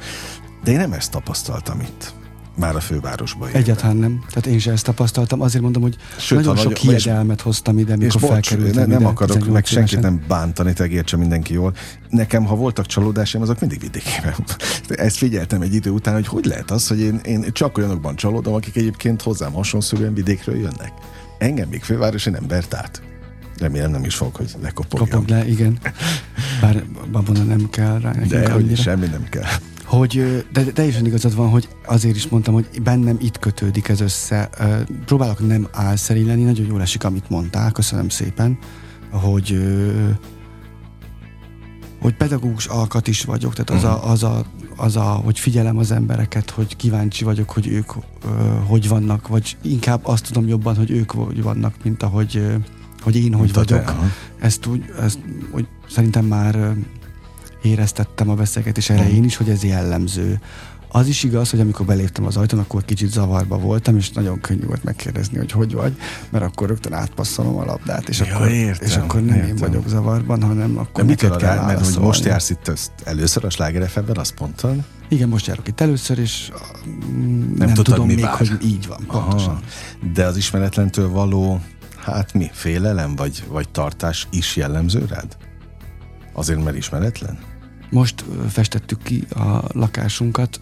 De 0.63 0.71
én 0.71 0.77
nem 0.77 0.93
ezt 0.93 1.11
tapasztaltam 1.11 1.79
itt 1.79 2.13
már 2.57 2.75
a 2.75 2.79
fővárosban. 2.79 3.49
Egyáltalán 3.51 3.95
nem. 3.95 4.23
Tehát 4.29 4.45
én 4.45 4.59
sem 4.59 4.73
ezt 4.73 4.85
tapasztaltam. 4.85 5.41
Azért 5.41 5.63
mondom, 5.63 5.81
hogy 5.81 5.95
Sőt, 6.17 6.37
nagyon 6.37 6.55
sok 6.55 6.75
hiedelmet 6.75 7.41
hoztam 7.41 7.77
ide, 7.77 7.95
mikor 7.95 8.21
és 8.21 8.27
felkerültem 8.27 8.87
ne, 8.87 8.93
Nem 8.93 9.01
ide, 9.01 9.09
akarok 9.09 9.47
meg 9.47 9.65
senkit 9.65 9.99
nem 9.99 10.23
bántani, 10.27 10.73
te 10.73 10.87
értse 10.87 11.17
mindenki 11.17 11.53
jól. 11.53 11.73
Nekem, 12.09 12.45
ha 12.45 12.55
voltak 12.55 12.85
csalódásaim, 12.85 13.43
azok 13.43 13.59
mindig 13.59 13.79
vidékében. 13.79 14.35
Ezt 15.05 15.17
figyeltem 15.17 15.61
egy 15.61 15.73
idő 15.73 15.89
után, 15.89 16.13
hogy 16.13 16.27
hogy 16.27 16.45
lehet 16.45 16.71
az, 16.71 16.87
hogy 16.87 16.99
én, 16.99 17.19
én 17.23 17.45
csak 17.51 17.77
olyanokban 17.77 18.15
csalódom, 18.15 18.53
akik 18.53 18.75
egyébként 18.75 19.21
hozzám 19.21 19.51
hasonlóan 19.51 20.13
vidékről 20.13 20.55
jönnek. 20.55 20.91
Engem 21.45 21.69
még 21.69 21.83
fővárosi 21.83 22.29
nem 22.29 22.43
bert 22.47 22.73
át. 22.73 23.01
Remélem 23.57 23.91
nem 23.91 24.03
is 24.03 24.15
fog, 24.15 24.35
hogy 24.35 24.55
lekopogjon. 24.61 25.09
Kopog 25.09 25.27
le, 25.27 25.47
igen. 25.47 25.77
Bár 26.61 26.83
babona 27.11 27.43
nem 27.43 27.69
kell 27.69 27.99
rá. 27.99 28.11
De 28.11 28.51
hogy 28.51 28.77
semmi 28.77 29.05
nem 29.07 29.23
kell. 29.29 29.43
Hogy, 29.83 30.45
de 30.53 30.63
teljesen 30.63 31.05
igazad 31.05 31.35
van, 31.35 31.49
hogy 31.49 31.67
azért 31.85 32.15
is 32.15 32.27
mondtam, 32.27 32.53
hogy 32.53 32.67
bennem 32.83 33.17
itt 33.21 33.39
kötődik 33.39 33.87
ez 33.87 34.01
össze. 34.01 34.49
Próbálok 35.05 35.47
nem 35.47 35.67
álszerű 35.71 36.25
lenni, 36.25 36.43
nagyon 36.43 36.65
jól 36.65 36.81
esik, 36.81 37.03
amit 37.03 37.29
mondtál, 37.29 37.71
köszönöm 37.71 38.09
szépen, 38.09 38.57
hogy 39.11 39.59
hogy 42.01 42.15
pedagógus 42.15 42.65
alkat 42.65 43.07
is 43.07 43.23
vagyok, 43.23 43.53
tehát 43.53 43.69
az, 43.69 43.89
uh-huh. 43.89 44.07
a, 44.07 44.11
az, 44.11 44.23
a, 44.23 44.45
az 44.75 44.95
a, 44.95 45.03
hogy 45.03 45.39
figyelem 45.39 45.77
az 45.77 45.91
embereket, 45.91 46.49
hogy 46.49 46.75
kíváncsi 46.75 47.23
vagyok, 47.23 47.49
hogy 47.49 47.67
ők 47.67 47.91
ö, 47.95 48.27
hogy 48.65 48.87
vannak, 48.87 49.27
vagy 49.27 49.57
inkább 49.61 49.99
azt 50.03 50.27
tudom 50.27 50.47
jobban, 50.47 50.75
hogy 50.75 50.91
ők 50.91 51.11
hogy 51.11 51.43
vannak, 51.43 51.75
mint 51.83 52.03
ahogy 52.03 52.37
ö, 52.37 52.55
hogy 53.01 53.15
én 53.15 53.33
hogy 53.33 53.53
vagyok. 53.53 53.85
Te, 53.85 53.95
ezt 54.39 54.65
úgy, 54.65 54.85
ezt 55.01 55.19
úgy 55.51 55.67
szerintem 55.89 56.25
már 56.25 56.75
éreztettem 57.61 58.29
a 58.29 58.33
beszélgetés 58.33 58.89
elején 58.89 59.23
is, 59.23 59.35
hogy 59.35 59.49
ez 59.49 59.63
jellemző 59.63 60.39
az 60.95 61.07
is 61.07 61.23
igaz, 61.23 61.49
hogy 61.49 61.59
amikor 61.59 61.85
beléptem 61.85 62.25
az 62.25 62.37
ajtón, 62.37 62.59
akkor 62.59 62.85
kicsit 62.85 63.11
zavarba 63.11 63.57
voltam, 63.57 63.97
és 63.97 64.11
nagyon 64.11 64.41
könnyű 64.41 64.65
volt 64.65 64.83
megkérdezni, 64.83 65.37
hogy 65.37 65.51
hogy 65.51 65.73
vagy, 65.73 65.97
mert 66.29 66.43
akkor 66.43 66.67
rögtön 66.67 66.93
átpasszolom 66.93 67.57
a 67.57 67.65
labdát, 67.65 68.09
és, 68.09 68.19
ja, 68.19 68.35
akkor, 68.35 68.47
értem, 68.47 68.87
és 68.87 68.95
akkor 68.95 69.21
nem 69.21 69.35
értem. 69.35 69.49
én 69.49 69.55
vagyok 69.55 69.87
zavarban, 69.87 70.43
hanem 70.43 70.77
akkor 70.77 71.05
De 71.05 71.09
neked 71.09 71.35
kell 71.35 71.55
rá, 71.55 71.65
mert 71.65 71.85
hogy 71.85 72.03
most 72.03 72.25
jársz 72.25 72.49
itt 72.49 72.67
ezt 72.67 72.91
először 73.03 73.45
a 73.45 73.49
Sláger 73.49 73.89
azt 74.13 74.39
mondtad? 74.39 74.83
Igen, 75.09 75.29
most 75.29 75.47
járok 75.47 75.67
itt 75.67 75.81
először, 75.81 76.19
és 76.19 76.51
mm, 76.87 77.53
nem, 77.55 77.67
nem 77.67 77.73
tudom 77.73 78.07
mi 78.07 78.13
még, 78.13 78.23
vár. 78.23 78.37
hogy 78.37 78.57
így 78.63 78.87
van, 78.87 79.05
pontosan. 79.07 79.59
De 80.13 80.25
az 80.25 80.37
ismeretlentől 80.37 81.09
való, 81.09 81.61
hát 81.97 82.33
mi, 82.33 82.49
félelem 82.53 83.15
vagy, 83.15 83.43
vagy 83.47 83.69
tartás 83.69 84.27
is 84.31 84.55
jellemző 84.55 85.05
rád? 85.09 85.37
Azért, 86.33 86.63
mert 86.63 86.77
ismeretlen? 86.77 87.37
Most 87.89 88.25
festettük 88.49 89.03
ki 89.03 89.23
a 89.29 89.63
lakásunkat 89.73 90.59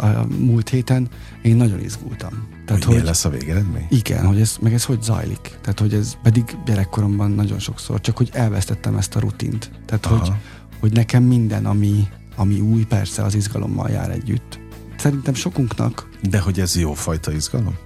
a 0.00 0.26
múlt 0.38 0.68
héten, 0.68 1.08
én 1.42 1.56
nagyon 1.56 1.80
izgultam. 1.80 2.48
Tehát, 2.66 2.84
hogy, 2.84 2.94
hogy 2.94 3.04
lesz 3.04 3.24
a 3.24 3.28
végeredmény? 3.28 3.86
Igen, 3.90 4.26
hogy 4.26 4.40
ez, 4.40 4.56
meg 4.60 4.72
ez 4.72 4.84
hogy 4.84 5.02
zajlik. 5.02 5.58
Tehát, 5.60 5.80
hogy 5.80 5.94
ez 5.94 6.16
pedig 6.22 6.56
gyerekkoromban 6.64 7.30
nagyon 7.30 7.58
sokszor, 7.58 8.00
csak 8.00 8.16
hogy 8.16 8.30
elvesztettem 8.32 8.96
ezt 8.96 9.16
a 9.16 9.20
rutint. 9.20 9.70
Tehát, 9.86 10.06
hogy, 10.06 10.32
hogy 10.80 10.92
nekem 10.92 11.22
minden, 11.22 11.66
ami, 11.66 12.08
ami 12.36 12.60
új, 12.60 12.84
persze 12.84 13.22
az 13.22 13.34
izgalommal 13.34 13.88
jár 13.88 14.10
együtt. 14.10 14.58
Szerintem 14.96 15.34
sokunknak. 15.34 16.08
De 16.30 16.38
hogy 16.38 16.60
ez 16.60 16.76
jó 16.76 16.94
fajta 16.94 17.32
izgalom? 17.32 17.76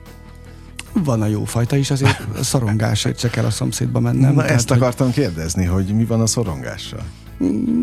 Van 0.93 1.23
a 1.23 1.27
jó 1.27 1.45
fajta 1.45 1.77
is, 1.77 1.91
azért 1.91 2.21
a 2.41 2.43
szorongásért 2.43 3.19
se 3.19 3.31
kell 3.31 3.45
a 3.45 3.51
szomszédba 3.51 4.01
mennem. 4.01 4.35
Na 4.35 4.41
tehát, 4.41 4.57
ezt 4.57 4.71
akartam 4.71 5.07
hogy... 5.07 5.15
kérdezni, 5.15 5.65
hogy 5.65 5.95
mi 5.95 6.05
van 6.05 6.21
a 6.21 6.27
szorongással? 6.27 7.05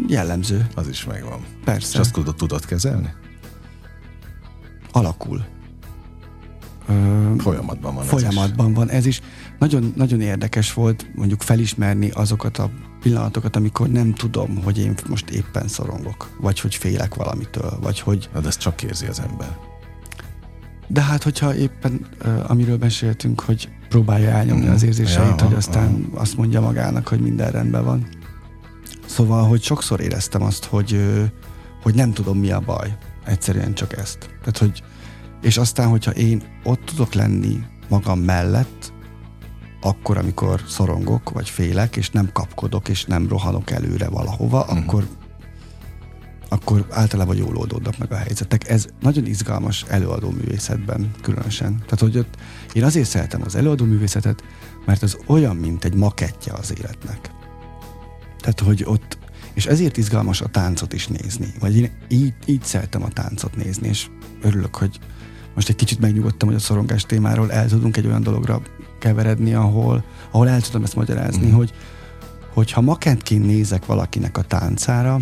Jellemző. 0.08 0.68
Az 0.76 0.88
is 0.88 1.05
megvan. 1.05 1.39
Persze. 1.64 1.93
És 1.93 1.99
azt 1.99 2.14
tudod, 2.14 2.36
tudod 2.36 2.66
kezelni? 2.66 3.14
Alakul. 4.91 5.45
Folyamatban 7.38 7.95
van. 7.95 8.03
Folyamatban 8.03 8.74
van. 8.74 8.89
Ez 8.89 9.05
is 9.05 9.22
nagyon, 9.60 9.93
nagyon 9.95 10.22
érdekes 10.22 10.74
volt 10.74 11.08
mondjuk 11.16 11.41
felismerni 11.41 12.10
azokat 12.10 12.58
a 12.58 12.72
pillanatokat, 13.01 13.55
amikor 13.55 13.89
nem 13.89 14.14
tudom, 14.14 14.64
hogy 14.64 14.78
én 14.78 14.93
most 15.10 15.30
éppen 15.30 15.68
szorongok, 15.68 16.38
vagy 16.41 16.60
hogy 16.60 16.76
félek 16.76 17.16
valamitől, 17.16 17.78
vagy 17.82 17.99
hogy... 17.99 18.30
De 18.41 18.47
ezt 18.47 18.60
csak 18.60 18.84
érzi 18.84 19.05
az 19.05 19.20
ember. 19.20 19.58
De 20.88 21.01
hát, 21.01 21.24
hogyha 21.24 21.55
éppen, 21.55 22.08
uh, 22.26 22.51
amiről 22.51 22.78
beszéltünk, 22.78 23.39
hogy 23.39 23.70
próbálja 23.89 24.30
elnyomni 24.30 24.66
mm. 24.66 24.72
az 24.72 24.84
érzéseit, 24.84 25.39
ja, 25.39 25.45
hogy 25.45 25.55
aztán 25.55 26.10
ja. 26.14 26.20
azt 26.20 26.38
mondja 26.38 26.62
magának, 26.62 27.08
hogy 27.08 27.20
minden 27.20 27.51
rendben 27.51 27.84
van. 27.84 28.08
Szóval, 29.08 29.47
hogy 29.47 29.64
sokszor 29.64 29.99
éreztem 29.99 30.41
azt, 30.41 30.66
hogy, 30.66 31.01
hogy 31.82 31.95
nem 31.95 32.14
tudom 32.14 32.38
mi 32.38 32.51
a 32.51 32.60
baj. 32.60 32.97
Egyszerűen 33.26 33.74
csak 33.74 33.97
ezt. 33.97 34.18
Tehát, 34.18 34.58
hogy, 34.58 34.84
és 35.41 35.58
aztán, 35.58 35.88
hogyha 35.88 36.12
én 36.12 36.43
ott 36.64 36.86
tudok 36.86 37.14
lenni 37.14 37.60
magam 37.88 38.20
mellett, 38.20 38.93
akkor, 39.82 40.18
amikor 40.18 40.62
szorongok, 40.68 41.30
vagy 41.30 41.49
félek, 41.49 41.95
és 41.95 42.10
nem 42.10 42.30
kapkodok, 42.34 42.89
és 42.89 43.05
nem 43.05 43.28
rohanok 43.28 43.72
előre 43.72 44.10
valahova, 44.10 44.62
uh-huh. 44.62 44.78
akkor 44.78 45.08
akkor 46.49 46.86
általában 46.89 47.36
jól 47.36 47.55
oldódnak 47.55 47.97
meg 47.97 48.12
a 48.12 48.16
helyzetek. 48.16 48.70
Ez 48.70 48.86
nagyon 48.99 49.26
izgalmas 49.26 49.86
előadó 49.88 50.30
művészetben 50.30 51.12
különösen. 51.22 51.78
Tehát, 51.78 51.99
hogy 51.99 52.18
ott 52.18 52.36
én 52.74 52.84
azért 52.84 53.10
szeretem 53.10 53.41
az 53.45 53.55
előadó 53.55 53.86
művészetet, 53.86 54.43
mert 54.86 55.03
az 55.03 55.18
olyan, 55.26 55.55
mint 55.55 55.84
egy 55.84 55.95
makettje 55.95 56.53
az 56.53 56.74
életnek. 56.78 57.32
Tehát, 58.48 58.60
hogy 58.60 58.84
ott, 58.86 59.18
és 59.54 59.66
ezért 59.66 59.98
izgalmas 59.98 60.41
a 60.41 60.48
táncot 60.48 60.93
is 60.93 61.08
nézni. 61.08 61.54
Vagy 61.60 61.78
én 61.78 61.91
így, 62.08 62.34
így 62.45 62.64
szeretem 62.64 63.04
a 63.04 63.10
táncot 63.10 63.56
nézni, 63.56 63.88
és 63.88 64.08
örülök, 64.41 64.76
hogy 64.76 65.00
most 65.56 65.70
egy 65.70 65.76
kicsit 65.76 66.00
megnyugodtam, 66.00 66.48
hogy 66.48 66.58
a 66.58 66.62
szorongás 66.62 67.04
témáról 67.04 67.52
el 67.52 67.68
tudunk 67.68 67.98
egy 67.98 68.06
olyan 68.06 68.24
dologra 68.24 68.62
keveredni, 69.00 69.54
ahol, 69.54 70.04
ahol 70.32 70.50
el 70.50 70.62
tudom 70.62 70.84
ezt 70.84 70.95
magyarázni, 70.95 71.48
mm. 71.48 71.54
hogy 71.54 71.74
hogyha 72.54 72.82
makentként 72.82 73.45
nézek 73.45 73.86
valakinek 73.86 74.38
a 74.38 74.41
táncára, 74.41 75.20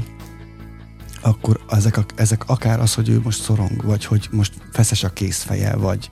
akkor 1.22 1.60
ezek, 1.70 1.98
a, 1.98 2.06
ezek 2.16 2.50
akár 2.50 2.80
az, 2.80 2.94
hogy 2.94 3.10
ő 3.10 3.20
most 3.24 3.42
szorong, 3.42 3.84
vagy 3.84 4.06
hogy 4.06 4.28
most 4.32 4.54
feszes 4.72 5.04
a 5.04 5.14
készfeje, 5.14 5.76
vagy, 5.76 6.12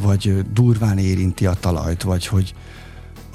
vagy 0.00 0.44
durván 0.52 0.98
érinti 0.98 1.46
a 1.46 1.54
talajt, 1.54 2.02
vagy 2.02 2.26
hogy 2.26 2.54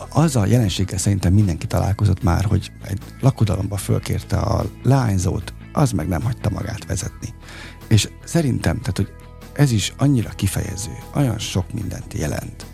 az 0.09 0.35
a 0.35 0.45
jelenséggel 0.45 0.97
szerintem 0.97 1.33
mindenki 1.33 1.67
találkozott 1.67 2.23
már, 2.23 2.45
hogy 2.45 2.71
egy 2.83 2.99
lakodalomba 3.21 3.77
fölkérte 3.77 4.37
a 4.37 4.65
lányzót, 4.83 5.53
az 5.73 5.91
meg 5.91 6.07
nem 6.07 6.21
hagyta 6.21 6.49
magát 6.49 6.85
vezetni. 6.85 7.33
És 7.87 8.09
szerintem, 8.23 8.79
tehát, 8.79 8.97
hogy 8.97 9.09
ez 9.53 9.71
is 9.71 9.93
annyira 9.97 10.29
kifejező, 10.29 10.91
olyan 11.15 11.39
sok 11.39 11.73
mindent 11.73 12.13
jelent. 12.13 12.65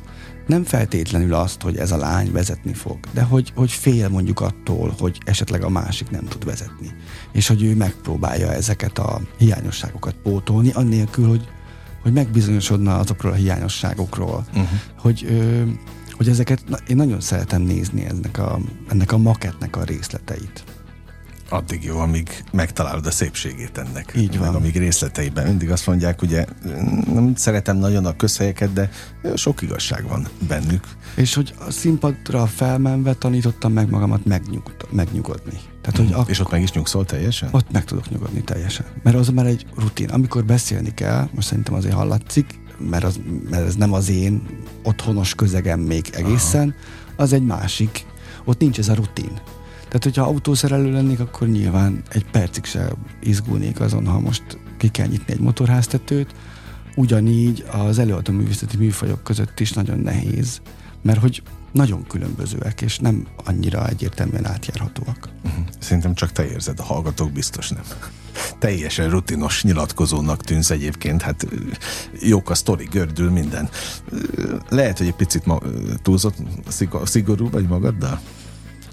Nem 0.47 0.63
feltétlenül 0.63 1.33
azt, 1.33 1.61
hogy 1.61 1.77
ez 1.77 1.91
a 1.91 1.97
lány 1.97 2.31
vezetni 2.31 2.73
fog, 2.73 2.97
de 3.13 3.21
hogy, 3.21 3.51
hogy 3.55 3.71
fél 3.71 4.09
mondjuk 4.09 4.41
attól, 4.41 4.95
hogy 4.99 5.17
esetleg 5.25 5.63
a 5.63 5.69
másik 5.69 6.09
nem 6.09 6.25
tud 6.25 6.45
vezetni. 6.45 6.93
És 7.31 7.47
hogy 7.47 7.63
ő 7.63 7.75
megpróbálja 7.75 8.53
ezeket 8.53 8.97
a 8.97 9.21
hiányosságokat 9.37 10.15
pótolni, 10.23 10.71
annélkül, 10.71 11.27
hogy, 11.27 11.47
hogy 12.01 12.13
megbizonyosodna 12.13 12.97
azokról 12.97 13.31
a 13.31 13.35
hiányosságokról. 13.35 14.45
Uh-huh. 14.49 14.67
Hogy 14.97 15.25
ö, 15.29 15.63
hogy 16.23 16.31
ezeket 16.31 16.63
na, 16.67 16.77
én 16.87 16.95
nagyon 16.95 17.19
szeretem 17.21 17.61
nézni 17.61 18.05
ennek 18.05 18.37
a, 18.37 18.59
ennek 18.89 19.11
a 19.11 19.17
maketnek 19.17 19.75
a 19.75 19.83
részleteit. 19.83 20.63
Addig 21.49 21.83
jó, 21.83 21.99
amíg 21.99 22.43
megtalálod 22.51 23.05
a 23.05 23.11
szépségét 23.11 23.77
ennek. 23.77 24.13
Így 24.15 24.37
van. 24.37 24.47
Meg 24.47 24.55
amíg 24.55 24.77
részleteiben. 24.77 25.47
Mindig 25.47 25.71
azt 25.71 25.87
mondják, 25.87 26.21
ugye 26.21 26.45
nem 27.13 27.33
szeretem 27.35 27.77
nagyon 27.77 28.05
a 28.05 28.15
közhelyeket, 28.15 28.73
de 28.73 28.89
sok 29.35 29.61
igazság 29.61 30.07
van 30.07 30.27
bennük. 30.47 30.83
És 31.15 31.33
hogy 31.33 31.53
a 31.67 31.71
színpadra 31.71 32.45
felmenve 32.45 33.13
tanítottam 33.13 33.73
meg 33.73 33.89
magamat 33.89 34.25
megnyugod, 34.25 34.87
megnyugodni. 34.91 35.59
Tehát, 35.81 35.97
hogy 35.97 36.07
mm. 36.07 36.13
akkor, 36.13 36.29
és 36.29 36.39
ott 36.39 36.51
meg 36.51 36.61
is 36.61 36.71
nyugszol 36.71 37.05
teljesen? 37.05 37.49
Ott 37.51 37.71
meg 37.71 37.85
tudok 37.85 38.09
nyugodni 38.09 38.43
teljesen. 38.43 38.85
Mert 39.03 39.15
az 39.15 39.29
már 39.29 39.45
egy 39.45 39.65
rutin. 39.75 40.09
Amikor 40.09 40.45
beszélni 40.45 40.93
kell, 40.93 41.29
most 41.33 41.47
szerintem 41.47 41.73
azért 41.73 41.95
hallatszik, 41.95 42.61
mert, 42.77 43.03
az, 43.03 43.19
mert 43.49 43.65
ez 43.65 43.75
nem 43.75 43.93
az 43.93 44.09
én 44.09 44.41
otthonos 44.83 45.35
közegem 45.35 45.79
még 45.79 46.05
egészen, 46.11 46.75
Aha. 47.07 47.23
az 47.23 47.33
egy 47.33 47.45
másik. 47.45 48.05
Ott 48.43 48.59
nincs 48.59 48.77
ez 48.77 48.89
a 48.89 48.93
rutin. 48.93 49.31
Tehát, 49.93 50.03
hogyha 50.03 50.23
autószerelő 50.23 50.91
lennék, 50.91 51.19
akkor 51.19 51.47
nyilván 51.47 52.03
egy 52.09 52.25
percig 52.31 52.65
se 52.65 52.91
izgulnék 53.21 53.79
azon, 53.79 54.05
ha 54.05 54.19
most 54.19 54.43
ki 54.77 54.89
kell 54.89 55.07
nyitni 55.07 55.33
egy 55.33 55.39
motorháztetőt. 55.39 56.35
Ugyanígy 56.95 57.65
az 57.71 57.99
előadó 57.99 58.33
művészeti 58.33 58.77
műfajok 58.77 59.23
között 59.23 59.59
is 59.59 59.71
nagyon 59.71 59.99
nehéz, 59.99 60.61
mert 61.01 61.19
hogy 61.19 61.43
nagyon 61.71 62.07
különbözőek, 62.07 62.81
és 62.81 62.99
nem 62.99 63.27
annyira 63.45 63.87
egyértelműen 63.87 64.45
átjárhatóak. 64.47 65.29
Uh-huh. 65.43 65.65
Szerintem 65.79 66.13
csak 66.13 66.31
te 66.31 66.45
érzed, 66.45 66.79
a 66.79 66.83
hallgatók 66.83 67.31
biztos 67.31 67.69
nem 67.69 67.83
teljesen 68.59 69.09
rutinos 69.09 69.63
nyilatkozónak 69.63 70.43
tűnsz 70.43 70.69
egyébként, 70.69 71.21
hát 71.21 71.47
jók 72.19 72.49
a 72.49 72.55
sztori, 72.55 72.87
gördül 72.91 73.31
minden. 73.31 73.69
Lehet, 74.69 74.97
hogy 74.97 75.07
egy 75.07 75.15
picit 75.15 75.45
ma, 75.45 75.59
túlzott 76.01 76.35
szigorú 77.03 77.49
vagy 77.49 77.67
magaddal? 77.67 78.19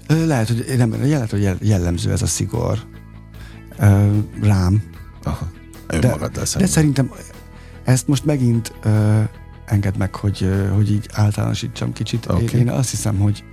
Lehet, 0.07 0.47
hogy, 0.47 0.65
nem, 0.77 0.95
lehet, 1.01 1.31
hogy 1.31 1.49
jellemző 1.59 2.11
ez 2.11 2.21
a 2.21 2.27
szigor 2.27 2.79
rám. 4.41 4.83
Aha, 5.23 5.51
de, 5.87 6.29
de 6.33 6.65
szerintem 6.65 7.11
ezt 7.83 8.07
most 8.07 8.25
megint 8.25 8.73
engedd 9.65 9.97
meg, 9.97 10.15
hogy, 10.15 10.49
hogy 10.73 10.91
így 10.91 11.09
általánosítsam 11.13 11.93
kicsit. 11.93 12.25
Okay. 12.25 12.43
Én, 12.53 12.59
én 12.59 12.69
azt 12.69 12.89
hiszem, 12.89 13.17
hogy, 13.17 13.43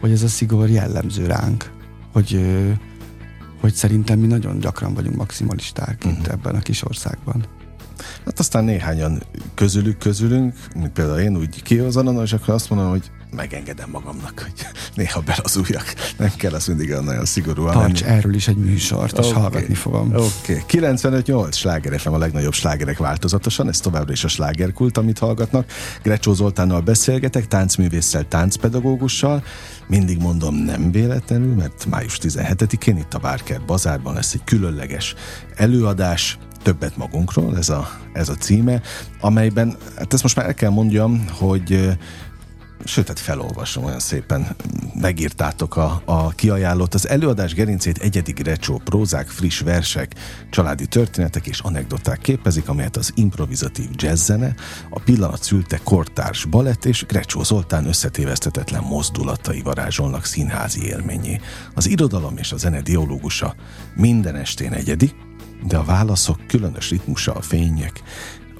hogy 0.00 0.10
ez 0.10 0.22
a 0.22 0.28
szigor 0.28 0.68
jellemző 0.68 1.26
ránk, 1.26 1.70
hogy 2.12 2.34
uh, 2.34 2.72
hogy 3.60 3.74
szerintem 3.74 4.18
mi 4.18 4.26
nagyon 4.26 4.58
gyakran 4.58 4.94
vagyunk 4.94 5.16
maximalisták 5.16 5.96
uh-huh. 5.98 6.12
itt 6.12 6.26
mhm. 6.26 6.30
ebben 6.30 6.54
a 6.54 6.58
kis 6.58 6.84
országban. 6.84 7.44
Hát 8.24 8.38
aztán 8.38 8.64
néhányan 8.64 9.22
közülük 9.54 9.98
közülünk, 9.98 10.54
mint 10.74 10.92
például 10.92 11.18
én 11.18 11.36
úgy 11.36 11.62
kihozanom, 11.62 12.22
és 12.22 12.32
akkor 12.32 12.54
azt 12.54 12.70
mondom, 12.70 12.88
hogy 12.90 13.10
megengedem 13.30 13.90
magamnak, 13.90 14.38
hogy 14.38 14.66
néha 14.94 15.20
belazuljak. 15.20 15.94
Nem 16.16 16.30
kell 16.36 16.52
azt 16.52 16.68
mindig 16.68 16.90
olyan 16.90 17.04
nagyon 17.04 17.24
szigorúan 17.24 17.72
Tarts 17.72 18.00
lenni. 18.00 18.16
erről 18.16 18.34
is 18.34 18.48
egy 18.48 18.56
műsort, 18.56 19.18
és 19.18 19.26
okay. 19.26 19.40
hallgatni 19.40 19.74
fogom. 19.74 20.14
Oké. 20.14 20.62
Okay. 20.66 20.92
95-8 20.96 21.52
sláger 21.52 22.00
FM 22.00 22.12
a 22.12 22.18
legnagyobb 22.18 22.52
slágerek 22.52 22.98
változatosan, 22.98 23.68
ez 23.68 23.80
továbbra 23.80 24.12
is 24.12 24.24
a 24.24 24.28
slágerkult, 24.28 24.98
amit 24.98 25.18
hallgatnak. 25.18 25.70
Grecsó 26.02 26.32
Zoltánnal 26.32 26.80
beszélgetek, 26.80 27.48
táncművésszel, 27.48 28.28
táncpedagógussal. 28.28 29.42
Mindig 29.86 30.18
mondom 30.18 30.54
nem 30.54 30.90
véletlenül, 30.90 31.54
mert 31.54 31.86
május 31.86 32.18
17-én 32.22 32.96
itt 32.96 33.14
a 33.14 33.18
Barker 33.18 33.60
Bazárban 33.66 34.14
lesz 34.14 34.34
egy 34.34 34.44
különleges 34.44 35.14
előadás, 35.56 36.38
többet 36.62 36.96
magunkról, 36.96 37.56
ez 37.56 37.68
a, 37.68 37.88
ez 38.12 38.28
a 38.28 38.34
címe, 38.34 38.80
amelyben, 39.20 39.76
hát 39.96 40.12
ezt 40.12 40.22
most 40.22 40.36
már 40.36 40.46
el 40.46 40.54
kell 40.54 40.70
mondjam, 40.70 41.26
hogy 41.30 41.98
sőt, 42.84 43.08
hát 43.08 43.18
felolvasom, 43.18 43.84
olyan 43.84 43.98
szépen 43.98 44.56
megírtátok 44.94 45.76
a, 45.76 46.02
a 46.04 46.28
kiajánlott. 46.28 46.94
Az 46.94 47.08
előadás 47.08 47.54
gerincét 47.54 47.98
egyedi 47.98 48.34
recsó, 48.42 48.80
prózák, 48.84 49.28
friss 49.28 49.60
versek, 49.60 50.14
családi 50.50 50.86
történetek 50.86 51.46
és 51.46 51.60
anekdoták 51.60 52.18
képezik, 52.20 52.68
amelyet 52.68 52.96
az 52.96 53.12
improvizatív 53.14 53.88
jazzzene, 53.96 54.54
a 54.90 55.00
pillanat 55.00 55.42
szülte 55.42 55.80
kortárs 55.84 56.44
balett 56.44 56.84
és 56.84 57.04
Grecsó 57.06 57.42
Zoltán 57.42 57.86
összetévesztetetlen 57.86 58.82
mozdulatai 58.82 59.60
varázsolnak 59.60 60.24
színházi 60.24 60.86
élményé. 60.86 61.40
Az 61.74 61.88
irodalom 61.88 62.36
és 62.36 62.52
a 62.52 62.56
zene 62.56 62.80
dialógusa 62.80 63.54
minden 63.94 64.36
estén 64.36 64.72
egyedi, 64.72 65.12
de 65.66 65.76
a 65.76 65.84
válaszok 65.84 66.46
különös 66.46 66.90
ritmusa, 66.90 67.32
a 67.32 67.40
fények, 67.40 68.02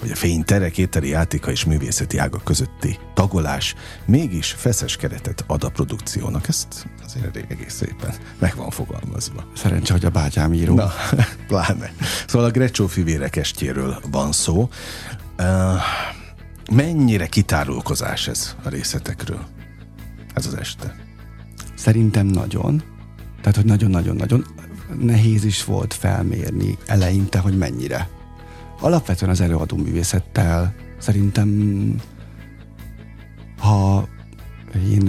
hogy 0.01 0.11
a 0.11 0.15
fényterek, 0.15 0.79
éteri 0.79 1.09
játéka 1.09 1.51
és 1.51 1.65
művészeti 1.65 2.19
ágak 2.19 2.45
közötti 2.45 2.99
tagolás 3.15 3.75
mégis 4.05 4.51
feszes 4.51 4.97
keretet 4.97 5.45
ad 5.47 5.65
a 5.65 5.69
produkciónak. 5.69 6.49
Ezt 6.49 6.87
azért 7.05 7.37
egész 7.37 7.75
szépen 7.75 8.15
meg 8.39 8.57
van 8.57 8.71
fogalmazva. 8.71 9.45
Szerencsé, 9.57 9.93
hogy 9.93 10.05
a 10.05 10.11
bátyám 10.11 10.53
író. 10.53 10.75
Na, 10.75 10.93
pláne. 11.49 11.93
Szóval 12.27 12.49
a 12.49 12.51
Grecsó 12.51 12.87
fivérek 12.87 13.37
estjéről 13.37 14.01
van 14.11 14.33
szó. 14.33 14.69
Uh, 15.39 15.47
mennyire 16.73 17.27
kitárulkozás 17.27 18.29
ez 18.29 18.57
a 18.63 18.69
részletekről? 18.69 19.47
Ez 20.35 20.47
az 20.47 20.55
este. 20.55 20.97
Szerintem 21.75 22.27
nagyon. 22.27 22.83
Tehát, 23.41 23.57
hogy 23.57 23.65
nagyon-nagyon-nagyon 23.65 24.47
nehéz 24.99 25.45
is 25.45 25.65
volt 25.65 25.95
felmérni 25.95 26.79
eleinte, 26.87 27.39
hogy 27.39 27.59
mennyire. 27.59 28.09
Alapvetően 28.81 29.31
az 29.31 29.41
előadó 29.41 29.77
művészettel. 29.77 30.75
Szerintem 30.99 31.49
ha 33.59 34.09
én 34.91 35.03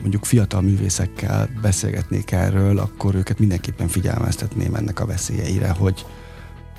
mondjuk 0.00 0.24
fiatal 0.24 0.60
művészekkel 0.60 1.48
beszélgetnék 1.62 2.30
erről, 2.30 2.78
akkor 2.78 3.14
őket 3.14 3.38
mindenképpen 3.38 3.88
figyelmeztetném 3.88 4.74
ennek 4.74 5.00
a 5.00 5.06
veszélyeire, 5.06 5.68
hogy, 5.68 6.06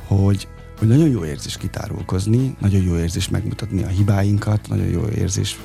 hogy, 0.08 0.48
hogy 0.78 0.88
nagyon 0.88 1.10
jó 1.10 1.26
érzés 1.26 1.58
kitárulkozni, 1.58 2.56
nagyon 2.60 2.82
jó 2.82 2.98
érzés 2.98 3.30
megmutatni 3.30 3.84
a 3.84 3.88
hibáinkat, 3.88 4.68
nagyon 4.70 4.88
jó 4.88 5.08
érzés 5.08 5.60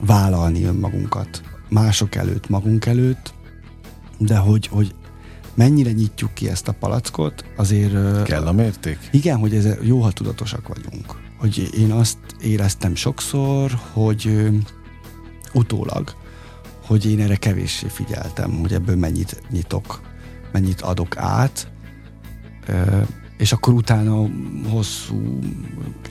vállalni 0.00 0.64
önmagunkat 0.64 1.42
mások 1.68 2.14
előtt, 2.14 2.48
magunk 2.48 2.86
előtt, 2.86 3.34
de 4.18 4.36
hogy, 4.36 4.66
hogy 4.66 4.94
mennyire 5.54 5.92
nyitjuk 5.92 6.34
ki 6.34 6.48
ezt 6.48 6.68
a 6.68 6.72
palackot, 6.72 7.44
azért... 7.56 8.22
Kell 8.22 8.46
a 8.46 8.52
mérték? 8.52 8.98
Igen, 9.10 9.38
hogy 9.38 9.54
ez 9.54 9.68
jó, 9.82 10.00
ha 10.00 10.10
tudatosak 10.10 10.68
vagyunk. 10.68 11.22
Hogy 11.38 11.70
én 11.78 11.90
azt 11.92 12.18
éreztem 12.42 12.94
sokszor, 12.94 13.78
hogy 13.92 14.50
utólag, 15.52 16.14
hogy 16.86 17.10
én 17.10 17.20
erre 17.20 17.36
kevéssé 17.36 17.88
figyeltem, 17.88 18.50
hogy 18.50 18.72
ebből 18.72 18.96
mennyit 18.96 19.42
nyitok, 19.50 20.00
mennyit 20.52 20.80
adok 20.80 21.16
át, 21.16 21.68
és 23.36 23.52
akkor 23.52 23.72
utána 23.72 24.28
hosszú, 24.68 25.38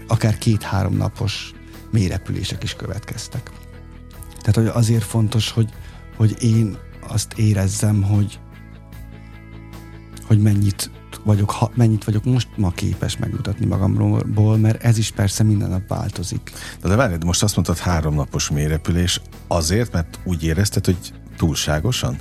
akár 0.07 0.37
két-három 0.37 0.93
napos 0.93 1.53
mélyrepülések 1.91 2.63
is 2.63 2.75
következtek. 2.75 3.51
Tehát 4.39 4.55
hogy 4.55 4.67
azért 4.67 5.03
fontos, 5.03 5.51
hogy, 5.51 5.69
hogy 6.15 6.35
én 6.43 6.77
azt 7.07 7.33
érezzem, 7.33 8.01
hogy, 8.01 8.39
hogy 10.27 10.41
mennyit 10.41 10.91
vagyok, 11.23 11.51
ha, 11.51 11.71
mennyit 11.75 12.03
vagyok 12.03 12.23
most 12.23 12.47
ma 12.55 12.71
képes 12.71 13.17
megmutatni 13.17 13.65
magamról, 13.65 14.57
mert 14.57 14.83
ez 14.83 14.97
is 14.97 15.11
persze 15.11 15.43
minden 15.43 15.69
nap 15.69 15.87
változik. 15.87 16.51
De, 16.81 16.87
de 16.87 16.95
várj, 16.95 17.15
most 17.25 17.43
azt 17.43 17.55
mondtad 17.55 17.77
három 17.77 18.15
napos 18.15 18.49
mélyrepülés 18.49 19.21
azért, 19.47 19.91
mert 19.91 20.19
úgy 20.23 20.43
érezted, 20.43 20.85
hogy 20.85 21.13
túlságosan? 21.37 22.17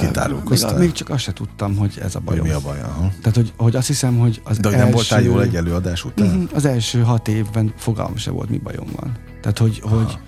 Kitárulkoztál? 0.00 0.72
Még, 0.72 0.80
még 0.80 0.92
csak 0.92 1.08
azt 1.08 1.22
se 1.22 1.32
tudtam, 1.32 1.76
hogy 1.76 1.98
ez 2.02 2.14
a 2.14 2.20
bajom. 2.20 2.46
Mi 2.46 2.52
a 2.52 2.60
baj? 2.60 2.80
Aha. 2.80 3.10
Tehát, 3.20 3.36
hogy, 3.36 3.52
hogy 3.56 3.76
azt 3.76 3.86
hiszem, 3.86 4.18
hogy 4.18 4.40
az 4.44 4.58
De 4.58 4.68
hogy 4.68 4.76
első... 4.76 4.84
nem 4.84 4.94
voltál 4.94 5.22
jól 5.22 5.42
egy 5.42 5.56
előadás 5.56 6.04
után? 6.04 6.26
Mhm, 6.26 6.44
az 6.54 6.64
első 6.64 7.00
hat 7.00 7.28
évben 7.28 7.72
fogalmam 7.76 8.16
se 8.16 8.30
volt, 8.30 8.48
mi 8.48 8.58
bajom 8.58 8.86
van. 8.96 9.16
Tehát, 9.40 9.58
hogy, 9.58 9.80
hogy 9.80 10.18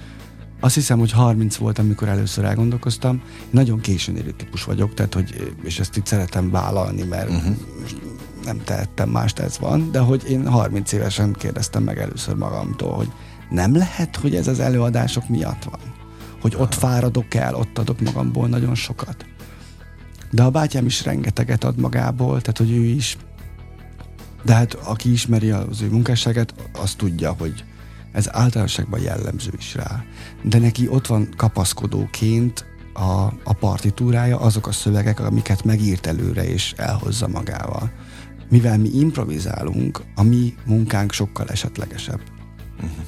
azt 0.61 0.75
hiszem, 0.75 0.99
hogy 0.99 1.13
30 1.13 1.57
volt, 1.57 1.79
amikor 1.79 2.09
először 2.09 2.45
elgondolkoztam. 2.45 3.23
Nagyon 3.51 3.81
későn 3.81 4.17
érő 4.17 4.31
típus 4.31 4.65
vagyok, 4.65 4.95
tehát 4.95 5.15
hogy, 5.15 5.55
és 5.63 5.79
ezt 5.79 5.97
itt 5.97 6.07
szeretem 6.07 6.51
vállalni, 6.51 7.03
mert 7.03 7.31
uh-huh. 7.31 7.57
nem 8.45 8.61
tehettem 8.65 9.09
mást, 9.09 9.39
ez 9.39 9.59
van, 9.59 9.91
de 9.91 9.99
hogy 9.99 10.31
én 10.31 10.47
30 10.47 10.93
évesen 10.93 11.33
kérdeztem 11.33 11.83
meg 11.83 11.99
először 11.99 12.35
magamtól, 12.35 12.93
hogy 12.93 13.13
nem 13.51 13.77
lehet, 13.77 14.17
hogy 14.17 14.35
ez 14.35 14.47
az 14.47 14.61
előadások 14.61 15.29
miatt 15.29 15.65
van. 15.65 15.81
Hogy 16.41 16.55
ott 16.59 16.75
fáradok 16.75 17.35
el, 17.35 17.55
ott 17.55 17.79
adok 17.79 18.01
magamból 18.01 18.49
nagyon 18.49 18.75
sokat. 18.75 19.25
De 20.31 20.43
a 20.43 20.51
bátyám 20.51 20.87
is 20.87 21.05
rengeteget 21.05 21.65
ad 21.65 21.79
magából, 21.79 22.41
tehát 22.41 22.59
hogy 22.59 22.71
ő 22.71 22.85
is 22.85 23.17
de 24.43 24.55
hát 24.55 24.75
aki 24.75 25.13
ismeri 25.13 25.51
az 25.51 25.81
ő 25.81 25.89
munkásságát, 25.91 26.55
az 26.83 26.95
tudja, 26.95 27.35
hogy 27.39 27.65
ez 28.13 28.35
általánosságban 28.35 29.01
jellemző 29.01 29.51
is 29.59 29.75
rá. 29.75 30.05
De 30.43 30.59
neki 30.59 30.89
ott 30.89 31.07
van 31.07 31.29
kapaszkodóként 31.37 32.65
a, 32.93 33.23
a 33.45 33.53
partitúrája, 33.61 34.41
azok 34.41 34.67
a 34.67 34.73
szövegek, 34.73 35.21
amiket 35.21 35.65
megírt 35.65 36.07
előre 36.07 36.49
és 36.49 36.73
elhozza 36.77 37.29
magával. 37.29 37.91
Mivel 38.49 38.79
mi 38.79 38.89
improvizálunk, 38.89 40.03
a 40.15 40.23
mi 40.23 40.55
munkánk 40.67 41.13
sokkal 41.13 41.47
esetlegesebb. 41.49 42.21
Uh-huh. 42.77 43.05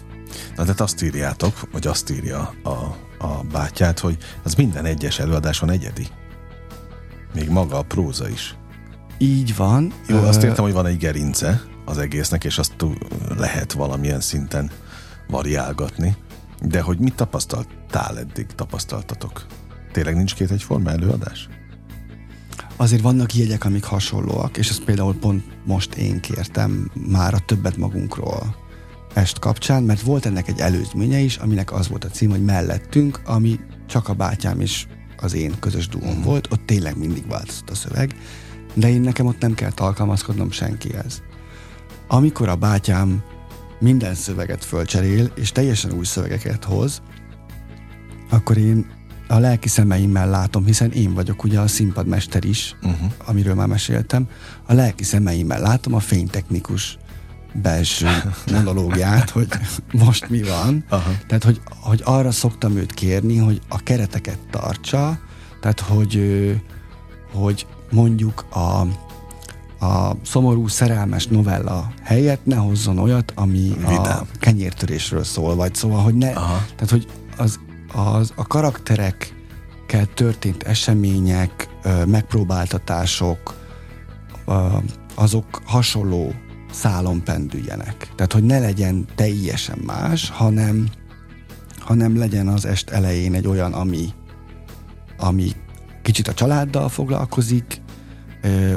Na, 0.56 0.62
tehát 0.62 0.80
azt 0.80 1.02
írjátok, 1.02 1.68
vagy 1.72 1.86
azt 1.86 2.10
írja 2.10 2.54
a, 2.62 2.96
a 3.18 3.42
bátyát, 3.52 3.98
hogy 3.98 4.16
az 4.42 4.54
minden 4.54 4.84
egyes 4.84 5.18
előadáson 5.18 5.70
egyedi. 5.70 6.06
Még 7.34 7.48
maga 7.48 7.78
a 7.78 7.82
próza 7.82 8.28
is. 8.28 8.56
Így 9.18 9.56
van. 9.56 9.92
Jó, 10.06 10.16
azt 10.16 10.42
értem, 10.42 10.64
hogy 10.64 10.72
van 10.72 10.86
egy 10.86 10.96
gerince 10.96 11.62
az 11.84 11.98
egésznek, 11.98 12.44
és 12.44 12.58
azt 12.58 12.72
lehet 13.36 13.72
valamilyen 13.72 14.20
szinten 14.20 14.70
variálgatni, 15.28 16.16
de 16.62 16.80
hogy 16.80 16.98
mit 16.98 17.14
tapasztaltál 17.14 18.18
eddig, 18.18 18.46
tapasztaltatok? 18.46 19.46
Tényleg 19.92 20.16
nincs 20.16 20.34
két 20.34 20.50
egyforma 20.50 20.90
előadás? 20.90 21.48
Azért 22.76 23.02
vannak 23.02 23.34
jegyek, 23.34 23.64
amik 23.64 23.84
hasonlóak, 23.84 24.56
és 24.56 24.68
ezt 24.68 24.84
például 24.84 25.18
pont 25.18 25.44
most 25.64 25.94
én 25.94 26.20
kértem 26.20 26.90
már 27.08 27.34
a 27.34 27.38
többet 27.38 27.76
magunkról 27.76 28.56
est 29.14 29.38
kapcsán, 29.38 29.82
mert 29.82 30.00
volt 30.00 30.26
ennek 30.26 30.48
egy 30.48 30.60
előzménye 30.60 31.18
is, 31.18 31.36
aminek 31.36 31.72
az 31.72 31.88
volt 31.88 32.04
a 32.04 32.08
cím, 32.08 32.30
hogy 32.30 32.44
mellettünk, 32.44 33.20
ami 33.24 33.60
csak 33.86 34.08
a 34.08 34.14
bátyám 34.14 34.60
és 34.60 34.86
az 35.16 35.34
én 35.34 35.58
közös 35.60 35.88
duom 35.88 36.18
mm. 36.18 36.22
volt, 36.22 36.52
ott 36.52 36.66
tényleg 36.66 36.98
mindig 36.98 37.28
változott 37.28 37.70
a 37.70 37.74
szöveg, 37.74 38.16
de 38.74 38.88
én 38.88 39.00
nekem 39.00 39.26
ott 39.26 39.40
nem 39.40 39.54
kellett 39.54 39.80
alkalmazkodnom 39.80 40.50
senkihez. 40.50 41.22
Amikor 42.08 42.48
a 42.48 42.56
bátyám 42.56 43.22
minden 43.82 44.14
szöveget 44.14 44.64
fölcserél, 44.64 45.32
és 45.34 45.52
teljesen 45.52 45.92
új 45.92 46.04
szövegeket 46.04 46.64
hoz, 46.64 47.02
akkor 48.30 48.56
én 48.56 48.86
a 49.28 49.38
lelki 49.38 49.68
szemeimmel 49.68 50.30
látom, 50.30 50.64
hiszen 50.64 50.92
én 50.92 51.14
vagyok 51.14 51.44
ugye 51.44 51.60
a 51.60 51.66
színpadmester 51.66 52.44
is, 52.44 52.76
uh-huh. 52.82 53.12
amiről 53.24 53.54
már 53.54 53.66
meséltem, 53.66 54.28
a 54.66 54.72
lelki 54.72 55.04
szemeimmel 55.04 55.60
látom 55.60 55.94
a 55.94 56.00
fénytechnikus 56.00 56.98
belső 57.54 58.06
monológiát, 58.54 59.30
hogy 59.30 59.48
most 59.92 60.28
mi 60.28 60.42
van. 60.42 60.84
Aha. 60.88 61.10
Tehát, 61.26 61.44
hogy, 61.44 61.60
hogy 61.80 62.00
arra 62.04 62.30
szoktam 62.30 62.76
őt 62.76 62.92
kérni, 62.92 63.36
hogy 63.36 63.60
a 63.68 63.82
kereteket 63.82 64.38
tartsa, 64.50 65.20
tehát, 65.60 65.80
hogy, 65.80 66.20
hogy 67.32 67.66
mondjuk 67.90 68.44
a, 68.50 68.86
a 69.82 70.16
szomorú, 70.24 70.66
szerelmes 70.68 71.26
novella 71.26 71.92
helyett 72.02 72.44
ne 72.44 72.56
hozzon 72.56 72.98
olyat, 72.98 73.32
ami 73.34 73.74
Vidám. 73.78 74.20
a 74.20 74.38
kenyértörésről 74.38 75.24
szól, 75.24 75.54
vagy 75.54 75.74
szóval, 75.74 76.02
hogy 76.02 76.14
ne, 76.14 76.30
Aha. 76.30 76.64
tehát, 76.74 76.90
hogy 76.90 77.06
az, 77.36 77.60
az, 77.92 78.32
a 78.36 78.46
karakterekkel 78.46 80.06
történt 80.14 80.62
események, 80.62 81.68
megpróbáltatások, 82.06 83.54
azok 85.14 85.62
hasonló 85.64 86.32
szálon 86.72 87.22
pendüljenek. 87.24 88.08
Tehát, 88.16 88.32
hogy 88.32 88.44
ne 88.44 88.58
legyen 88.58 89.06
teljesen 89.14 89.78
más, 89.86 90.30
hanem, 90.30 90.88
hanem 91.78 92.18
legyen 92.18 92.48
az 92.48 92.64
est 92.64 92.90
elején 92.90 93.34
egy 93.34 93.46
olyan, 93.46 93.72
ami, 93.72 94.08
ami 95.18 95.50
kicsit 96.02 96.28
a 96.28 96.34
családdal 96.34 96.88
foglalkozik, 96.88 97.81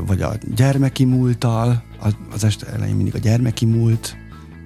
vagy 0.05 0.21
a 0.21 0.33
gyermeki 0.55 1.05
múlttal, 1.05 1.83
az 2.31 2.43
este 2.43 2.67
elején 2.67 2.95
mindig 2.95 3.15
a 3.15 3.19
gyermeki 3.19 3.65
múlt 3.65 4.15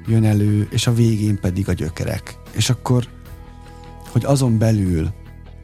jön 0.07 0.25
elő, 0.25 0.67
és 0.71 0.87
a 0.87 0.93
végén 0.93 1.39
pedig 1.39 1.69
a 1.69 1.73
gyökerek. 1.73 2.37
És 2.51 2.69
akkor, 2.69 3.07
hogy 4.11 4.25
azon 4.25 4.57
belül, 4.57 5.09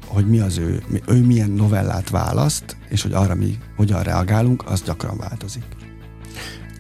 hogy 0.08 0.28
mi 0.30 0.40
az 0.40 0.58
ő, 0.58 0.84
ő 1.08 1.22
milyen 1.22 1.50
novellát 1.50 2.10
választ, 2.10 2.78
és 2.90 3.02
hogy 3.02 3.14
arra 3.14 3.36
mi 3.36 3.58
hogyan 3.76 4.04
reagálunk, 4.04 4.64
az 4.66 4.82
gyakran 4.82 5.18
változik. 5.18 5.64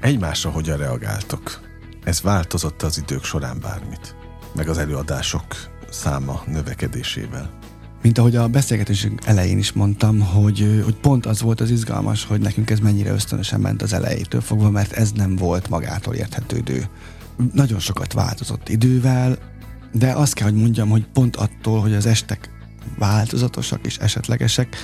Egymásra 0.01 0.49
hogyan 0.49 0.77
reagáltok? 0.77 1.59
Ez 2.03 2.21
változott 2.21 2.81
az 2.81 2.97
idők 2.97 3.23
során 3.23 3.59
bármit? 3.61 4.15
Meg 4.55 4.69
az 4.69 4.77
előadások 4.77 5.45
száma 5.89 6.43
növekedésével? 6.47 7.59
Mint 8.05 8.17
ahogy 8.17 8.35
a 8.35 8.47
beszélgetésünk 8.47 9.25
elején 9.25 9.57
is 9.57 9.71
mondtam, 9.71 10.19
hogy, 10.19 10.81
hogy 10.83 10.95
pont 10.95 11.25
az 11.25 11.41
volt 11.41 11.61
az 11.61 11.69
izgalmas, 11.69 12.23
hogy 12.23 12.39
nekünk 12.39 12.69
ez 12.69 12.79
mennyire 12.79 13.11
ösztönösen 13.11 13.59
ment 13.59 13.81
az 13.81 13.93
elejétől 13.93 14.41
fogva, 14.41 14.69
mert 14.69 14.91
ez 14.91 15.11
nem 15.11 15.35
volt 15.35 15.69
magától 15.69 16.13
érthetődő. 16.13 16.89
Nagyon 17.53 17.79
sokat 17.79 18.13
változott 18.13 18.69
idővel, 18.69 19.37
de 19.91 20.11
azt 20.11 20.33
kell, 20.33 20.49
hogy 20.49 20.59
mondjam, 20.61 20.89
hogy 20.89 21.05
pont 21.13 21.35
attól, 21.35 21.81
hogy 21.81 21.93
az 21.93 22.05
estek 22.05 22.49
változatosak 22.97 23.85
és 23.85 23.97
esetlegesek, 23.97 24.75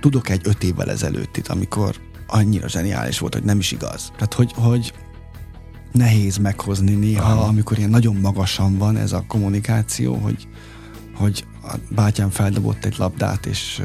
tudok 0.00 0.28
egy 0.28 0.40
öt 0.44 0.62
évvel 0.62 0.90
ezelőttit, 0.90 1.48
amikor 1.48 1.96
annyira 2.26 2.68
zseniális 2.68 3.18
volt, 3.18 3.34
hogy 3.34 3.44
nem 3.44 3.58
is 3.58 3.72
igaz. 3.72 4.12
Tehát, 4.12 4.34
hogy, 4.34 4.52
hogy 4.54 4.92
nehéz 5.92 6.36
meghozni 6.36 6.94
néha, 6.94 7.32
Aha. 7.32 7.46
amikor 7.46 7.78
ilyen 7.78 7.90
nagyon 7.90 8.16
magasan 8.16 8.78
van 8.78 8.96
ez 8.96 9.12
a 9.12 9.24
kommunikáció, 9.28 10.14
hogy, 10.14 10.48
hogy 11.14 11.44
a 11.68 11.78
bátyám 11.88 12.30
feldobott 12.30 12.84
egy 12.84 12.94
labdát, 12.98 13.46
és 13.46 13.82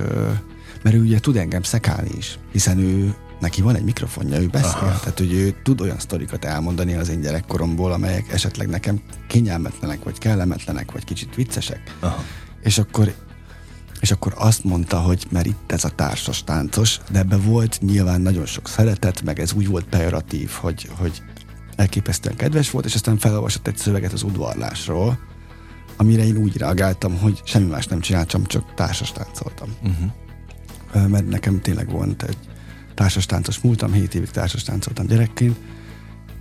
mert 0.82 0.96
ő 0.96 1.02
ugye 1.02 1.20
tud 1.20 1.38
engem 1.38 1.64
szekálni 1.64 2.10
is, 2.18 2.40
hiszen 2.52 2.78
ő 2.80 3.16
neki 3.40 3.62
van 3.62 3.76
egy 3.76 3.84
mikrofonja, 3.84 4.40
ő 4.40 4.48
beszél, 4.48 4.70
Aha. 4.70 5.00
tehát 5.00 5.18
hogy 5.18 5.34
ő 5.34 5.56
tud 5.64 5.82
olyan 5.82 6.00
sztorikat 6.00 6.46
elmondani 6.46 6.94
az 6.94 7.10
én 7.10 7.22
gyerekkoromból, 7.22 7.92
amelyek 7.92 8.32
esetleg 8.32 8.68
nekem 8.68 9.02
kényelmetlenek, 9.28 10.04
vagy 10.04 10.18
kellemetlenek, 10.18 10.92
vagy 10.92 11.04
kicsit 11.04 11.36
viccesek. 11.36 11.98
Aha. 12.00 12.24
És 12.62 12.78
akkor 12.78 13.14
és 14.00 14.12
akkor 14.12 14.34
azt 14.38 14.64
mondta, 14.64 15.00
hogy 15.00 15.26
mert 15.30 15.46
itt 15.46 15.72
ez 15.72 15.84
a 15.84 15.90
társas 15.90 16.44
táncos, 16.44 17.00
de 17.12 17.20
ebbe 17.20 17.38
volt 17.38 17.80
nyilván 17.82 18.22
nagyon 18.22 18.46
sok 18.46 18.68
szeretet, 18.68 19.22
meg 19.22 19.40
ez 19.40 19.54
úgy 19.54 19.68
volt 19.68 19.86
pejoratív, 19.86 20.50
hogy, 20.50 20.90
hogy 20.98 21.22
elképesztően 21.76 22.36
kedves 22.36 22.72
volt, 22.72 22.86
és 22.86 22.94
aztán 22.94 23.18
felolvasott 23.18 23.68
egy 23.68 23.78
szöveget 23.78 24.14
az 24.14 24.24
udvarlásról, 24.24 25.20
amire 25.98 26.26
én 26.26 26.38
úgy 26.38 26.58
reagáltam, 26.58 27.18
hogy 27.18 27.42
semmi 27.46 27.70
más 27.70 27.88
nem 27.88 28.00
csináltam, 28.00 28.46
csak 28.46 28.74
társas 28.74 29.12
táncoltam. 29.12 29.70
Uh-huh. 29.84 31.10
Mert 31.10 31.30
nekem 31.30 31.62
tényleg 31.62 31.90
volt 31.90 32.24
egy 32.24 32.38
társas 32.94 33.26
táncos 33.26 33.60
múltam, 33.60 33.92
7 33.92 34.16
évig 34.16 34.30
társas 34.30 34.64
táncoltam 34.64 35.06
gyerekként, 35.06 35.58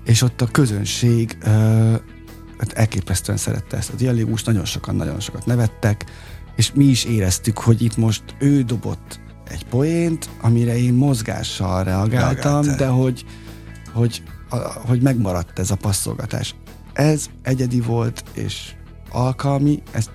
és 0.04 0.22
ott 0.22 0.40
a 0.40 0.46
közönség 0.46 1.36
uh, 1.44 1.48
hát 2.58 2.72
elképesztően 2.72 3.38
szerette 3.38 3.76
ezt 3.76 3.90
a 3.90 3.96
dialógust, 3.96 4.46
nagyon 4.46 4.64
sokan, 4.64 4.94
nagyon 4.94 5.20
sokat 5.20 5.46
nevettek, 5.46 6.04
és 6.56 6.72
mi 6.72 6.84
is 6.84 7.04
éreztük, 7.04 7.58
hogy 7.58 7.82
itt 7.82 7.96
most 7.96 8.22
ő 8.38 8.62
dobott 8.62 9.20
egy 9.48 9.64
poént, 9.64 10.28
amire 10.40 10.78
én 10.78 10.94
mozgással 10.94 11.84
reagáltam, 11.84 12.52
Reagáltál. 12.52 12.76
de 12.76 12.86
hogy, 12.86 13.24
hogy, 13.92 14.22
a, 14.48 14.56
hogy 14.56 15.02
megmaradt 15.02 15.58
ez 15.58 15.70
a 15.70 15.76
passzolgatás. 15.76 16.54
Ez 16.92 17.26
egyedi 17.42 17.80
volt, 17.80 18.24
és 18.32 18.74
alkalmi, 19.12 19.82
ez 19.90 20.10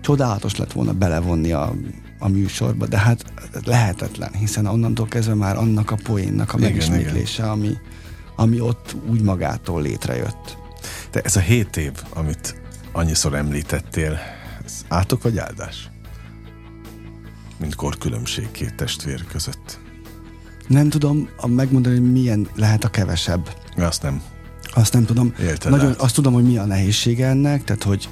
csodálatos 0.00 0.56
lett 0.56 0.72
volna 0.72 0.92
belevonni 0.92 1.52
a, 1.52 1.72
a 2.18 2.28
műsorba, 2.28 2.86
de 2.86 2.98
hát 2.98 3.24
lehetetlen, 3.64 4.32
hiszen 4.32 4.66
onnantól 4.66 5.06
kezdve 5.06 5.34
már 5.34 5.56
annak 5.56 5.90
a 5.90 5.96
poénnak 6.02 6.52
a 6.52 6.58
igen, 6.58 6.70
megismétlése, 6.70 7.42
igen. 7.42 7.54
Ami, 7.54 7.76
ami 8.36 8.60
ott 8.60 8.96
úgy 9.08 9.22
magától 9.22 9.82
létrejött. 9.82 10.56
De 11.10 11.20
ez 11.20 11.36
a 11.36 11.40
hét 11.40 11.76
év, 11.76 11.92
amit 12.14 12.60
annyiszor 12.92 13.34
említettél, 13.34 14.18
ez 14.64 14.84
átok 14.88 15.22
vagy 15.22 15.38
áldás? 15.38 15.90
Mint 17.58 17.74
korkülönbség 17.74 18.50
két 18.50 18.74
testvér 18.74 19.24
között. 19.24 19.78
Nem 20.68 20.88
tudom 20.88 21.28
megmondani, 21.46 21.98
hogy 21.98 22.12
milyen 22.12 22.48
lehet 22.54 22.84
a 22.84 22.88
kevesebb. 22.88 23.56
Azt 23.76 24.02
nem. 24.02 24.22
Azt 24.74 24.92
nem 24.92 25.04
tudom. 25.04 25.34
Nagyon, 25.68 25.94
azt 25.98 26.14
tudom, 26.14 26.32
hogy 26.32 26.44
mi 26.44 26.58
a 26.58 26.64
nehézsége 26.64 27.26
ennek, 27.26 27.64
tehát 27.64 27.82
hogy, 27.82 28.08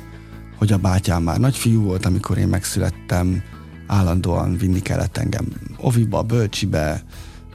hogy 0.59 0.73
a 0.73 0.79
bátyám 0.79 1.23
már 1.23 1.39
nagyfiú 1.39 1.83
volt, 1.83 2.07
amikor 2.07 2.39
én 2.39 2.49
megszülettem, 2.49 3.43
állandóan 3.87 4.57
vinni 4.57 4.81
kellett 4.81 5.17
engem 5.17 5.47
oviba, 5.77 6.23
bölcsibe, 6.23 7.03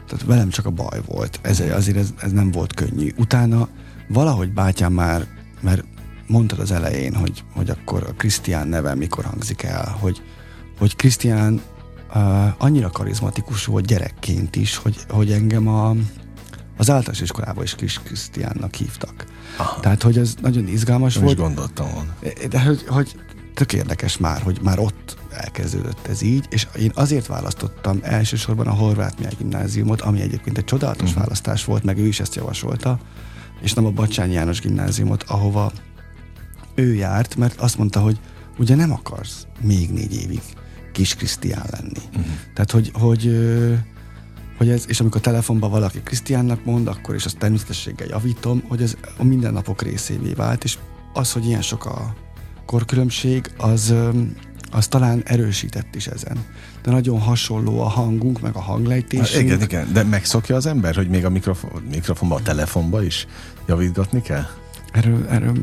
tehát 0.07 0.25
velem 0.25 0.49
csak 0.49 0.65
a 0.65 0.69
baj 0.69 1.01
volt. 1.05 1.39
Ez, 1.41 1.59
azért 1.59 1.97
ez, 1.97 2.13
ez 2.17 2.31
nem 2.31 2.51
volt 2.51 2.73
könnyű. 2.73 3.11
Utána 3.17 3.67
valahogy 4.07 4.53
bátyám 4.53 4.93
már, 4.93 5.27
mert 5.61 5.83
mondtad 6.27 6.59
az 6.59 6.71
elején, 6.71 7.15
hogy, 7.15 7.43
hogy 7.53 7.69
akkor 7.69 8.03
a 8.03 8.13
Krisztián 8.13 8.67
neve 8.67 8.95
mikor 8.95 9.25
hangzik 9.25 9.63
el, 9.63 9.97
hogy, 9.99 10.21
hogy 10.77 10.95
Krisztián 10.95 11.61
uh, 12.15 12.63
annyira 12.63 12.89
karizmatikus 12.89 13.65
volt 13.65 13.85
gyerekként 13.85 14.55
is, 14.55 14.75
hogy, 14.75 14.97
hogy 15.09 15.31
engem 15.31 15.67
a, 15.67 15.89
az 16.77 16.89
általános 16.89 17.21
iskolában 17.21 17.63
is 17.63 17.75
Kis 17.75 17.99
Krisztiánnak 17.99 18.75
hívtak. 18.75 19.25
Aha. 19.57 19.79
Tehát, 19.79 20.03
hogy 20.03 20.17
ez 20.17 20.35
nagyon 20.41 20.67
izgalmas 20.67 21.13
Nem 21.13 21.23
volt. 21.23 21.37
is 21.37 21.43
gondoltam 21.43 21.87
volna. 21.93 22.15
De 22.49 22.61
hogy, 22.61 22.83
hogy 22.87 23.15
tök 23.53 23.73
érdekes 23.73 24.17
már, 24.17 24.41
hogy 24.41 24.59
már 24.61 24.79
ott 24.79 25.17
elkezdődött 25.31 26.07
ez 26.07 26.21
így, 26.21 26.45
és 26.49 26.67
én 26.79 26.91
azért 26.93 27.27
választottam 27.27 27.99
elsősorban 28.01 28.67
a 28.67 28.73
Horváth 28.73 29.17
Mihály 29.17 29.33
gimnáziumot, 29.37 30.01
ami 30.01 30.21
egyébként 30.21 30.57
egy 30.57 30.65
csodálatos 30.65 31.07
uh-huh. 31.07 31.23
választás 31.23 31.65
volt, 31.65 31.83
meg 31.83 31.97
ő 31.97 32.05
is 32.05 32.19
ezt 32.19 32.35
javasolta, 32.35 32.99
és 33.61 33.73
nem 33.73 33.85
a 33.85 33.89
Bacsányi 33.89 34.33
János 34.33 34.59
gimnáziumot, 34.59 35.23
ahova 35.23 35.71
ő 36.75 36.93
járt, 36.93 37.35
mert 37.35 37.59
azt 37.59 37.77
mondta, 37.77 37.99
hogy 37.99 38.19
ugye 38.57 38.75
nem 38.75 38.91
akarsz 38.91 39.45
még 39.61 39.91
négy 39.91 40.15
évig 40.15 40.41
kis 40.91 41.15
Krisztián 41.15 41.65
lenni. 41.71 42.07
Uh-huh. 42.09 42.25
Tehát, 42.53 42.71
hogy, 42.71 42.91
hogy, 42.93 43.27
hogy 44.57 44.69
ez, 44.69 44.83
és 44.87 44.99
amikor 44.99 45.21
telefonban 45.21 45.69
valaki 45.69 45.99
Krisztiánnak 46.03 46.65
mond, 46.65 46.87
akkor 46.87 47.15
és 47.15 47.25
azt 47.25 47.37
természetességgel 47.37 48.07
javítom, 48.07 48.63
hogy 48.67 48.81
ez 48.81 48.97
a 49.17 49.23
mindennapok 49.23 49.81
részévé 49.81 50.33
vált, 50.33 50.63
és 50.63 50.77
az, 51.13 51.31
hogy 51.31 51.45
ilyen 51.45 51.61
sok 51.61 51.85
a 51.85 52.15
korkülönbség, 52.65 53.51
az, 53.57 53.93
az 54.71 54.87
talán 54.87 55.21
erősített 55.25 55.95
is 55.95 56.07
ezen. 56.07 56.37
De 56.83 56.91
nagyon 56.91 57.19
hasonló 57.19 57.81
a 57.81 57.87
hangunk, 57.87 58.41
meg 58.41 58.55
a 58.55 58.61
hanglejtésünk. 58.61 59.45
Igen, 59.45 59.61
igen, 59.61 59.93
de 59.93 60.03
megszokja 60.03 60.55
az 60.55 60.65
ember, 60.65 60.95
hogy 60.95 61.09
még 61.09 61.25
a 61.25 61.29
mikrofon, 61.29 61.81
mikrofonban, 61.91 62.39
a 62.39 62.43
telefonban 62.43 63.05
is 63.05 63.27
javítgatni 63.67 64.21
kell? 64.21 64.45
Erről, 64.91 65.27
erről, 65.29 65.55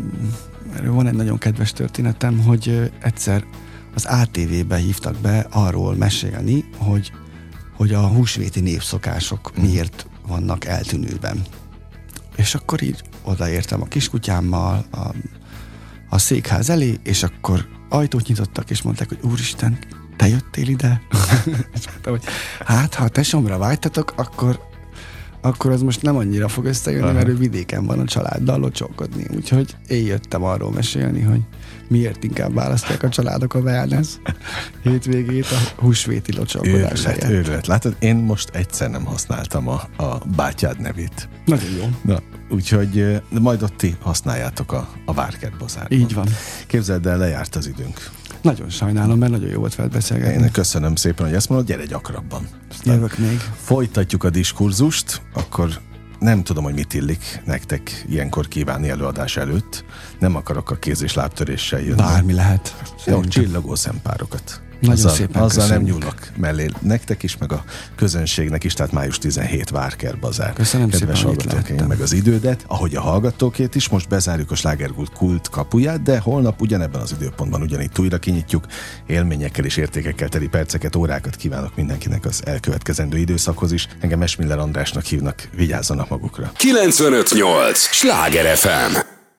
erről 0.76 0.93
van 0.93 1.07
egy 1.07 1.14
nagyon 1.14 1.38
kedves 1.38 1.72
történetem, 1.72 2.38
hogy 2.38 2.93
egyszer 3.01 3.45
az 3.95 4.05
ATV-be 4.05 4.76
hívtak 4.76 5.16
be 5.16 5.47
arról 5.51 5.95
mesélni, 5.95 6.64
hogy, 6.76 7.12
hogy 7.81 7.93
a 7.93 8.07
húsvéti 8.07 8.61
népszokások 8.61 9.57
miért 9.57 10.07
vannak 10.26 10.64
eltűnőben. 10.64 11.43
És 12.37 12.55
akkor 12.55 12.83
így 12.83 13.03
odaértem 13.22 13.83
a 13.83 13.85
kiskutyámmal 13.85 14.85
a, 14.91 15.14
a 16.09 16.18
székház 16.18 16.70
elé, 16.70 16.99
és 17.03 17.22
akkor 17.22 17.68
ajtót 17.89 18.26
nyitottak, 18.26 18.70
és 18.70 18.83
mondták, 18.83 19.09
hogy 19.09 19.18
úristen, 19.22 19.78
te 20.16 20.28
jöttél 20.28 20.68
ide? 20.68 21.03
és 21.76 21.87
mondtam, 21.91 22.12
hogy 22.12 22.24
hát, 22.64 22.95
ha 22.95 23.09
tesomra 23.09 23.59
vágytatok, 23.59 24.12
akkor 24.16 24.70
akkor 25.41 25.70
az 25.70 25.82
most 25.82 26.03
nem 26.03 26.16
annyira 26.16 26.49
fog 26.49 26.64
összejönni, 26.64 27.05
Aha. 27.05 27.12
mert 27.12 27.28
ő 27.28 27.36
vidéken 27.36 27.86
van 27.86 27.99
a 27.99 28.05
családdal 28.05 28.59
locsolkodni. 28.59 29.26
Úgyhogy 29.34 29.76
én 29.88 30.07
jöttem 30.07 30.43
arról 30.43 30.72
mesélni, 30.72 31.20
hogy 31.20 31.41
miért 31.88 32.24
inkább 32.24 32.55
választják 32.55 33.03
a 33.03 33.09
családok 33.09 33.55
a 33.55 33.59
wellness 33.59 34.09
hétvégét 34.82 35.47
a 35.47 35.80
húsvéti 35.80 36.32
locsolkodás 36.36 37.05
helyett. 37.05 37.30
Őrület. 37.30 37.66
Látod, 37.66 37.97
én 37.99 38.16
most 38.16 38.49
egyszer 38.53 38.91
nem 38.91 39.05
használtam 39.05 39.68
a, 39.68 39.82
a 39.97 40.18
bátyád 40.36 40.80
nevét. 40.80 41.28
Nagyon 41.45 41.70
jó. 41.70 41.88
Na, 42.03 42.18
úgyhogy 42.51 43.22
majd 43.41 43.62
ott 43.62 43.76
ti 43.76 43.97
használjátok 44.01 44.72
a, 44.72 44.88
a 45.05 45.12
Várkert 45.12 45.59
bazárban. 45.59 45.99
Így 45.99 46.14
van. 46.14 46.26
Képzeld 46.66 47.07
el, 47.07 47.18
lejárt 47.18 47.57
az 47.57 47.66
időnk. 47.66 48.11
Nagyon 48.43 48.68
sajnálom, 48.68 49.18
mert 49.18 49.32
nagyon 49.32 49.49
jó 49.49 49.59
volt 49.59 49.74
veled 49.74 49.93
beszélgetni. 49.93 50.43
Én 50.43 50.51
köszönöm 50.51 50.95
szépen, 50.95 51.26
hogy 51.26 51.34
ezt 51.34 51.49
mondod, 51.49 51.66
gyere 51.66 51.84
gyakrabban. 51.84 52.49
Aztán 52.70 52.95
Jövök 52.95 53.18
még. 53.18 53.38
Folytatjuk 53.57 54.24
a 54.24 54.30
diskurzust, 54.30 55.22
akkor 55.32 55.80
nem 56.18 56.43
tudom, 56.43 56.64
hogy 56.64 56.74
mit 56.74 56.95
illik 56.95 57.43
nektek 57.45 58.05
ilyenkor 58.09 58.49
kívánni 58.49 58.88
előadás 58.88 59.36
előtt. 59.36 59.84
Nem 60.18 60.36
akarok 60.36 60.70
a 60.70 60.74
kéz 60.74 61.03
és 61.03 61.14
lábtöréssel 61.14 61.80
jönni. 61.80 61.97
Bármi 61.97 62.32
lehet. 62.32 62.74
Jó, 63.07 63.24
csillagó 63.24 63.74
szempárokat. 63.74 64.61
Nagyon 64.81 64.97
azzal, 64.97 65.11
szépen 65.11 65.43
Azzal 65.43 65.62
köszönjük. 65.62 65.89
nem 65.89 65.99
nyúlok 65.99 66.18
mellé 66.37 66.70
nektek 66.81 67.22
is, 67.22 67.37
meg 67.37 67.53
a 67.53 67.64
közönségnek 67.97 68.64
is, 68.64 68.72
tehát 68.72 68.93
május 68.93 69.18
17 69.18 69.70
Várker 69.70 70.18
Bazár. 70.18 70.53
Köszönöm 70.53 70.89
Kedves 70.89 71.18
szépen, 71.18 71.35
hallgatók, 71.35 71.89
meg 71.89 72.01
az 72.01 72.12
idődet, 72.12 72.64
ahogy 72.66 72.95
a 72.95 73.01
hallgatókét 73.01 73.74
is, 73.74 73.89
most 73.89 74.09
bezárjuk 74.09 74.51
a 74.51 74.55
slágerkult 74.55 75.12
kult 75.12 75.49
kapuját, 75.49 76.03
de 76.03 76.18
holnap 76.18 76.61
ugyanebben 76.61 77.01
az 77.01 77.12
időpontban 77.12 77.62
ugyanígy 77.62 77.91
újra 77.99 78.18
kinyitjuk. 78.18 78.64
Élményekkel 79.07 79.64
és 79.64 79.76
értékekkel 79.76 80.28
teli 80.28 80.49
perceket, 80.49 80.97
órákat 80.97 81.37
kívánok 81.37 81.76
mindenkinek 81.76 82.24
az 82.24 82.43
elkövetkezendő 82.45 83.18
időszakhoz 83.18 83.72
is. 83.72 83.89
Engem 84.01 84.22
Esmiller 84.22 84.59
Andrásnak 84.59 85.05
hívnak, 85.05 85.49
vigyázzanak 85.57 86.09
magukra. 86.09 86.53
958! 86.57 87.78
Sláger 87.78 88.57
FM! 88.57 89.20